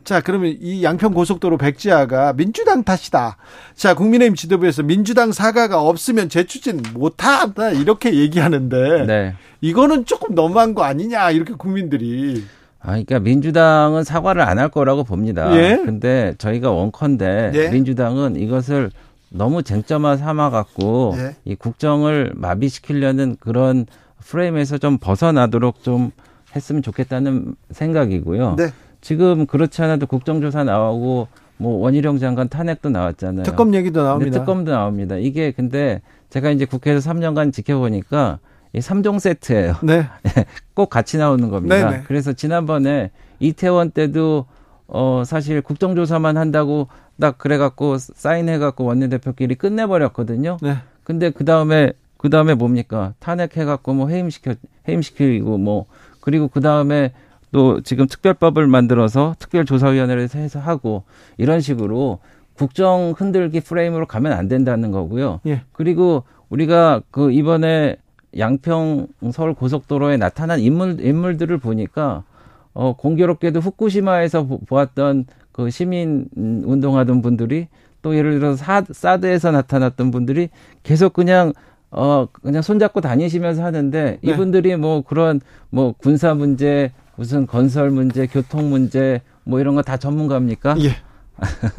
[0.04, 3.38] 자, 그러면 이 양평 고속도로 백지화가 민주당 탓이다.
[3.76, 9.36] 자, 국민의힘 지도부에서 민주당 사과가 없으면 재추진 못하다 이렇게 얘기하는데 네.
[9.62, 12.44] 이거는 조금 너무한 거 아니냐 이렇게 국민들이
[12.80, 15.56] 아, 그러니까 민주당은 사과를 안 할 거라고 봅니다.
[15.58, 15.78] 예.
[15.84, 17.70] 근데 저희가 원컨대 예.
[17.70, 18.92] 민주당은 이것을
[19.30, 21.36] 너무 쟁점화 삼아 갖고 예.
[21.46, 23.86] 이 국정을 마비시키려는 그런
[24.20, 26.12] 프레임에서 좀 벗어나도록 좀
[26.56, 28.56] 했으면 좋겠다는 생각이고요.
[28.58, 28.68] 네.
[29.04, 31.28] 지금 그렇지 않아도 국정조사 나오고
[31.58, 33.44] 뭐 원희룡 장관 탄핵도 나왔잖아요.
[33.44, 34.40] 특검 얘기도 네, 나옵니다.
[34.40, 35.18] 특검도 나옵니다.
[35.18, 38.40] 이게 근데 제가 이제 국회에서 3년간 지켜보니까
[38.72, 39.76] 이 3종 세트예요.
[39.84, 40.08] 네.
[40.74, 41.76] 꼭 같이 나오는 겁니다.
[41.76, 42.04] 네네.
[42.08, 44.46] 그래서 지난번에 이태원 때도
[44.88, 46.88] 어 사실 국정조사만 한다고
[47.20, 50.58] 딱 그래갖고 사인해갖고 원내대표끼리 끝내버렸거든요.
[50.62, 50.78] 네.
[51.04, 54.56] 근데 그 다음에 그 다음에 뭡니까 탄핵해갖고 뭐 해임시켜
[54.88, 55.88] 해임시키고 뭐
[56.22, 57.12] 그리고 그 다음에
[57.54, 61.04] 또 지금 특별법을 만들어서 특별조사위원회를 해서 하고
[61.38, 62.20] 이런 식으로
[62.56, 65.40] 국정 흔들기 프레임으로 가면 안 된다는 거고요.
[65.46, 65.62] 예.
[65.72, 67.96] 그리고 우리가 그 이번에
[68.38, 72.24] 양평 서울 고속도로에 나타난 인물 인물들을 보니까
[72.74, 77.68] 어 공교롭게도 후쿠시마에서 보- 보았던 그 시민 음, 운동하던 분들이
[78.02, 80.50] 또 예를 들어서 사, 사드에서 나타났던 분들이
[80.82, 81.54] 계속 그냥
[81.92, 84.32] 어 그냥 손잡고 다니시면서 하는데 네.
[84.32, 85.40] 이분들이 뭐 그런
[85.70, 90.76] 뭐 군사 문제 무슨 건설 문제 교통 문제 뭐 이런 거 다 전문가입니까?
[90.80, 90.96] 예.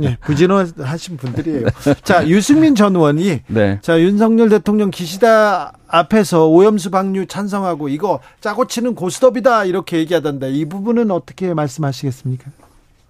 [0.02, 1.66] 예, 부진하신 분들이에요.
[2.02, 3.78] 자, 유승민 전 의원이 네.
[3.82, 10.64] 자, 윤석열 대통령 기시다 앞에서 오염수 방류 찬성하고 이거 짜고 치는 고스톱이다 이렇게 얘기하던데 이
[10.66, 12.50] 부분은 어떻게 말씀하시겠습니까?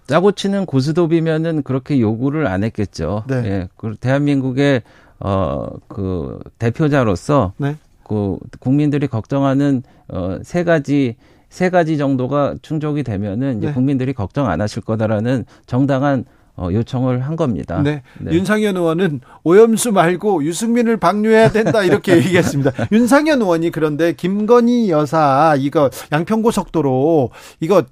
[0.07, 3.23] 짜고 치는 고스톱이면은 그렇게 요구를 안 했겠죠.
[3.27, 3.35] 네.
[3.45, 3.67] 예.
[3.75, 4.83] 그 대한민국의
[5.19, 7.75] 어그 대표자로서 네.
[8.07, 11.15] 그 국민들이 걱정하는 어세 가지
[11.55, 13.73] 세 가지 정도가 충족이 되면은 이제 네.
[13.73, 16.25] 국민들이 걱정 안 하실 거다라는 정당한
[16.57, 17.81] 어 요청을 한 겁니다.
[17.81, 18.03] 네.
[18.29, 22.73] 윤상현 의원은 오염수 말고 유승민을 방류해야 된다 이렇게 얘기했습니다.
[22.91, 27.29] 윤상현 의원이 그런데 김건희 여사 이거 양평고속도로
[27.61, 27.83] 이거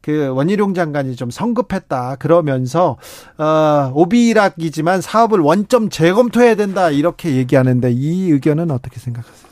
[0.00, 2.96] 그 원희룡 장관이 좀 성급했다 그러면서
[3.36, 9.51] 어 오비락이지만 사업을 원점 재검토해야 된다 이렇게 얘기하는데 이 의견은 어떻게 생각하세요?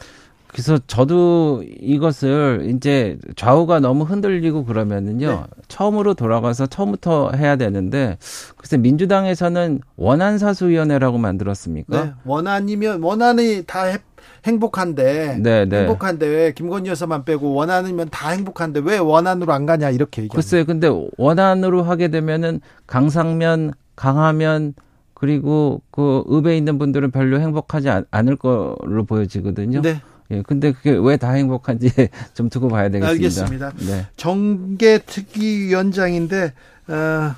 [0.52, 5.40] 그래서 저도 이것을 이제 좌우가 너무 흔들리고 그러면은요 네.
[5.68, 8.18] 처음으로 돌아가서 처음부터 해야 되는데
[8.56, 12.04] 글쎄 민주당에서는 원안 사수위원회라고 만들었습니까?
[12.04, 12.12] 네.
[12.24, 13.98] 원안이면 원안이 다 해-
[14.44, 15.80] 행복한데 네, 네.
[15.80, 20.34] 행복한데 왜 김건희 여사만 빼고 원안이면 다 행복한데 왜 원안으로 안 가냐 이렇게 얘기합니다.
[20.34, 24.74] 글쎄요, 근데 원안으로 하게 되면은 강상면, 강하면
[25.14, 29.82] 그리고 그 읍에 있는 분들은 별로 행복하지 않, 않을 걸로 보여지거든요.
[29.82, 30.00] 네.
[30.32, 31.90] 예, 근데 그게 왜 다 행복한지
[32.34, 33.08] 좀 두고 봐야 되겠습니다.
[33.10, 33.72] 알겠습니다.
[33.86, 34.06] 네.
[34.16, 36.52] 정계특위위원장인데
[36.88, 37.34] 어,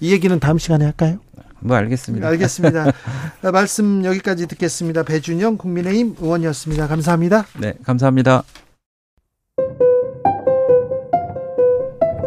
[0.00, 1.18] 이 얘기는 다음 시간에 할까요?
[1.60, 2.28] 뭐 알겠습니다.
[2.28, 2.88] 알겠습니다.
[3.42, 5.02] 어, 말씀 여기까지 듣겠습니다.
[5.02, 6.86] 배준영 국민의힘 의원이었습니다.
[6.86, 7.46] 감사합니다.
[7.58, 8.44] 네, 감사합니다.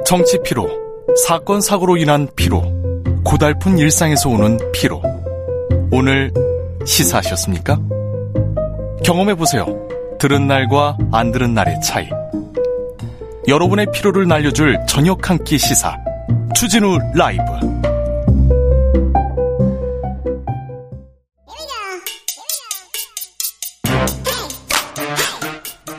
[0.05, 0.67] 정치 피로,
[1.25, 2.61] 사건 사고로 인한 피로,
[3.23, 5.01] 고달픈 일상에서 오는 피로.
[5.91, 6.31] 오늘
[6.85, 7.79] 시사하셨습니까?
[9.03, 9.65] 경험해 보세요.
[10.19, 12.07] 들은 날과 안 들은 날의 차이.
[13.47, 15.97] 여러분의 피로를 날려줄 저녁 한 끼 시사.
[16.55, 17.43] 추진우 라이브.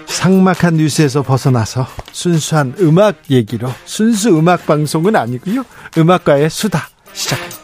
[0.06, 5.64] 상막한 뉴스에서 벗어나서 순수한 음악 얘기로 순수 음악 방송은 아니고요.
[5.96, 7.59] 음악과의 수다 시작합니다.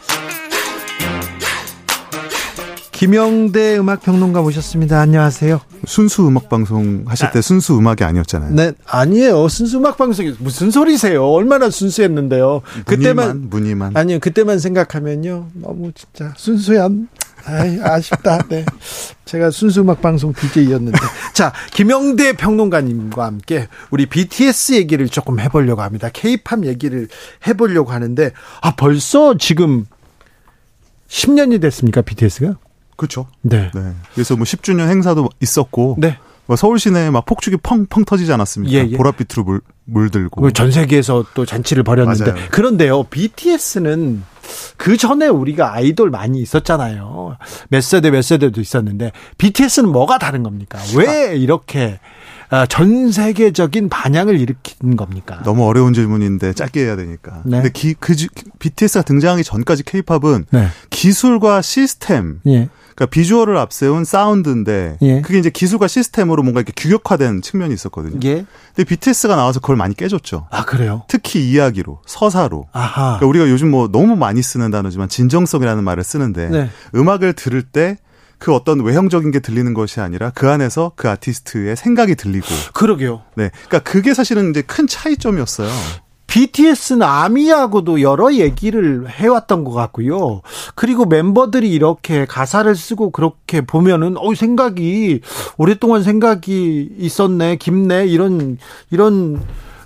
[2.97, 4.99] 김영대 음악 평론가 모셨습니다.
[4.99, 5.61] 안녕하세요.
[5.85, 8.55] 순수 음악 방송 하실 때 순수 음악이 아니었잖아요.
[8.55, 9.47] 네, 아니에요.
[9.49, 11.23] 순수 음악 방송이 무슨 소리세요?
[11.23, 12.63] 얼마나 순수했는데요.
[12.87, 14.17] 그때만 문의만 아니요.
[14.19, 15.49] 그때만 생각하면요.
[15.53, 17.07] 너무 진짜 순수한
[17.45, 18.39] 아이, 아쉽다.
[18.49, 18.65] 네.
[19.25, 20.97] 제가 순수 음악 방송 DJ였는데.
[21.33, 26.09] 자, 김영대 평론가님과 함께 우리 BTS 얘기를 조금 해보려고 합니다.
[26.11, 27.09] K-팝 얘기를
[27.45, 29.85] 해보려고 하는데, 아, 벌써 지금
[31.09, 32.55] 10년이 됐습니까, BTS가?
[32.97, 33.27] 그렇죠.
[33.41, 33.71] 네.
[33.73, 33.81] 네.
[34.13, 36.17] 그래서 뭐 10주년 행사도 있었고 네.
[36.47, 38.73] 뭐 서울 시내에 막 폭죽이 펑펑 터지지 않았습니까?
[38.73, 38.97] 예, 예.
[38.97, 40.49] 보랏빛으로 물, 물들고.
[40.51, 42.31] 전 세계에서 또 잔치를 벌였는데.
[42.31, 42.45] 맞아요.
[42.51, 44.23] 그런데요, BTS는
[44.77, 47.37] 그 전에 우리가 아이돌 많이 있었잖아요.
[47.69, 50.79] 몇 세대 몇 세대도 있었는데, BTS는 뭐가 다른 겁니까?
[50.95, 51.99] 왜 이렇게
[52.49, 55.41] 아, 전 세계적인 반향을 일으킨 겁니까?
[55.43, 57.41] 너무 어려운 질문인데 짧게 해야 되니까.
[57.43, 57.57] 네.
[57.57, 58.29] 근데 기, 그 주-
[58.59, 60.67] BTS가 등장하기 전까지 K-팝은 네.
[60.89, 62.69] 기술과 시스템, 예.
[62.97, 65.21] 그러니까 비주얼을 앞세운 사운드인데 예.
[65.21, 68.19] 그게 이제 기술과 시스템으로 뭔가 이렇게 규격화된 측면이 있었거든요.
[68.25, 68.45] 예.
[68.75, 70.47] 근데 BTS가 나와서 그걸 많이 깨줬죠.
[70.49, 71.03] 아, 그래요?
[71.07, 72.67] 특히 이야기로, 서사로.
[72.73, 73.17] 아하.
[73.19, 76.69] 그러니까 우리가 요즘 뭐 너무 많이 쓰는 단어지만 진정성이라는 말을 쓰는데 네.
[76.95, 77.97] 음악을 들을 때
[78.39, 83.23] 그 어떤 외형적인 게 들리는 것이 아니라 그 안에서 그 아티스트의 생각이 들리고 그러게요.
[83.35, 83.49] 네.
[83.67, 85.69] 그러니까 그게 사실은 이제 큰 차이점이었어요.
[86.27, 90.41] BTS는 아미하고도 여러 얘기를 해왔던 것 같고요.
[90.75, 95.21] 그리고 멤버들이 이렇게 가사를 쓰고 그렇게 보면은 어 생각이
[95.57, 98.57] 오랫동안 생각이 있었네, 깊네 이런
[98.91, 99.41] 이런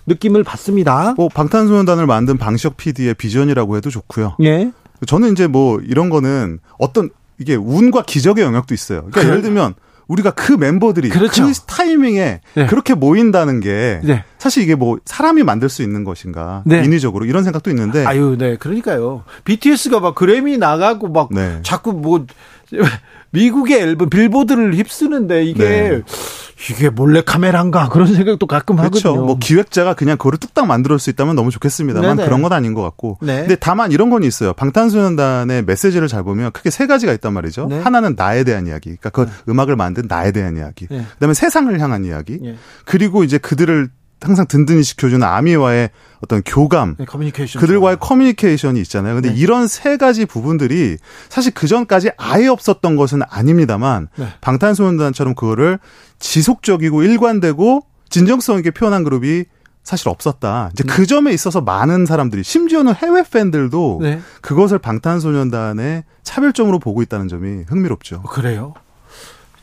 [0.07, 1.13] 느낌을 받습니다.
[1.15, 4.37] 뭐 방탄소년단을 만든 방시혁 PD의 비전이라고 해도 좋고요.
[4.43, 4.71] 예.
[5.05, 7.09] 저는 이제 뭐 이런 거는 어떤
[7.39, 9.01] 이게 운과 기적의 영역도 있어요.
[9.11, 9.23] 그러니까.
[9.23, 9.73] 예를 들면
[10.11, 11.45] 우리가 그 멤버들이 그렇죠.
[11.45, 12.65] 그 타이밍에 네.
[12.67, 14.23] 그렇게 모인다는 게 네.
[14.37, 16.83] 사실 이게 뭐 사람이 만들 수 있는 것인가 네.
[16.83, 19.23] 인위적으로 이런 생각도 있는데 아유, 네, 그러니까요.
[19.45, 21.59] BTS가 막 그래미 나가고 막 네.
[21.63, 22.25] 자꾸 뭐
[23.31, 26.01] 미국의 앨범 빌보드를 휩쓰는데 이게 네.
[26.69, 29.09] 이게 몰래 카메라인가 그런 생각도 가끔 그렇죠.
[29.09, 29.25] 하거든요.
[29.25, 32.25] 뭐 기획자가 그냥 그거를 뚝딱 만들 수 있다면 너무 좋겠습니다만 네네.
[32.27, 33.17] 그런 건 아닌 것 같고.
[33.21, 33.39] 네.
[33.39, 34.53] 근데 다만 이런 건 있어요.
[34.53, 37.67] 방탄소년단의 메시지를 잘 보면 크게 세 가지가 있단 말이죠.
[37.67, 37.79] 네.
[37.79, 38.95] 하나는 나에 대한 이야기.
[38.97, 40.87] 그러니까 그 음악을 만든 나에 대한 이야기.
[40.87, 41.03] 네.
[41.13, 42.39] 그다음에 세상을 향한 이야기.
[42.43, 42.55] 예.
[42.85, 43.89] 그리고 이제 그들을
[44.21, 45.89] 항상 든든히 지켜주는 아미와의
[46.21, 46.95] 어떤 교감.
[46.99, 49.15] 네, 커뮤니케이션 그들과의 커뮤니케이션이 있잖아요.
[49.15, 49.35] 근데 네.
[49.35, 50.97] 이런 세 가지 부분들이
[51.29, 54.27] 사실 그 전까지 아예 없었던 것은 아닙니다만 네.
[54.41, 55.79] 방탄소년단처럼 그거를
[56.19, 59.45] 지속적이고 일관되고 진정성 있게 표현한 그룹이
[59.83, 60.69] 사실 없었다.
[60.73, 64.21] 이제 그 점에 있어서 많은 사람들이 심지어는 해외 팬들도 네.
[64.41, 68.21] 그것을 방탄소년단의 차별점으로 보고 있다는 점이 흥미롭죠.
[68.23, 68.75] 그래요?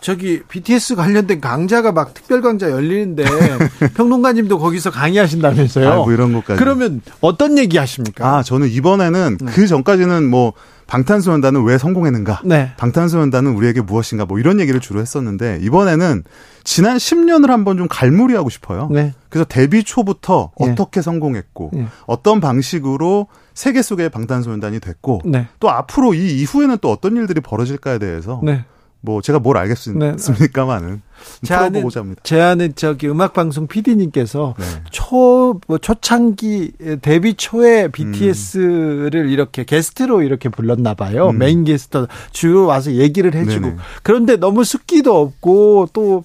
[0.00, 3.24] 저기 BTS 관련된 강좌가 막 특별 강좌 열리는데
[3.94, 5.90] 평론가님도 거기서 강의하신다면서요?
[5.90, 6.58] 아, 뭐 이런 것까지.
[6.58, 8.38] 그러면 어떤 얘기 하십니까?
[8.38, 10.52] 아, 저는 이번에는 그 전까지는 뭐
[10.86, 12.40] 방탄소년단은 왜 성공했는가?
[12.44, 12.72] 네.
[12.78, 14.24] 방탄소년단은 우리에게 무엇인가?
[14.24, 16.24] 뭐 이런 얘기를 주로 했었는데 이번에는
[16.64, 18.88] 지난 10년을 한번 좀 갈무리하고 싶어요.
[18.90, 19.14] 네.
[19.28, 20.70] 그래서 데뷔 초부터 예.
[20.70, 21.86] 어떻게 성공했고 예.
[22.06, 25.48] 어떤 방식으로 세계 속의 방탄소년단이 됐고 네.
[25.60, 28.64] 또 앞으로 이 이후에는 또 어떤 일들이 벌어질까에 대해서 네.
[29.00, 29.60] 뭐 제가 뭘 네.
[29.60, 31.02] 알겠습니까만은
[31.42, 32.20] 제 아는, 풀어보고자 합니다.
[32.24, 34.64] 제 아는 저기 음악 방송 PD님께서 네.
[34.90, 41.30] 초, 뭐 초창기 데뷔 초에 BTS를 이렇게 게스트로 이렇게 불렀나 봐요.
[41.30, 41.38] 음.
[41.38, 43.66] 메인 게스트 주로 와서 얘기를 해주고.
[43.66, 43.76] 네네.
[44.02, 46.24] 그런데 너무 숫기도 없고 또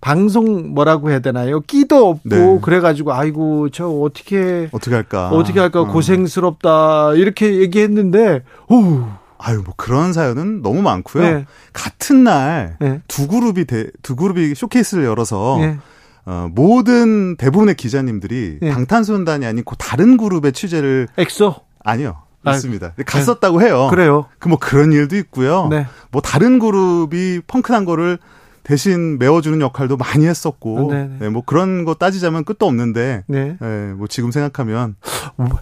[0.00, 1.60] 방송 뭐라고 해야 되나요?
[1.60, 2.58] 끼도 없고 네.
[2.62, 5.30] 그래가지고 아이고 저 어떻게 어떻게 할까?
[5.30, 5.86] 어떻게 할까 어.
[5.86, 9.04] 고생스럽다 이렇게 얘기했는데 오
[9.38, 11.22] 아유 뭐 그런 사연은 너무 많고요.
[11.22, 11.46] 네.
[11.72, 13.00] 같은 날두 네.
[13.28, 15.78] 그룹이 대- 두 그룹이 쇼케이스를 열어서 네.
[16.24, 18.70] 어, 모든 대부분의 기자님들이 네.
[18.72, 21.54] 방탄소년단이 아니고 다른 그룹의 취재를 엑소
[21.84, 22.94] 아니요 아, 있습니다.
[23.06, 23.88] 갔었다고 해요.
[23.90, 24.26] 그래요.
[24.38, 25.68] 그 뭐 그런 일도 있고요.
[25.68, 25.86] 네.
[26.10, 28.18] 뭐 다른 그룹이 펑크난 거를
[28.62, 31.16] 대신 메워주는 역할도 많이 했었고, 네, 네.
[31.20, 33.56] 네, 뭐 그런 거 따지자면 끝도 없는데, 네.
[33.62, 34.96] 예, 뭐 지금 생각하면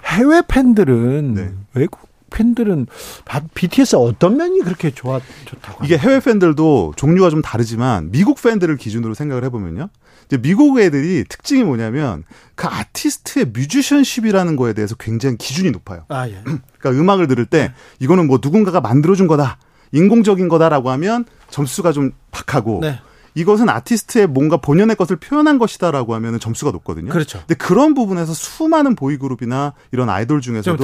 [0.07, 1.53] 해외 팬들은 네.
[1.75, 2.01] 외국
[2.39, 2.87] 팬들은
[3.25, 8.77] 바- BTS 어떤 면이 그렇게 좋아 좋다고 이게 해외 팬들도 종류가 좀 다르지만 미국 팬들을
[8.77, 9.89] 기준으로 생각을 해보면요.
[10.27, 12.25] 이제 미국 애들이 특징이 뭐냐면
[12.57, 16.05] 그 아티스트의 뮤지션십이라는 거에 대해서 굉장히 기준이 높아요.
[16.09, 16.43] 아 예.
[16.79, 19.59] 그러니까 음악을 들을 때 이거는 뭐 누군가가 만들어준 거다.
[19.93, 22.99] 인공적인 거다라고 하면 점수가 좀 박하고 네.
[23.35, 27.11] 이것은 아티스트의 뭔가 본연의 것을 표현한 것이다라고 하면 점수가 높거든요.
[27.11, 27.39] 그렇죠.
[27.41, 30.77] 근데 그런 부분에서 수많은 보이그룹이나 이런 아이돌 좀 중에서도.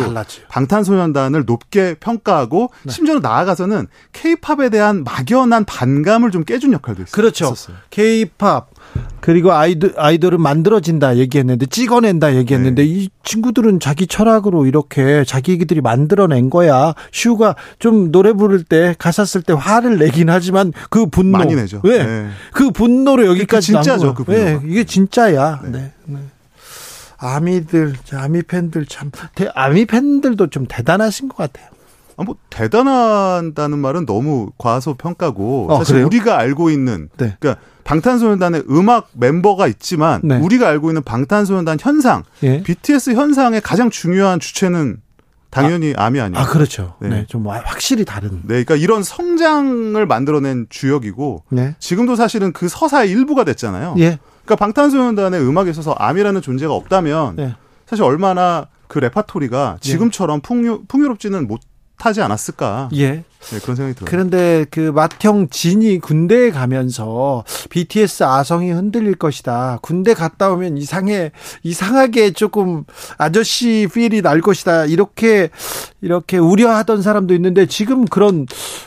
[0.49, 2.93] 방탄소년단을 높게 평가하고 네.
[2.93, 7.55] 심지어 나아가서는 케이팝에 대한 막연한 반감을 좀 깨준 역할도 있- 그렇죠.
[7.91, 8.71] K-팝
[9.21, 12.89] 그리고 아이돌 아이돌은 만들어진다 얘기했는데 찍어낸다 얘기했는데 네.
[12.89, 16.95] 이 친구들은 자기 철학으로 이렇게 자기들이 만들어낸 거야.
[17.13, 21.81] 슈가 좀 노래 부를 때 가사 쓸 때 화를 내긴 하지만 그 분노 많이 내죠.
[21.85, 22.05] 왜?
[22.05, 22.29] 네.
[22.53, 24.25] 그 분노로 여기까지 그 진짜죠, 그.
[24.25, 24.45] 분노가.
[24.45, 25.61] 네, 이게 진짜야.
[25.65, 25.93] 네.
[26.07, 26.19] 네.
[27.19, 31.69] 아미들, 아미 팬들 참, 대- 아미 팬들도 좀 대단하신 것 같아요.
[32.21, 36.07] 아, 뭐 대단하다는 말은 너무 과소평가고 어, 사실 그래요?
[36.07, 37.35] 우리가 알고 있는 네.
[37.41, 40.37] 그러니까 방탄소년단의 음악 멤버가 있지만 네.
[40.37, 42.63] 우리가 알고 있는 방탄소년단 현상, 예.
[42.63, 44.99] BTS 현상의 가장 중요한 주체는
[45.49, 46.39] 당연히 아미 아니에요.
[46.45, 46.95] 아, 그렇죠.
[47.01, 47.09] 네.
[47.09, 47.25] 네.
[47.27, 48.43] 좀 와- 확실히 다른.
[48.43, 51.75] 네, 그러니까 이런 성장을 만들어낸 주역이고 네.
[51.79, 53.95] 지금도 사실은 그 서사의 일부가 됐잖아요.
[53.99, 54.19] 예.
[54.45, 57.57] 그러니까 방탄소년단의 음악에 있어서 아미라는 존재가 없다면 예.
[57.87, 61.61] 사실 얼마나 그 레파토리가 지금처럼 풍요, 풍요롭지는 못
[62.07, 62.91] 하지 않았을까.
[62.95, 63.25] 예.
[63.41, 64.11] 네, 그런 생각이 들어요.
[64.11, 69.79] 그런데 그 맏형 진이 군대에 가면서 BTS 아성이 흔들릴 것이다.
[69.81, 71.33] 군대 갔다 오면 이상해
[71.63, 72.85] 이상하게 조금
[73.17, 74.85] 아저씨 필이 날 것이다.
[74.85, 75.49] 이렇게
[76.03, 78.47] 이렇게 우려하던 사람도 있는데 지금 그런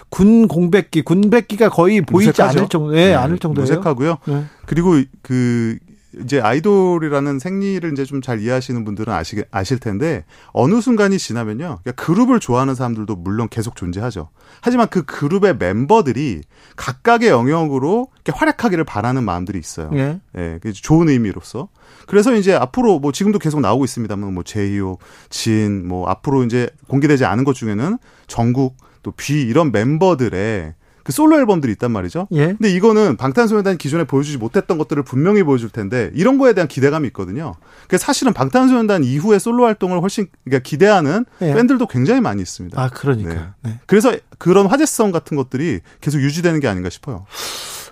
[0.09, 2.59] 군 공백기, 군백기가 거의 보이지 무색하죠?
[2.59, 3.67] 않을 정도, 예, 않을 정도예요.
[3.67, 4.17] 무색하고요.
[4.25, 4.43] 네.
[4.67, 5.77] 그리고 그
[6.21, 10.23] 이제 아이돌이라는 생리를 이제 좀 잘 이해하시는 분들은 아시, 아실 텐데
[10.53, 11.79] 어느 순간이 지나면요.
[11.83, 14.29] 그러니까 그룹을 좋아하는 사람들도 물론 계속 존재하죠.
[14.61, 16.41] 하지만 그 그룹의 멤버들이
[16.77, 19.89] 각각의 영역으로 이렇게 활약하기를 바라는 마음들이 있어요.
[19.95, 20.21] 예.
[20.37, 21.67] 예, 그 좋은 의미로서.
[22.07, 24.99] 그래서 이제 앞으로 뭐 지금도 계속 나오고 있습니다만 뭐 제이홉,
[25.29, 31.71] 진, 뭐 앞으로 이제 공개되지 않은 것 중에는 정국 또비 이런 멤버들의 그 솔로 앨범들이
[31.73, 32.27] 있단 말이죠.
[32.31, 32.47] 예.
[32.47, 37.55] 근데 이거는 방탄소년단이 기존에 보여주지 못했던 것들을 분명히 보여줄 텐데 이런 거에 대한 기대감이 있거든요.
[37.87, 41.53] 그래서 사실은 방탄소년단 이후의 솔로 활동을 훨씬 그러니까 기대하는 예.
[41.53, 42.81] 팬들도 굉장히 많이 있습니다.
[42.81, 43.53] 아, 그러니까.
[43.61, 43.79] 네.
[43.85, 47.25] 그래서 그런 화제성 같은 것들이 계속 유지되는 게 아닌가 싶어요.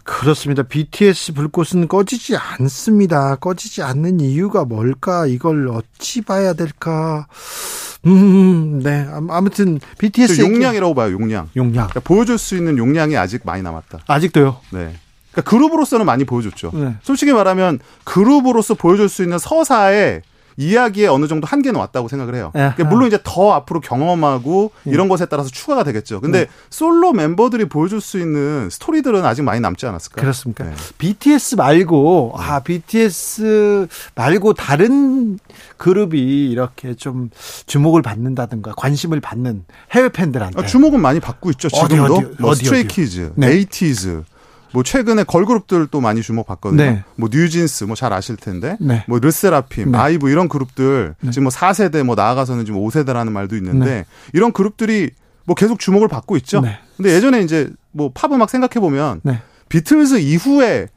[0.03, 0.64] 그렇습니다.
[0.64, 3.36] BTS 불꽃은 꺼지지 않습니다.
[3.36, 5.26] 꺼지지 않는 이유가 뭘까?
[5.28, 7.28] 이걸 어찌 봐야 될까?
[8.07, 9.07] 음, 네.
[9.11, 11.11] 암- 아무튼 BTS 저 용량이라고 봐요.
[11.11, 11.49] 용량.
[11.56, 11.88] 용량.
[11.88, 13.99] 그러니까 보여줄 수 있는 용량이 아직 많이 남았다.
[14.07, 14.57] 아직도요.
[14.72, 14.95] 네.
[15.32, 16.72] 그러니까 그룹으로서는 많이 보여줬죠.
[16.73, 16.95] 네.
[17.03, 20.23] 솔직히 말하면 그룹으로서 보여줄 수 있는 서사의
[20.57, 22.52] 이야기에 어느 정도 한계는 왔다고 생각을 해요.
[22.53, 24.91] 그러니까 물론 이제 더 앞으로 경험하고 예.
[24.91, 26.22] 이런 것에 따라서 추가가 되겠죠.
[26.22, 26.48] 근데 네.
[26.69, 30.22] 솔로 멤버들이 보여줄 수 있는 스토리들은 아직 많이 남지 않았을까?
[30.22, 30.65] 그렇습니까?
[30.65, 30.73] 네.
[30.98, 35.40] BTS 말고 아 BTS 말고 다른
[35.78, 37.30] 그룹이 이렇게 좀
[37.65, 41.69] 주목을 받는다든가 관심을 받는 해외 팬들한테 아, 주목은 많이 받고 있죠.
[41.73, 43.48] 어디, 지금도 어디, 뭐 어디, 스트레이키즈, 네.
[43.52, 44.23] 에이티즈,
[44.73, 46.84] 뭐 최근에 걸그룹들도 많이 주목받거든요.
[46.84, 47.03] 네.
[47.15, 49.03] 뭐 뉴진스 뭐 잘 아실 텐데, 네.
[49.07, 49.98] 뭐 르세라핌, 네.
[49.98, 51.31] 아이브 이런 그룹들 네.
[51.31, 54.06] 지금 뭐 4세대 뭐 나아가서는 지금 5세대라는 말도 있는데 네.
[54.34, 55.11] 이런 그룹들이
[55.45, 56.61] 뭐 계속 주목을 받고 있죠.
[56.61, 56.77] 네.
[56.98, 59.41] 근데 예전에 이제 뭐 팝 음악 생각해 보면 네.
[59.69, 60.88] 비틀즈 이후에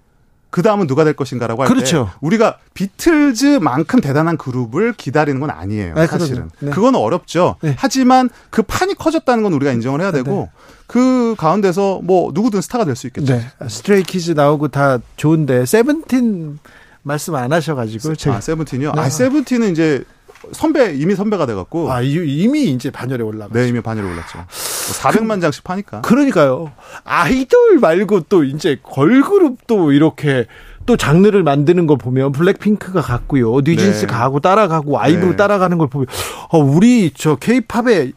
[0.54, 2.12] 그 다음은 누가 될 것인가라고 할때 그렇죠.
[2.20, 5.94] 우리가 비틀즈만큼 대단한 그룹을 기다리는 건 아니에요.
[5.96, 6.50] 네, 사실은 그럼요.
[6.60, 6.70] 네.
[6.70, 7.56] 그거는 어렵죠.
[7.60, 7.74] 네.
[7.76, 10.48] 하지만 그 판이 커졌다는 건 우리가 인정을 해야 되고
[10.86, 13.34] 그 가운데서 뭐 누구든 스타가 될 수 있겠죠.
[13.34, 13.44] 네.
[13.68, 16.60] 스트레이키즈 나오고 다 좋은데 세븐틴
[17.02, 18.92] 말씀 안 하셔가지고 제가 아 세븐틴이요.
[18.92, 19.00] 네.
[19.00, 20.04] 아 세븐틴은 이제
[20.52, 22.12] 선배 이미 선배가 돼갖고 아, 이-
[22.42, 23.52] 이미 이제 반열에 올라가.
[23.52, 24.44] 네 이미 반열에 올랐죠.
[24.86, 26.00] 뭐 400만 장씩 파니까.
[26.02, 26.72] 그러니까요.
[27.04, 30.46] 아이돌 말고 또 이제 걸그룹도 이렇게
[30.86, 33.60] 또 장르를 만드는 걸 보면 블랙핑크가 갔고요.
[33.60, 34.06] 뉴진스 네.
[34.06, 35.36] 가고 따라가고 아이브 네.
[35.36, 36.06] 따라가는 걸 보면
[36.50, 38.12] 어, 우리 저 케이팝의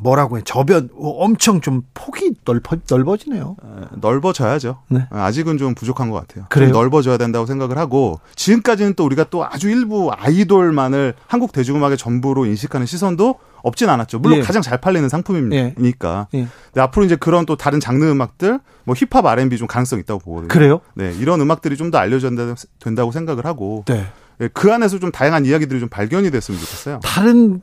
[0.00, 3.56] 뭐라고 해 저변 엄청 좀 폭이 넓어, 넓어지네요.
[3.60, 4.78] 어, 넓어져야죠.
[4.88, 5.06] 네.
[5.10, 6.46] 어, 아직은 좀 부족한 것 같아요.
[6.48, 6.70] 그래요?
[6.72, 12.44] 좀 넓어져야 된다고 생각을 하고 지금까지는 또 우리가 또 아주 일부 아이돌만을 한국 대중음악의 전부로
[12.46, 14.18] 인식하는 시선도 없진 않았죠.
[14.20, 14.42] 물론 예.
[14.42, 16.28] 가장 잘 팔리는 상품이니까.
[16.34, 16.46] 예.
[16.66, 20.20] 근데 앞으로 이제 그런 또 다른 장르 음악들, 뭐 힙합, R&B 좀 가능성 이 있다고
[20.20, 20.48] 보거든요.
[20.48, 20.80] 그래요?
[20.94, 22.30] 네, 이런 음악들이 좀 더 알려져야
[22.78, 24.06] 된다고 생각을 하고 네.
[24.40, 27.00] 예, 그 안에서 좀 다양한 이야기들이 좀 발견이 됐으면 좋겠어요.
[27.02, 27.60] 다른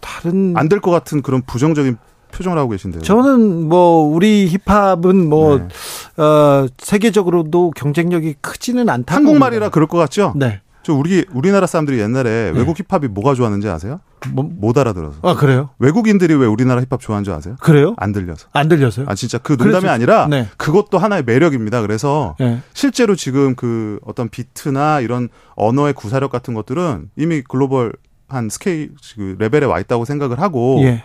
[0.00, 1.96] 다른 안 될 것 같은 그런 부정적인
[2.32, 3.02] 표정을 하고 계신데요.
[3.02, 6.22] 저는 뭐 우리 힙합은 뭐 네.
[6.22, 9.70] 어, 세계적으로도 경쟁력이 크지는 않다고 한국말이라.
[9.70, 10.34] 그럴 것 같죠?
[10.36, 10.60] 네.
[10.88, 12.58] 저 우리 우리나라 사람들이 옛날에 네.
[12.58, 14.00] 외국 힙합이 뭐가 좋았는지 아세요?
[14.30, 15.18] 뭐, 못 알아들어서.
[15.20, 15.68] 아 그래요?
[15.78, 17.56] 외국인들이 왜 우리나라 힙합 좋아하는 줄 아세요?
[17.60, 17.94] 그래요?
[17.98, 18.48] 안 들려서.
[18.54, 19.04] 안 들려서요?
[19.06, 20.48] 아 진짜 그 농담이 그래서- 아니라 네.
[20.56, 21.82] 그것도 하나의 매력입니다.
[21.82, 22.62] 그래서 네.
[22.72, 27.92] 실제로 지금 그 어떤 비트나 이런 언어의 구사력 같은 것들은 이미 글로벌
[28.28, 31.04] 한 스케일 그 레벨에 와 있다고 생각을 하고 예.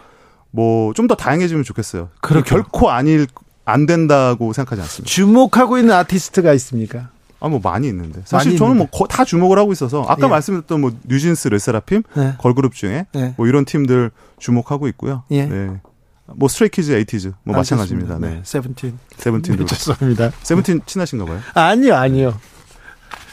[0.51, 2.07] 뭐좀 더 다양해지면 좋겠어요.
[2.22, 2.45] 그렇죠.
[2.55, 3.27] 결코 아닐
[3.65, 5.10] 안 된다고 생각하지 않습니다.
[5.11, 7.10] 주목하고 있는 아티스트가 있습니까?
[7.44, 8.78] 아 뭐 많이 있는데 사실 많이 저는.
[8.78, 10.30] 뭐 다 주목을 하고 있어서 아까 예.
[10.32, 12.36] 말씀드렸던 뭐 뉴진스, 르세라핌 네.
[12.40, 13.34] 걸그룹 중에 네.
[13.38, 15.24] 뭐 이런 팀들 주목하고 있고요.
[15.32, 15.45] 예.
[15.45, 15.82] 네.
[16.26, 18.14] 뭐 스트레이키즈, 에이티즈 뭐 마찬가지입니다.
[18.15, 18.30] 알겠습니다.
[18.34, 18.36] 네.
[18.38, 18.41] 네.
[18.45, 18.98] 세븐틴.
[19.18, 20.32] 세븐틴도 죄송합니다.
[20.41, 21.40] 세븐틴 친하신가 봐요.
[21.53, 22.40] 아니요, 아니요.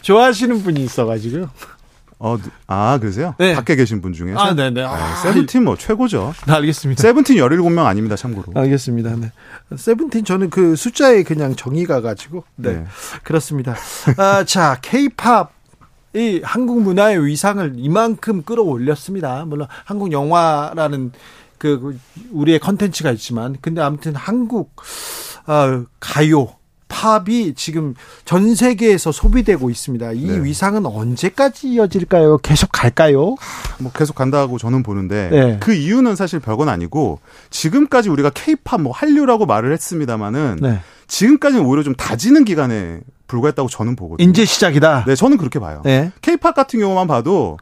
[0.02, 1.50] 좋아하시는 분이 있어 가지고요.
[2.22, 2.36] 어,
[2.66, 3.34] 아, 그러세요?
[3.38, 3.54] 네.
[3.54, 4.38] 밖에 계신 분 중에서?
[4.38, 4.70] 아, 네네.
[4.72, 6.34] 네, 아, 세븐틴 뭐 최고죠.
[6.46, 7.00] 네, 알겠습니다.
[7.00, 8.52] 세븐틴 17명 아닙니다, 참고로.
[8.60, 9.16] 알겠습니다.
[9.16, 9.32] 네.
[9.74, 12.44] 세븐틴 저는 그 숫자에 그냥 정이 가 가지고.
[12.56, 12.74] 네.
[12.74, 12.84] 네.
[13.24, 13.74] 그렇습니다.
[14.18, 15.58] 아, 자, 케이팝.
[16.12, 19.44] 이 한국 문화의 위상을 이만큼 끌어올렸습니다.
[19.46, 21.12] 물론 한국 영화라는
[21.56, 21.96] 그
[22.32, 24.74] 우리의 컨텐츠가 있지만 근데 아무튼 한국
[25.46, 26.48] 어, 가요
[26.90, 27.94] 팝이 지금
[28.24, 30.12] 전 세계에서 소비되고 있습니다.
[30.12, 30.44] 이 네.
[30.44, 32.38] 위상은 언제까지 이어질까요?
[32.38, 33.36] 계속 갈까요?
[33.78, 35.56] 뭐 계속 간다고 저는 보는데 네.
[35.60, 40.80] 그 이유는 사실 별건 아니고 지금까지 우리가 케이팝 뭐 한류라고 말을 했습니다마는 네.
[41.06, 44.28] 지금까지는 오히려 좀 다지는 기간에 불과했다고 저는 보거든요.
[44.28, 45.04] 이제 시작이다.
[45.06, 45.82] 네, 저는 그렇게 봐요.
[45.84, 46.10] 네.
[46.20, 47.56] 케이팝 같은 경우만 봐도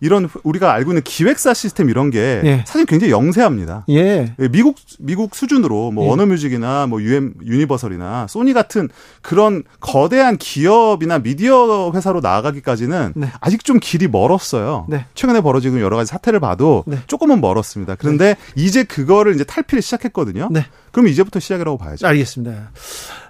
[0.00, 2.64] 이런 우리가 알고 있는 기획사 시스템 이런 게 예.
[2.66, 3.84] 사실 굉장히 영세합니다.
[3.88, 4.34] 예.
[4.38, 6.08] 예, 미국 미국 수준으로 뭐 예.
[6.08, 8.88] 워너뮤직이나 뭐 유엠 유니버설이나 소니 같은
[9.22, 13.28] 그런 거대한 기업이나 미디어 회사로 나아가기까지는 네.
[13.40, 14.86] 아직 좀 길이 멀었어요.
[14.88, 15.06] 네.
[15.14, 16.98] 최근에 벌어지고 여러 가지 사태를 봐도 네.
[17.06, 17.96] 조금은 멀었습니다.
[17.96, 20.48] 그런데 이제 그거를 이제 탈피를 시작했거든요.
[20.88, 20.92] 네.
[20.92, 22.06] 그럼 이제부터 시작이라고 봐야죠.
[22.06, 22.70] 알겠습니다.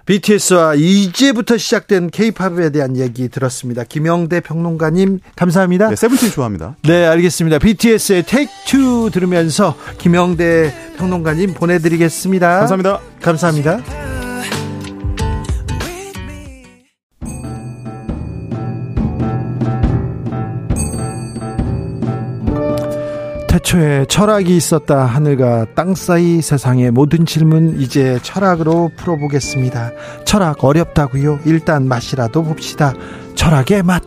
[0.05, 3.83] BTS와 이제부터 시작된 K-팝에 대한 얘기 들었습니다.
[3.83, 5.89] 김영대 평론가님 감사합니다.
[5.89, 6.75] 네, 세븐틴 좋아합니다.
[6.83, 7.59] 네, 알겠습니다.
[7.59, 12.59] BTS의 Take Two 들으면서 김영대 평론가님 보내드리겠습니다.
[12.59, 12.99] 감사합니다.
[13.21, 14.18] 감사합니다.
[23.69, 29.91] 태초에 철학이 있었다 하늘과 땅 사이 세상의 모든 질문 이제 철학으로 풀어보겠습니다.
[30.25, 31.41] 철학 어렵다고요?
[31.45, 32.95] 일단 맛이라도 봅시다.
[33.35, 34.01] 철학의 맛.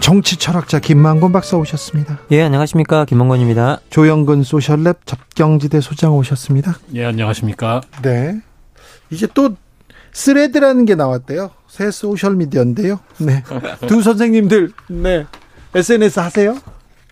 [0.00, 2.18] 정치 철학자 김만권 박사 오셨습니다.
[2.32, 3.04] 예, 안녕하십니까.
[3.04, 3.80] 김만권입니다.
[3.90, 6.78] 조영근 소셜랩 접경지대 소장 오셨습니다.
[6.94, 7.80] 예, 안녕하십니까.
[8.02, 8.40] 네.
[9.10, 9.54] 이제 또
[10.12, 11.50] 스레드라는 게 나왔대요.
[11.68, 12.98] 새 소셜 미디어인데요.
[13.18, 13.44] 네.
[13.86, 15.26] 두 선생님들 네.
[15.74, 16.56] SNS 하세요?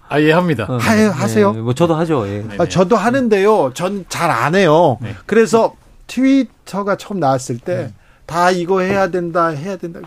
[0.08, 0.66] 아, 예, 합니다.
[0.68, 1.52] 어, 하- 하세요?
[1.52, 2.26] 네, 뭐 저도 하죠.
[2.28, 2.44] 예.
[2.58, 3.72] 아, 저도 하는데요.
[3.74, 4.98] 전 잘 안 해요.
[5.00, 5.14] 네.
[5.26, 5.74] 그래서
[6.06, 7.92] 트위터가 처음 나왔을 때
[8.24, 10.00] 다 이거 해야 된다, 해야 된다.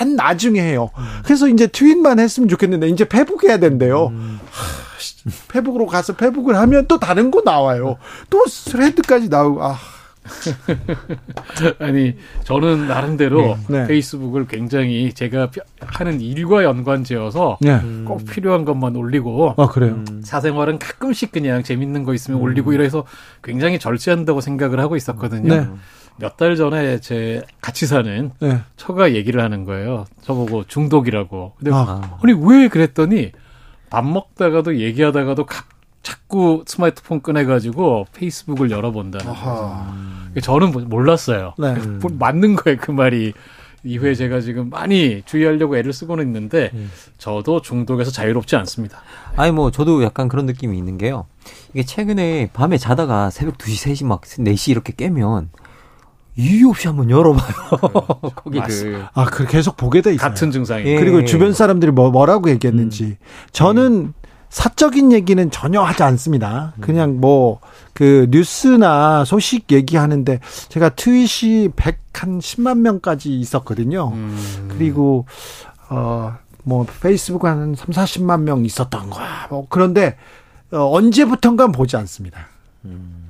[0.00, 0.90] 맨 나중에 해요.
[1.24, 4.06] 그래서 이제 트윗만 했으면 좋겠는데 이제 페북 해야 된대요.
[4.50, 5.14] 하, 씨,
[5.48, 7.96] 페북으로 가서 페북을 하면 또 다른 거 나와요.
[8.28, 9.78] 또 스레드까지 나오고 아,
[11.78, 13.86] 아니, 저는 나름대로 네.
[13.86, 17.80] 페이스북을 굉장히 제가 피- 하는 일과 연관지어서 네.
[18.04, 20.02] 꼭 필요한 것만 올리고 아 그래요.
[20.22, 23.04] 사생활은 가끔씩 그냥 재밌는 거 있으면 올리고 이래서
[23.42, 25.54] 굉장히 절제한다고 생각을 하고 있었거든요.
[25.54, 25.68] 네.
[26.16, 28.60] 몇달 전에 제 같이 사는 네.
[28.76, 30.04] 처가 얘기를 하는 거예요.
[30.22, 31.54] 저보고 중독이라고.
[31.58, 32.18] 근데 아.
[32.22, 33.32] 아니 왜 그랬더니
[33.90, 35.64] 밥 먹다가도 얘기하다가도 가-
[36.04, 39.86] 자꾸 스마트폰 꺼내가지고 페이스북을 열어본다는 거예요.
[40.40, 41.54] 저는 뭐- 몰랐어요.
[41.58, 41.74] 네.
[41.74, 43.32] 뭐 맞는 거예요 그 말이.
[43.86, 46.70] 이후에 제가 지금 많이 주의하려고 애를 쓰고는 있는데
[47.18, 49.02] 저도 중독에서 자유롭지 않습니다.
[49.36, 51.26] 아니 뭐 저도 약간 그런 느낌이 있는 게요.
[51.74, 55.50] 이게 최근에 밤에 자다가 새벽 2시, 3시 막 4시 이렇게 깨면
[56.36, 57.52] 이유 없이 한번 열어봐요.
[58.34, 59.04] 거기를.
[59.12, 60.28] 아, 그 계속 보게 돼 있어요.
[60.30, 60.84] 같은 증상이.
[60.86, 60.96] 예.
[60.98, 63.18] 그리고 주변 사람들이 뭐, 뭐라고 얘기했는지.
[63.52, 64.14] 저는
[64.50, 66.74] 사적인 얘기는 전혀 하지 않습니다.
[66.80, 67.60] 그냥 뭐,
[67.92, 74.12] 그 뉴스나 소식 얘기하는데 제가 트윗이 100한 10만 명까지 있었거든요.
[74.14, 74.68] 음.
[74.70, 75.26] 그리고,
[75.88, 79.46] 어, 뭐, 페이스북 한 3, 40만 명 있었던 거야.
[79.50, 80.16] 뭐, 그런데,
[80.72, 82.46] 어, 언제부턴가 보지 않습니다.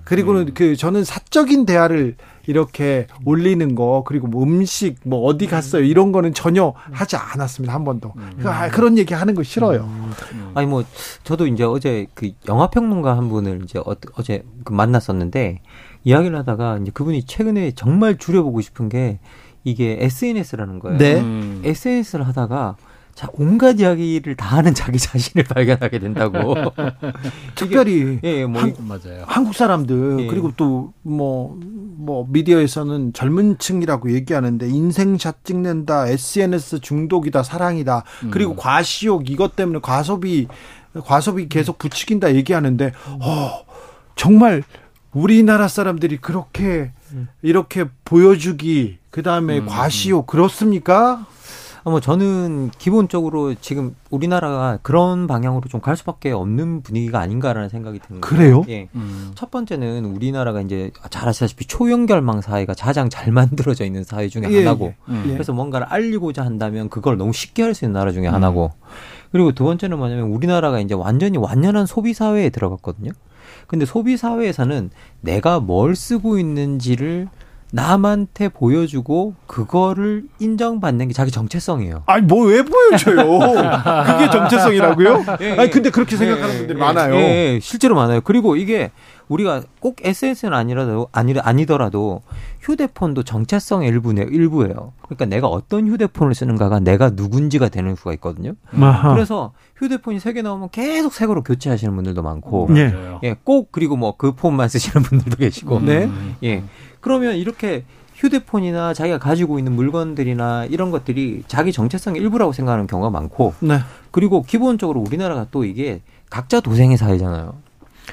[0.05, 2.17] 그리고는 그 저는 사적인 대화를
[2.47, 7.85] 이렇게 올리는 거 그리고 뭐 음식 뭐 어디 갔어요 이런 거는 전혀 하지 않았습니다 한
[7.85, 9.89] 번도 그- 아, 그런 얘기 하는 거 싫어요.
[10.55, 10.85] 아니 뭐
[11.23, 15.61] 저도 이제 어제 그 영화 평론가 한 분을 이제 어, 어제 그 만났었는데
[16.05, 19.21] 이야기를 하다가 이제 그분이 최근에 정말 줄여보고 싶은 게
[19.65, 20.99] 이게 SNS라는 거예요.
[20.99, 21.21] 네.
[21.21, 21.63] 음.
[21.65, 22.77] SNS를 하다가
[23.15, 26.55] 자 온갖 이야기를 다 하는 자기 자신을 발견하게 된다고.
[27.55, 29.25] 특별히 예, 예, 뭐 한- 맞아요.
[29.27, 30.27] 한국 사람들 예.
[30.27, 39.79] 그리고 또뭐뭐 미디어에서는 젊은 층이라고 얘기하는데 인생샷 찍는다 SNS 중독이다 사랑이다 그리고 과시욕 이것 때문에
[39.81, 40.49] 과소비
[41.05, 43.65] 과소비 계속 부추긴다 얘기하는데 어
[44.17, 44.63] 정말
[45.13, 46.91] 우리나라 사람들이 그렇게
[47.43, 51.27] 이렇게 보여주기 그 다음에 과시욕 그렇습니까?
[51.87, 57.99] 아, 뭐 저는 기본적으로 지금 우리나라가 그런 방향으로 좀 갈 수밖에 없는 분위기가 아닌가라는 생각이
[57.99, 58.27] 듭니다.
[58.27, 58.65] 그래요?
[58.71, 58.89] 예.
[58.95, 59.33] 음.
[59.35, 64.59] 첫 번째는 우리나라가 이제 잘 아시다시피 초연결망 사회가 가장 잘 만들어져 있는 사회 중에 예,
[64.61, 65.25] 하나고 음.
[65.27, 65.33] 예.
[65.35, 68.73] 그래서 뭔가를 알리고자 한다면 그걸 너무 쉽게 할 수 있는 나라 중에 하나고
[69.31, 73.11] 그리고 두 번째는 뭐냐면 우리나라가 이제 완전히 완연한 소비 사회에 들어갔거든요.
[73.67, 74.91] 근데 소비 사회에서는
[75.21, 77.29] 내가 뭘 쓰고 있는지를
[77.75, 82.05] 남한테 보여주고 그거를 인정받는 게 자기 정체성이에요.
[82.07, 83.27] 아니 뭐 왜 보여줘요?
[84.07, 85.25] 그게 정체성이라고요?
[85.41, 85.71] 예, 아니 예.
[85.71, 87.15] 근데 그렇게 생각하는 예, 분들이 예, 많아요.
[87.17, 88.21] 예, 예, 실제로 많아요.
[88.21, 88.93] 그리고 이게
[89.29, 92.23] 우리가 꼭 SNS는 아니라도 아니 아니더라도
[92.61, 94.93] 휴대폰도 정체성의 일부네 일부예요.
[95.03, 98.53] 그러니까 내가 어떤 휴대폰을 쓰는가가 내가 누군지가 되는 수가 있거든요.
[98.79, 99.13] 아하.
[99.15, 102.89] 그래서 휴대폰이 세 개 나오면 계속 새 거로 교체하시는 분들도 많고, 예.
[102.89, 103.21] 맞아요.
[103.23, 106.05] 예, 꼭 그리고 뭐 그 폰만 쓰시는 분들도 계시고, 네.
[106.05, 106.37] 음.
[106.43, 106.63] 예.
[107.01, 107.85] 그러면 이렇게
[108.15, 113.79] 휴대폰이나 자기가 가지고 있는 물건들이나 이런 것들이 자기 정체성의 일부라고 생각하는 경우가 많고, 네.
[114.11, 117.55] 그리고 기본적으로 우리나라가 또 이게 각자 도생의 사회잖아요.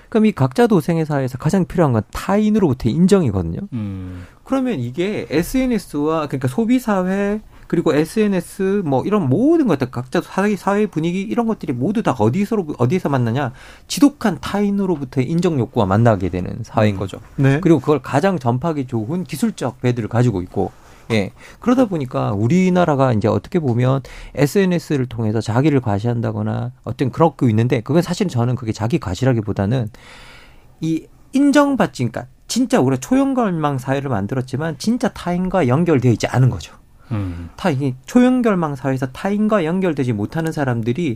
[0.10, 3.60] 그럼 이 각자 도생의 사회에서 가장 필요한 건 타인으로부터의 인정이거든요.
[3.74, 4.26] 음.
[4.44, 7.42] 그러면 이게 SNS와 그러니까 소비 사회
[7.72, 12.58] 그리고 SNS 뭐 이런 모든 것들 각자 사회 사회 분위기 이런 것들이 모두 다 어디서
[12.78, 13.54] 어디에서 만나냐
[13.88, 17.22] 지독한 타인으로부터의 인정 욕구와 만나게 되는 사회인 거죠.
[17.38, 17.62] 네.
[17.62, 20.74] 그리고 그걸 가장 전파하기 좋은 기술적 배들을 가지고 있고
[21.12, 21.32] 예.
[21.60, 24.02] 그러다 보니까 우리나라가 이제 어떻게 보면
[24.36, 29.90] SNS를 통해서 자기를 과시한다거나 어떤 그렇고 있는데 그건 사실 저는 그게 자기 과시라기보다는
[30.82, 36.81] 이 인정받지 그러니까 진짜 우리가 초연결망 사회를 만들었지만 진짜 타인과 연결되어 있지 않은 거죠.
[37.12, 37.50] 음.
[37.58, 41.16] 타인 초연결망 사회에서 타인과 연결되지 못하는 사람들이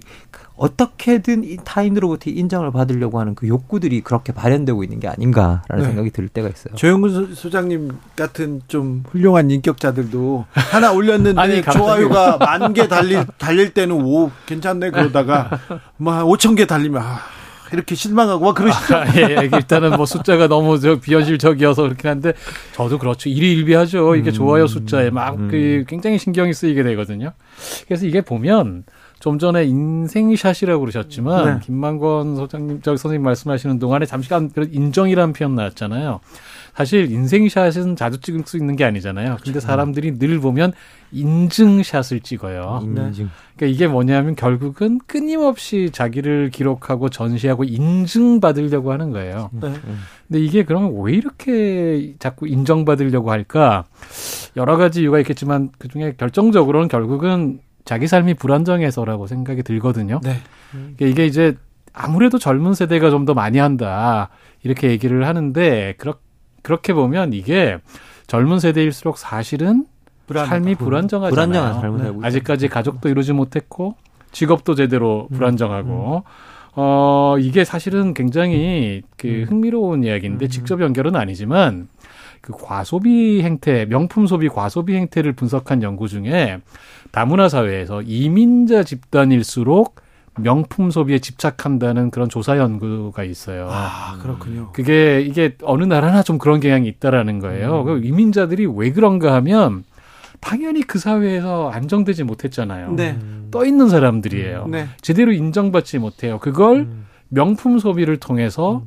[0.58, 5.84] 어떻게든 이 타인으로부터 인정을 받으려고 하는 그 욕구들이 그렇게 발현되고 있는 게 아닌가라는 네.
[5.86, 6.76] 생각이 들 때가 있어요.
[6.76, 11.62] 조영근 소- 소장님 같은 좀 훌륭한 인격자들도 하나 올렸는데 아니.
[11.62, 15.50] 좋아요가 만 개 달릴 달릴 때는 오 괜찮네 그러다가
[15.98, 17.20] 뭐한 5천 개 달리면 아,
[17.76, 18.96] 이렇게 실망하고 막 그러시죠.
[18.96, 19.50] 아, 예, 예.
[19.52, 22.34] 일단은 뭐 숫자가 너무 저 비현실적이어서 그렇긴 한데
[22.74, 23.30] 저도 그렇죠.
[23.30, 24.16] 일희일비하죠.
[24.16, 27.34] 이게 좋아요 숫자에 막그 굉장히 신경이 쓰이게 되거든요.
[27.88, 28.84] 그래서 이게 보면
[29.20, 31.60] 좀 전에 인생샷이라고 그러셨지만 네.
[31.66, 36.20] 김만권 소장님 저 선생님 말씀하시는 동안에 잠시간 인정이라는 표현 나왔잖아요.
[36.76, 39.38] 사실 인생샷은 자주 찍을 수 있는 게 아니잖아요.
[39.44, 40.74] 근데 사람들이 늘 보면
[41.14, 42.82] 인증샷을 찍어요.
[42.84, 43.30] 인증.
[43.56, 49.50] 그러니까 이게 뭐냐면 결국은 끊임없이 자기를 기록하고 전시하고 인증받으려고 하는 거예요.
[49.54, 49.74] 네.
[50.28, 53.86] 근데 이게 그러면 왜 이렇게 자꾸 인정받으려고 할까?
[54.58, 60.20] 여러 가지 이유가 있겠지만 그 중에 결정적으로는 결국은 자기 삶이 불안정해서라고 생각이 들거든요.
[60.24, 60.38] 네.
[60.72, 61.56] 그러니까 이게 이제
[61.94, 64.30] 아무래도 젊은 세대가 좀 더 많이 한다.
[64.64, 66.16] 이렇게 얘기를 하는데 그렇,
[66.66, 67.78] 그렇게 보면 이게
[68.26, 69.86] 젊은 세대일수록 사실은
[70.28, 71.30] 삶이 불안정하잖아요.
[71.30, 72.28] 불안정한 삶을 살고 있죠.
[72.28, 73.96] 아직까지 가족도 이루지 못했고
[74.32, 76.24] 직업도 제대로 불안정하고.
[76.78, 81.88] 어 이게 사실은 굉장히 그 흥미로운 이야기인데 직접 연결은 아니지만
[82.42, 86.60] 그 과소비 행태, 명품 소비 과소비 행태를 분석한 연구 중에
[87.12, 90.02] 다문화 사회에서 이민자 집단일수록
[90.40, 93.68] 명품 소비에 집착한다는 그런 조사 연구가 있어요.
[93.72, 94.72] 아 그렇군요.
[94.74, 97.82] 그게 이게 어느 나라나 좀 그런 경향이 있다라는 거예요.
[97.82, 97.86] 음.
[97.86, 99.84] 그 이민자들이 왜 그런가 하면
[100.42, 102.92] 당연히 그 사회에서 안정되지 못했잖아요.
[102.94, 103.18] 네.
[103.52, 104.68] 떠 있는 사람들이에요.
[104.68, 104.88] 네.
[105.02, 106.40] 제대로 인정받지 못해요.
[106.40, 107.06] 그걸 음.
[107.30, 108.84] 명품 소비를 통해서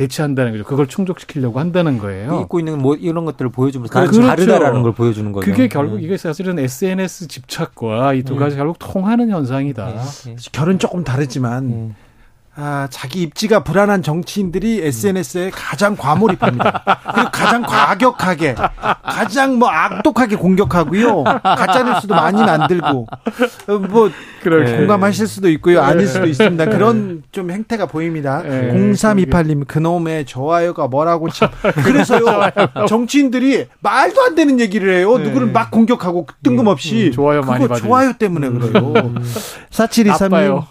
[0.00, 0.64] 대체한다는 거죠.
[0.64, 2.40] 그걸 충족시키려고 한다는 거예요.
[2.42, 4.20] 입고 있는 뭐 이런 것들을 보여주면서 그렇죠.
[4.20, 5.44] 나는 다르다라는 걸 보여주는 거죠.
[5.50, 6.00] 그게 결국 음.
[6.02, 9.86] 이게 사실은 SNS 집착과 이 두 가지 결국 통하는 현상이다.
[9.86, 9.94] 네,
[10.30, 10.36] 네.
[10.52, 11.92] 결은 조금 다르지만 네.
[12.56, 16.82] 아, 자기 입지가 불안한 정치인들이 SNS에 가장 과몰입합니다.
[17.14, 18.56] 그리고 가장 과격하게,
[19.02, 21.24] 가장 뭐 악독하게 공격하고요.
[21.42, 23.06] 가짜뉴스도 많이 만들고,
[23.68, 24.10] 어, 뭐,
[24.42, 24.76] 그러게.
[24.76, 25.80] 공감하실 수도 있고요.
[25.80, 26.66] 아닐 수도 있습니다.
[26.66, 28.42] 그런 좀 행태가 보입니다.
[28.42, 31.50] 네, 0328님, 그놈의 좋아요가 뭐라고 참.
[31.84, 32.24] 그래서요,
[32.88, 35.16] 정치인들이 말도 안 되는 얘기를 해요.
[35.18, 37.06] 누구를 막 공격하고 뜬금없이.
[37.06, 37.86] 음, 좋아요 많이 받으니.
[37.86, 38.92] 좋아요 때문에 그래요.
[39.70, 40.66] 4723님, 아빠요.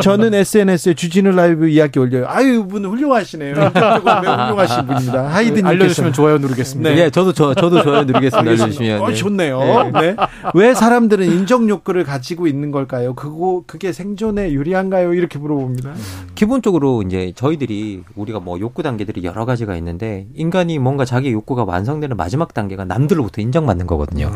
[0.00, 2.26] 저는 SNS에 주진 우 라이브 이야기 올려요.
[2.28, 3.54] 아유, 이분 훌륭하시네요.
[3.54, 5.28] 매우 훌륭하신 분입니다.
[5.28, 5.68] 하이든님께서.
[5.68, 6.90] 알려주시면 좋아요 누르겠습니다.
[6.90, 6.98] 네.
[6.98, 8.38] 예, 저도 저 저도 좋아요 누르겠습니다.
[8.50, 9.00] 알려주시면.
[9.00, 9.14] 어, 네.
[9.14, 9.90] 좋네요.
[10.00, 10.16] 네.
[10.54, 13.14] 왜 사람들은 인정 욕구를 가지고 있는 걸까요?
[13.14, 15.14] 그거 그게 생존에 유리한가요?
[15.14, 15.92] 이렇게 물어봅니다.
[16.34, 22.16] 기본적으로 이제 저희들이 우리가 뭐 욕구 단계들이 여러 가지가 있는데 인간이 뭔가 자기 욕구가 완성되는
[22.16, 24.30] 마지막 단계가 남들로부터 인정받는 거거든요.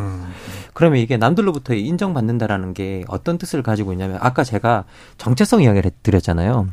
[0.76, 4.84] 그러면 이게 남들로부터 인정받는다라는 게 어떤 뜻을 가지고 있냐면 아까 제가
[5.16, 6.66] 정체성 이야기를 드렸잖아요.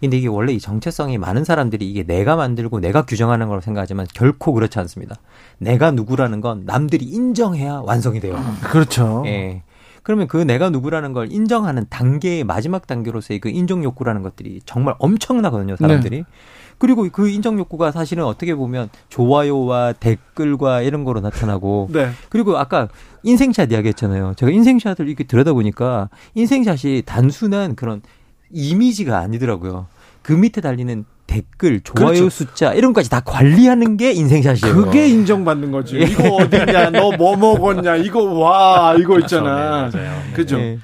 [0.00, 4.54] 근데 이게 원래 이 정체성이 많은 사람들이 이게 내가 만들고 내가 규정하는 거라고 생각하지만 결코
[4.54, 5.16] 그렇지 않습니다.
[5.58, 8.42] 내가 누구라는 건 남들이 인정해야 완성이 돼요.
[8.62, 9.24] 그렇죠.
[9.26, 9.62] 예.
[10.02, 15.76] 그러면 그 내가 누구라는 걸 인정하는 단계의 마지막 단계로서의 그 인정 욕구라는 것들이 정말 엄청나거든요,
[15.76, 16.16] 사람들이.
[16.16, 16.24] 네.
[16.80, 22.10] 그리고 그 인정 욕구가 사실은 어떻게 보면 좋아요와 댓글과 이런 거로 나타나고 네.
[22.30, 22.88] 그리고 아까
[23.22, 24.32] 인생샷 이야기했잖아요.
[24.36, 28.00] 제가 인생샷을 이렇게 들여다보니까 인생샷이 단순한 그런
[28.50, 29.86] 이미지가 아니더라고요.
[30.22, 32.28] 그 밑에 달리는 댓글, 좋아요 그렇죠.
[32.30, 34.74] 숫자 이런 것까지 다 관리하는 게 인생샷이에요.
[34.74, 35.96] 그게 인정받는 거지.
[35.96, 36.00] 예.
[36.04, 39.90] 이거 어디냐, 너 뭐 먹었냐, 이거 와, 이거 있잖아.
[39.90, 39.98] 그렇죠.
[39.98, 40.22] 네, 맞아요.
[40.34, 40.58] 그죠?
[40.58, 40.78] 예.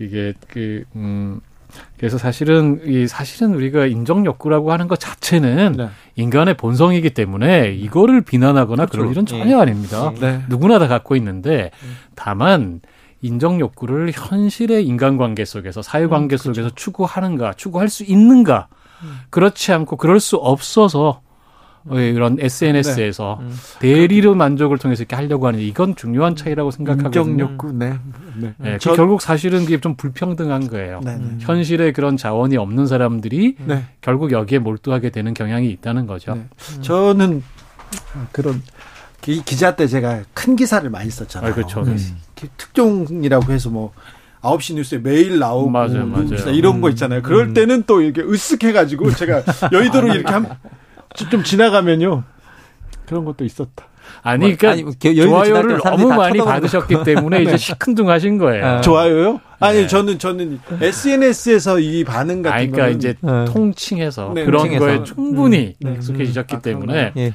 [0.00, 1.40] 이게 그 음.
[2.00, 5.88] 그래서 사실은 이 사실은 우리가 인정 욕구라고 하는 것 자체는 네.
[6.16, 9.60] 인간의 본성이기 때문에 이거를 비난하거나 그럴 일은 전혀 예.
[9.60, 10.10] 아닙니다.
[10.18, 10.40] 네.
[10.48, 11.70] 누구나 다 갖고 있는데
[12.14, 12.80] 다만
[13.20, 18.68] 인정 욕구를 현실의 인간관계 속에서 사회관계 속에서 추구하는가, 추구할 수 있는가,
[19.28, 21.29] 그렇지 않고 그럴 수 없어서 어,
[21.90, 23.40] 이런 SNS에서
[23.80, 27.22] 대리로 만족을 통해서 이렇게 하려고 하는 이건 중요한 차이라고 생각하거든요.
[27.30, 27.98] 인정 욕구, 네.
[28.36, 28.54] 네.
[28.64, 31.00] 예, 저- 결국 사실은 그게 좀 불평등한 거예요.
[31.04, 31.36] 네, 네.
[31.40, 33.84] 현실에 그런 자원이 없는 사람들이 네.
[34.00, 36.34] 결국 여기에 몰두하게 되는 경향이 있다는 거죠.
[36.34, 36.46] 네.
[36.82, 37.42] 저는
[38.32, 38.62] 그런
[39.20, 41.50] 기, 기자 때 제가 큰 기사를 많이 썼잖아요.
[41.50, 41.82] 아, 그렇죠.
[41.82, 41.96] 네.
[42.34, 43.92] 기- 특종이라고 해서 뭐
[44.42, 46.50] 9시 뉴스에 매일 나오고 맞아요, 맞아요.
[46.54, 47.20] 이런 거 있잖아요.
[47.20, 49.42] 그럴 때는 또 이렇게 으쓱해가지고 제가
[49.72, 50.46] 여의도로 이렇게 한,
[51.14, 52.24] 좀 지나가면요.
[53.06, 53.86] 그런 것도 있었다.
[54.22, 54.92] 아니, 뭐, 그러니까 아니, 뭐,
[55.24, 58.66] 좋아요를 너무 다 많이 받으셨기 때문에 이제 시큰둥하신 거예요.
[58.66, 58.80] 아.
[58.80, 59.40] 좋아요요?
[59.58, 59.86] 아니 네.
[59.86, 63.44] 저는 저는 SNS에서 이 반응 같은 아니, 그러니까 거는 이제 네.
[63.52, 64.84] 통칭해서 네, 그런 통칭해서.
[64.84, 65.94] 거에 충분히 음, 네.
[65.94, 66.86] 익숙해지셨기 아, 그런가요?
[66.86, 67.34] 때문에 예.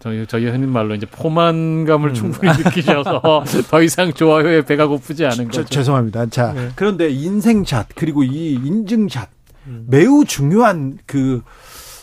[0.00, 2.14] 저희 저희 흔히 말로 이제 포만감을 음.
[2.14, 5.64] 충분히 느끼셔서 더 이상 좋아요에 배가 고프지 않은 저, 거죠.
[5.74, 6.26] 죄송합니다.
[6.26, 6.70] 자, 네.
[6.74, 9.28] 그런데 인생샷 그리고 이 인증샷
[9.66, 9.86] 음.
[9.88, 11.42] 매우 중요한 그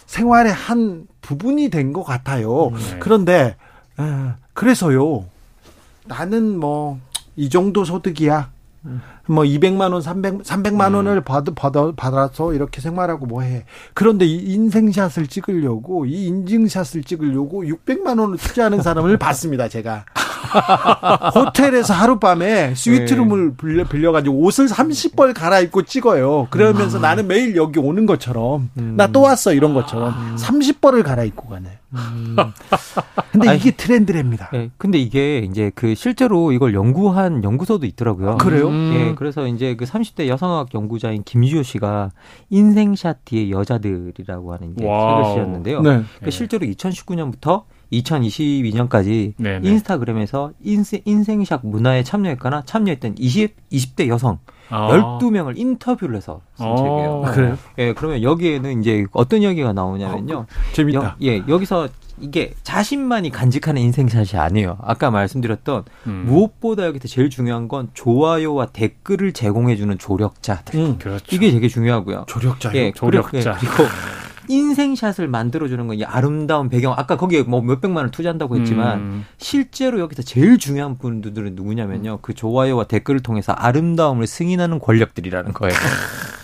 [0.07, 2.71] 생활의 한 부분이 된 것 같아요.
[2.73, 2.97] 네.
[2.99, 3.55] 그런데
[3.97, 5.25] 아, 그래서요.
[6.05, 6.99] 나는 뭐
[7.39, 8.49] 이 정도 소득이야.
[9.27, 13.65] 뭐 200만 원, 300, 300만 원을 받, 받, 받아서 이렇게 생활하고 뭐 해.
[13.93, 20.05] 그런데 이 인생샷을 찍으려고, 이 인증샷을 찍으려고 600만 원을 투자하는 사람을 봤습니다, 제가.
[21.35, 26.47] 호텔에서 하룻밤에 스위트룸을 빌려, 빌려가지고 옷을 30벌 갈아입고 찍어요.
[26.49, 30.35] 그러면서 나는 매일 여기 오는 것처럼, 나또 왔어, 이런 것처럼.
[30.37, 31.79] 30벌을 갈아입고 가네.
[33.31, 34.49] 근데 이게 트렌드랍니다.
[34.53, 38.31] 예, 근데 이게 이제 그 실제로 이걸 연구한 연구소도 있더라고요.
[38.31, 38.67] 아, 그래요?
[38.67, 38.93] 음.
[38.93, 42.11] 예, 그래서 이제 그 30대 여성학 연구자인 김지효 씨가
[42.49, 45.23] 인생샷 뒤의 여자들이라고 하는 와우.
[45.23, 45.81] 책을 쓰셨는데요.
[45.81, 46.03] 네.
[46.23, 49.69] 그 실제로 2019년부터 2022년까지 네, 네.
[49.69, 54.39] 인스타그램에서 인생, 인생샷 문화에 참여했거나 참여했던 20, 20대 여성
[54.69, 55.19] 아.
[55.19, 56.75] 12명을 인터뷰를 해서 쓴 어.
[56.75, 57.21] 책이에요.
[57.25, 57.57] 아, 그래요?
[57.77, 60.45] 예, 그러면 여기에는 이제 어떤 이야기가 나오냐면요.
[60.73, 60.99] 재밌다.
[60.99, 61.87] 여, 예, 여기서
[62.19, 64.77] 이게 자신만이 간직하는 인생샷이 아니에요.
[64.81, 66.23] 아까 말씀드렸던 음.
[66.25, 70.79] 무엇보다 여기서 제일 중요한 건 좋아요와 댓글을 제공해주는 조력자들.
[70.79, 70.97] 음.
[70.97, 71.23] 그렇죠.
[71.31, 72.25] 이게 되게 중요하고요.
[72.27, 72.75] 조력자요.
[72.75, 73.57] 예, 조력자.
[73.59, 73.89] 그리고, 예, 그리고
[74.47, 76.93] 인생샷을 만들어주는 건 이 아름다운 배경.
[76.95, 79.25] 아까 거기에 뭐 몇백만 원 투자한다고 했지만 음.
[79.37, 82.19] 실제로 여기서 제일 중요한 분들은 누구냐면요.
[82.21, 85.73] 그 좋아요와 댓글을 통해서 아름다움을 승인하는 권력들이라는 거예요.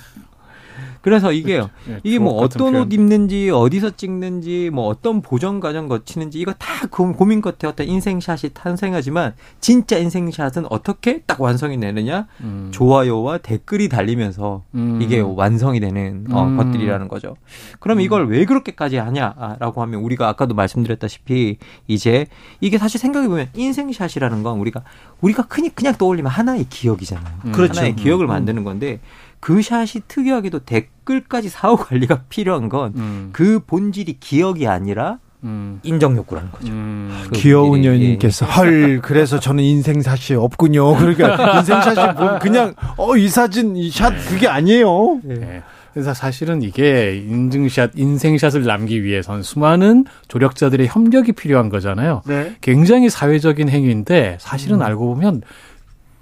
[1.03, 1.69] 그래서 이게요.
[1.89, 2.87] 예, 이게 뭐 어떤 표현.
[2.87, 7.87] 옷 입는지 어디서 찍는지 뭐 어떤 보정 과정 거치는지 이거 다 고- 고민 끝에 어떤
[7.87, 12.69] 인생샷이 탄생하지만 진짜 인생샷은 어떻게 딱 완성이 되느냐 음.
[12.71, 14.99] 좋아요와 댓글이 달리면서 음.
[15.01, 16.55] 이게 완성이 되는 어, 음.
[16.55, 17.35] 것들이라는 거죠.
[17.81, 21.57] 그럼 이걸 왜 그렇게까지 하냐라고 하면 우리가 아까도 말씀드렸다시피
[21.87, 22.27] 이제
[22.61, 24.83] 이게 사실 생각해 보면 인생샷이라는 건 우리가
[25.19, 27.33] 우리가 그냥 그냥 떠올리면 하나의 기억이잖아요.
[27.45, 27.51] 음.
[27.51, 27.73] 그렇죠.
[27.79, 29.01] 하나의 기억을 만드는 건데
[29.43, 33.29] 그 샷이 특이하게도 댓글까지 사후 관리가 필요한 건 음.
[33.33, 35.81] 그 본질이 기억이 아니라 음.
[35.83, 36.71] 인정 욕구라는 거죠.
[36.71, 37.23] 음.
[37.25, 38.05] 그 귀여운 본질이, 예.
[38.07, 40.95] 연인께서 헐 그래서 저는 인생샷이 없군요.
[40.95, 45.19] 그러니까 인생샷이 뭐 그냥 어 이 사진 이 샷 그게 아니에요.
[45.27, 45.61] 예.
[45.91, 52.21] 그래서 사실은 이게 인증샷, 인생샷을 남기 위해선 수많은 조력자들의 협력이 필요한 거잖아요.
[52.25, 52.55] 네.
[52.61, 55.41] 굉장히 사회적인 행위인데 사실은 알고 보면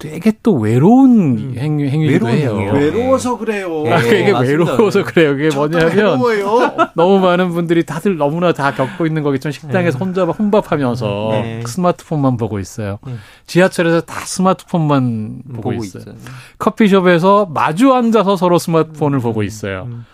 [0.09, 2.49] 되게 또 외로운 행위, 행위기도 외로운 해요.
[2.51, 2.73] 행위예요.
[2.73, 3.83] 외로워서 그래요.
[3.87, 4.39] 아, 그게 맞습니다.
[4.39, 5.31] 외로워서 그래요.
[5.31, 6.77] 그게 저도 뭐냐면 외로워요.
[6.95, 11.63] 너무 많은 분들이 다들 너무나 다 겪고 있는 거겠지만 식당에서 혼자 혼밥하면서 네.
[11.65, 12.97] 스마트폰만 보고 있어요.
[13.05, 13.13] 네.
[13.45, 16.01] 지하철에서 다 스마트폰만 보고, 보고 있어요.
[16.01, 16.15] 있어요.
[16.57, 19.87] 커피숍에서 마주 앉아서 서로 스마트폰을 보고 있어요.
[19.87, 20.05] 음.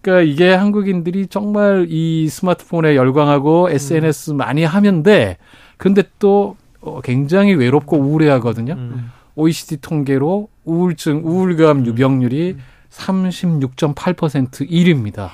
[0.00, 5.36] 그러니까 이게 한국인들이 정말 이 스마트폰에 열광하고 SNS 많이 하면데
[5.76, 8.72] 근데 또 어, 굉장히 외롭고 우울해하거든요.
[8.74, 9.10] 음.
[9.36, 12.56] OECD 통계로 우울증, 우울감 유병률이
[12.90, 15.28] 36.8% 1위입니다.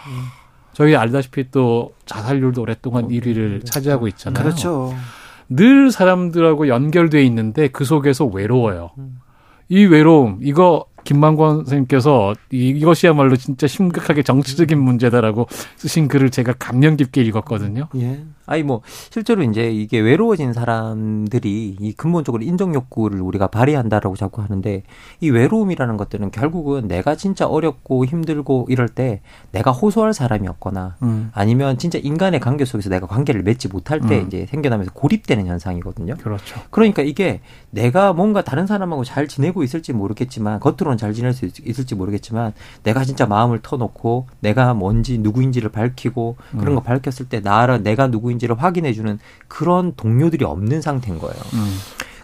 [0.73, 4.43] 저희 알다시피 또 자살률도 오랫동안 1위를 차지하고 있잖아요.
[4.45, 4.95] 그렇죠.
[5.49, 8.91] 늘 사람들하고 연결돼 있는데 그 속에서 외로워요.
[9.69, 15.47] 이 외로움 이거 김만권 선생님께서 이- 이것이야말로 진짜 심각하게 정치적인 문제다라고
[15.77, 17.89] 쓰신 글을 제가 감명 깊게 읽었거든요.
[17.97, 18.25] 예.
[18.47, 24.83] 아니 뭐 실제로 이제 이게 외로워진 사람들이 이 근본적으로 인정 욕구를 우리가 발휘한다라고 자꾸 하는데
[25.21, 29.21] 이 외로움이라는 것들은 결국은 내가 진짜 어렵고 힘들고 이럴 때
[29.53, 31.31] 내가 호소할 사람이 없거나 음.
[31.35, 34.27] 아니면 진짜 인간의 관계 속에서 내가 관계를 맺지 못할 때 음.
[34.27, 36.15] 이제 생겨나면서 고립되는 현상이거든요.
[36.17, 36.61] 그렇죠.
[36.71, 37.41] 그러니까 이게
[37.71, 42.53] 내가 뭔가 다른 사람하고 잘 지내고 있을지 모르겠지만 겉으로는 잘 지낼 수 있- 있을지 모르겠지만
[42.83, 46.75] 내가 진짜 마음을 터놓고 내가 뭔지 누구인지를 밝히고 그런 음.
[46.77, 49.19] 거 밝혔을 때 나를 내가 누구인 지를 확인해 주는
[49.49, 51.37] 그런 동료들이 없는 상태인 거예요.
[51.55, 51.79] 음.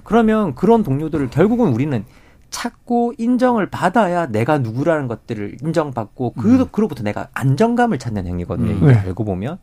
[0.05, 2.05] 그러면 그런 동료들을 결국은 우리는
[2.51, 8.71] 찾고 인정을 받아야 내가 누구라는 것들을 인정받고 그, 그로부터 내가 안정감을 찾는 행위거든요.
[8.71, 8.77] 음.
[8.77, 8.95] 이게 네.
[8.95, 9.59] 알고 보면.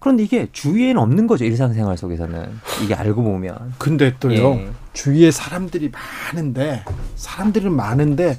[0.00, 1.44] 그런데 이게 주위에는 없는 거죠.
[1.44, 2.48] 일상생활 속에서는.
[2.82, 3.74] 이게 알고 보면.
[3.78, 4.70] 근데 또요 예.
[4.92, 5.92] 주위에 사람들이
[6.32, 6.84] 많은데
[7.14, 8.38] 사람들은 많은데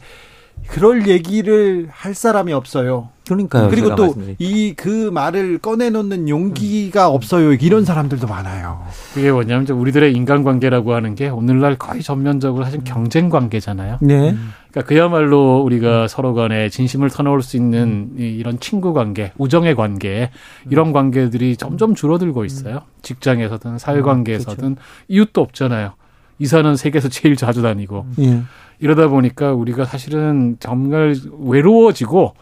[0.67, 3.09] 그럴 얘기를 할 사람이 없어요.
[3.25, 3.69] 그러니까요.
[3.69, 7.53] 그리고 또 이 그 말을 꺼내놓는 용기가 없어요.
[7.53, 8.83] 이런 사람들도 많아요.
[9.13, 13.99] 그게 뭐냐면 우리들의 인간관계라고 하는 게 오늘날 거의 전면적으로 사실 경쟁 관계잖아요.
[14.01, 14.35] 네.
[14.71, 20.31] 그러니까 그야말로 우리가 서로 간에 진심을 터놓을 수 있는 이- 이런 친구 관계, 우정의 관계
[20.69, 22.81] 이런 관계들이 점점 줄어들고 있어요.
[23.03, 24.75] 직장에서든 사회 관계에서든
[25.07, 25.93] 이웃도 없잖아요.
[26.39, 28.41] 이사는 세계에서 제일 자주 다니고 예.
[28.79, 32.33] 이러다 보니까 우리가 사실은 정말 외로워지고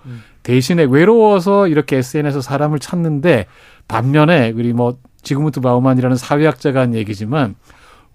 [0.43, 3.45] 대신에 외로워서 이렇게 SNS에서 사람을 찾는데
[3.87, 7.55] 반면에 우리 뭐 지금부터 바우만이라는 사회학자가 한 얘기지만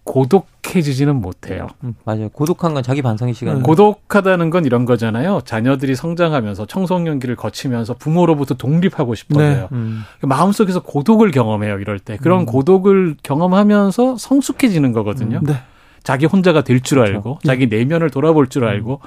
[0.05, 1.67] 고독해지지는 못해요.
[1.83, 2.29] 음, 맞아요.
[2.29, 3.63] 고독한 건 자기 반성의 시간.
[3.63, 5.41] 고독하다는 건 이런 거잖아요.
[5.45, 9.69] 자녀들이 성장하면서 청소년기를 거치면서 부모로부터 독립하고 싶어져요.
[9.73, 10.03] 음.
[10.23, 11.81] 마음속에서 고독을 경험해요.
[11.81, 15.41] 이럴 때 그런 고독을 경험하면서 성숙해지는 거거든요.
[15.43, 15.55] 네.
[16.05, 19.01] 자기 혼자가 될 줄 알고 자기 내면을 돌아볼 줄 알고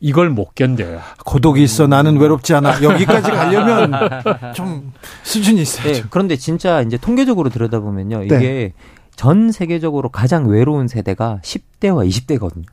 [0.00, 1.00] 이걸 못 견뎌요.
[1.24, 2.82] 고독이 있어 나는 외롭지 않아.
[2.82, 3.92] 여기까지 가려면
[4.56, 6.02] 좀 수준이 있어야죠.
[6.02, 8.18] 네, 그런데 진짜 이제 통계적으로 들여다보면요.
[8.20, 8.24] 네.
[8.24, 8.72] 이게
[9.14, 12.64] 전 세계적으로 가장 외로운 세대가 10대와 20대거든요.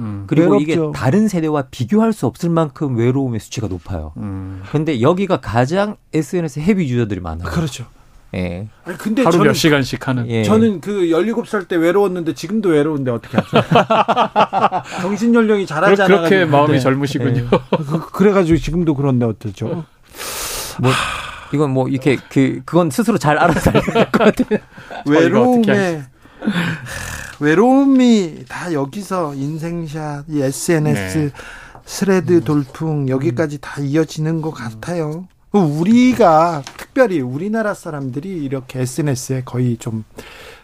[0.00, 0.24] 음.
[0.26, 0.72] 그리고 외롭죠.
[0.72, 4.12] 이게 다른 세대와 비교할 수 없을 만큼 외로움의 수치가 높아요.
[4.16, 4.62] 음.
[4.72, 7.48] 근데 여기가 가장 SNS 헤비 유저들이 많아요.
[7.48, 7.84] 그렇죠.
[8.34, 8.66] 예.
[8.84, 10.28] 아니, 근데 하루 저는 몇 시간씩 하는.
[10.28, 10.42] 예.
[10.42, 13.58] 저는 그 17살 때 외로웠는데 지금도 외로운데 어떻게 하죠?
[15.02, 16.78] 정신 연령이 그렇- 않아 그렇게 마음이 네.
[16.80, 17.48] 젊으시군요.
[18.12, 19.84] 그래가지고 지금도 그런데 어쩌죠?
[20.80, 20.90] 뭐
[21.52, 24.58] 이건 뭐 이렇게 그 그건 스스로 잘 알아서 될것 같아요.
[25.06, 26.02] 외로움에
[27.40, 31.30] 외로움이 다 여기서 인생샷, 이 SNS, 네.
[31.84, 35.26] 스레드 돌풍 여기까지 다 이어지는 것 같아요.
[35.52, 40.04] 그 우리가 특별히 우리나라 사람들이 이렇게 SNS에 거의 좀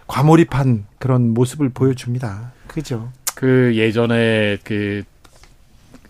[0.06, 2.52] 과몰입한 그런 모습을 보여줍니다.
[2.66, 3.10] 그죠?
[3.35, 5.05] 그 예전에 그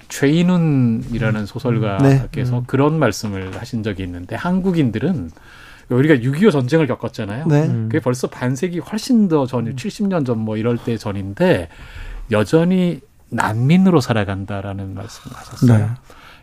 [0.08, 2.62] 최인훈이라는 소설가께서 네.
[2.66, 5.30] 그런 말씀을 하신 적이 있는데 한국인들은
[5.90, 7.46] 우리가 6.25 전쟁을 겪었잖아요.
[7.46, 7.66] 네.
[7.66, 11.68] 그게 벌써 반세기 훨씬 더 전, 70년 전 뭐 이럴 때 전인데
[12.30, 13.00] 여전히
[13.30, 15.78] 난민으로 살아간다라는 말씀을 하셨어요.
[15.78, 15.86] 네.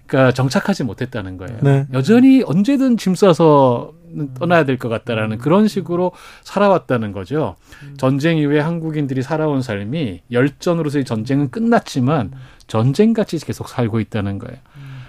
[0.08, 1.60] 그러니까 정착하지 못했다는 거예요.
[1.62, 1.86] 네.
[1.94, 3.94] 여전히 언제든 짐 싸서
[4.36, 6.12] 떠나야 될 것 같다라는 그런 식으로
[6.44, 7.56] 살아왔다는 거죠.
[7.98, 12.32] 전쟁 이후에 한국인들이 살아온 삶이 열전으로서의 전쟁은 끝났지만
[12.68, 14.58] 전쟁같이 계속 살고 있다는 거예요.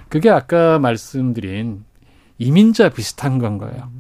[0.09, 1.85] 그게 아까 말씀드린
[2.39, 3.91] 이민자 비슷한 건 거예요.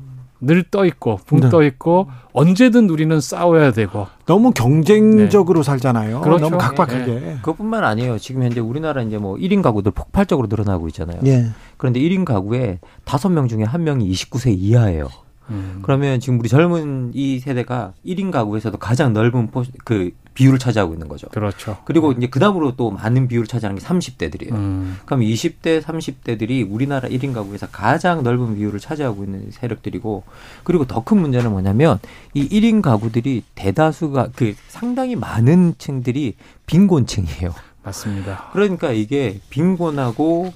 [0.47, 1.51] 늘 떠 있고 붕 네.
[1.51, 6.20] 떠 있고 언제든 우리는 싸워야 되고 너무 경쟁적으로 살잖아요.
[6.20, 6.44] 그렇죠.
[6.44, 7.05] 너무 각박하게.
[7.06, 7.36] 네.
[7.43, 8.18] 그것뿐만 아니에요.
[8.18, 11.20] 지금 현재 우리나라 이제 뭐 1인 가구들 폭발적으로 늘어나고 있잖아요.
[11.27, 11.47] 예.
[11.77, 15.09] 그런데 1인 가구에 5명 중에 1명이 29세 이하예요.
[15.51, 15.78] 음.
[15.82, 21.09] 그러면 지금 우리 젊은 이 세대가 1인 가구에서도 가장 넓은 포, 그 비율을 차지하고 있는
[21.09, 21.29] 거죠.
[21.31, 21.79] 그렇죠.
[21.87, 24.53] 그리고 이제 그 다음으로 또 많은 비율을 차지하는 게 30대들이에요.
[24.53, 24.99] 음.
[25.07, 30.25] 그럼 20대, 30대들이 우리나라 1인 가구에서 가장 넓은 비율을 차지하고 있는 세력들이고,
[30.63, 31.99] 그리고 더 큰 문제는 뭐냐면,
[32.35, 36.35] 이 1인 가구들이 대다수가, 그 상당히 많은 층들이
[36.67, 37.55] 빈곤층이에요.
[37.83, 38.51] 맞습니다.
[38.53, 40.53] 그러니까 이게 빈곤하고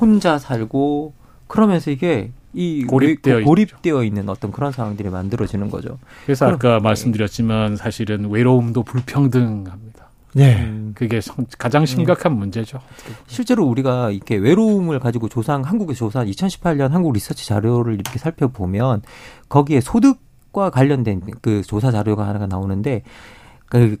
[0.00, 1.12] 혼자 살고,
[1.48, 5.98] 그러면서 이게 이 고립되어 외- 고립되어 있는 어떤 그런 상황들이 만들어지는 거죠.
[6.24, 10.04] 그래서 그럼- 아까 말씀드렸지만 사실은 외로움도 불평등합니다.
[10.34, 10.62] 네.
[10.64, 10.92] 음.
[10.96, 12.80] 그게 성- 가장 심각한 문제죠.
[13.26, 19.02] 실제로 우리가 이렇게 외로움을 가지고 조사한 한국의 조사한 2018년 한국 리서치 자료를 이렇게 살펴보면
[19.48, 23.08] 거기에 소득과 관련된 그 조사 자료가 하나가 나오는데 그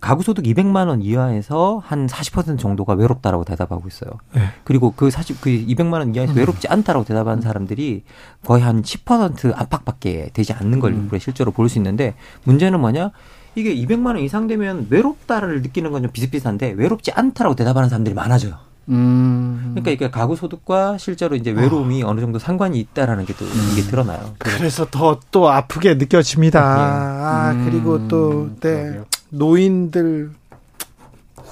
[0.00, 4.10] 가구 소득 200만 원 이하에서 한 40% 정도가 외롭다라고 대답하고 있어요.
[4.32, 4.42] 네.
[4.62, 8.04] 그리고 그 40, 그 200만 원 이하에서 외롭지 않다라고 대답하는 사람들이
[8.44, 12.14] 거의 한 10% 안팎밖에 되지 않는 걸 우리가 실제로 볼 수 있는데
[12.44, 13.10] 문제는 뭐냐?
[13.56, 18.54] 이게 200만 원 이상 되면 외롭다를 느끼는 건 좀 비슷비슷한데 외롭지 않다라고 대답하는 사람들이 많아져요.
[18.90, 19.70] 음.
[19.70, 22.12] 그러니까 이게 가구 소득과 실제로 이제 외로움이 어.
[22.12, 24.34] 느 정도 상관이 있다라는 게또 이게 드러나요.
[24.38, 26.60] 그래서 더 또 아프게 느껴집니다.
[26.62, 29.04] 아, 음, 그리고 또, 네, 그러게요.
[29.38, 30.30] 노인들,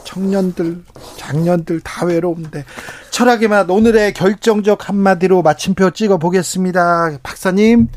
[0.04, 0.82] 청년들,
[1.16, 2.64] 장년들 다 외로운데.
[3.10, 7.18] 철학의 맛 오늘의 결정적 한마디로 마침표 찍어 보겠습니다.
[7.22, 7.88] 박사님.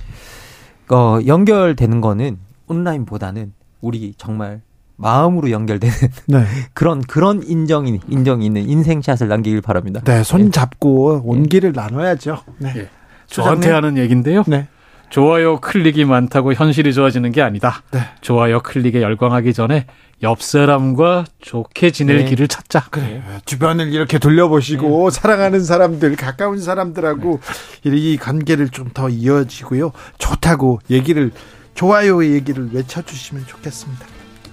[0.90, 2.38] 어, 연결되는 거는
[2.68, 4.62] 온라인보다는 우리 정말
[4.98, 5.96] 마음으로 연결되는
[6.28, 6.46] 네.
[6.74, 10.02] 그런 그런 인정이 인정이 있는 인생샷을 남기길 바랍니다.
[10.06, 12.38] 네, 손 잡고 온기를 나눠야죠.
[12.60, 12.74] 네.
[12.78, 12.90] 예.
[13.28, 13.72] 저한테?
[13.72, 14.44] 하는 얘기인데요.
[14.48, 14.68] 네.
[15.16, 17.84] 좋아요 클릭이 많다고 현실이 좋아지는 게 아니다.
[17.92, 18.02] 네.
[18.20, 19.86] 좋아요 클릭에 열광하기 전에
[20.24, 22.26] 옆 사람과 좋게 지낼 네.
[22.26, 22.88] 길을 찾자.
[22.90, 27.40] 그래 주변을 이렇게 돌려보시고 사랑하는 사람들 가까운 사람들하고
[27.86, 31.32] 이 관계를 좀 더 이어지고요 좋다고 얘기를
[31.74, 34.06] 좋아요 얘기를 외쳐주시면 좋겠습니다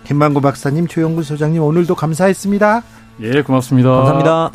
[0.05, 2.82] 김만구 박사님 조영구 소장님 오늘도 감사했습니다
[3.20, 3.90] 예, 고맙습니다.
[3.90, 4.51] 감사합니다.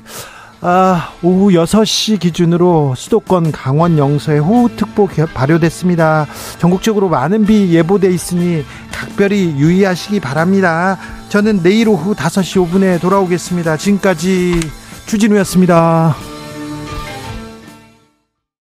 [0.59, 6.25] 아 오후 6시 기준으로 수도권 강원 영서에 호우특보 개- 발효됐습니다.
[6.57, 10.97] 전국적으로 많은 비 예보돼 있으니 각별히 유의하시기 바랍니다.
[11.29, 13.77] 저는 내일 오후 5시 5분에 돌아오겠습니다.
[13.77, 14.59] 지금까지
[15.05, 16.15] 주진우였습니다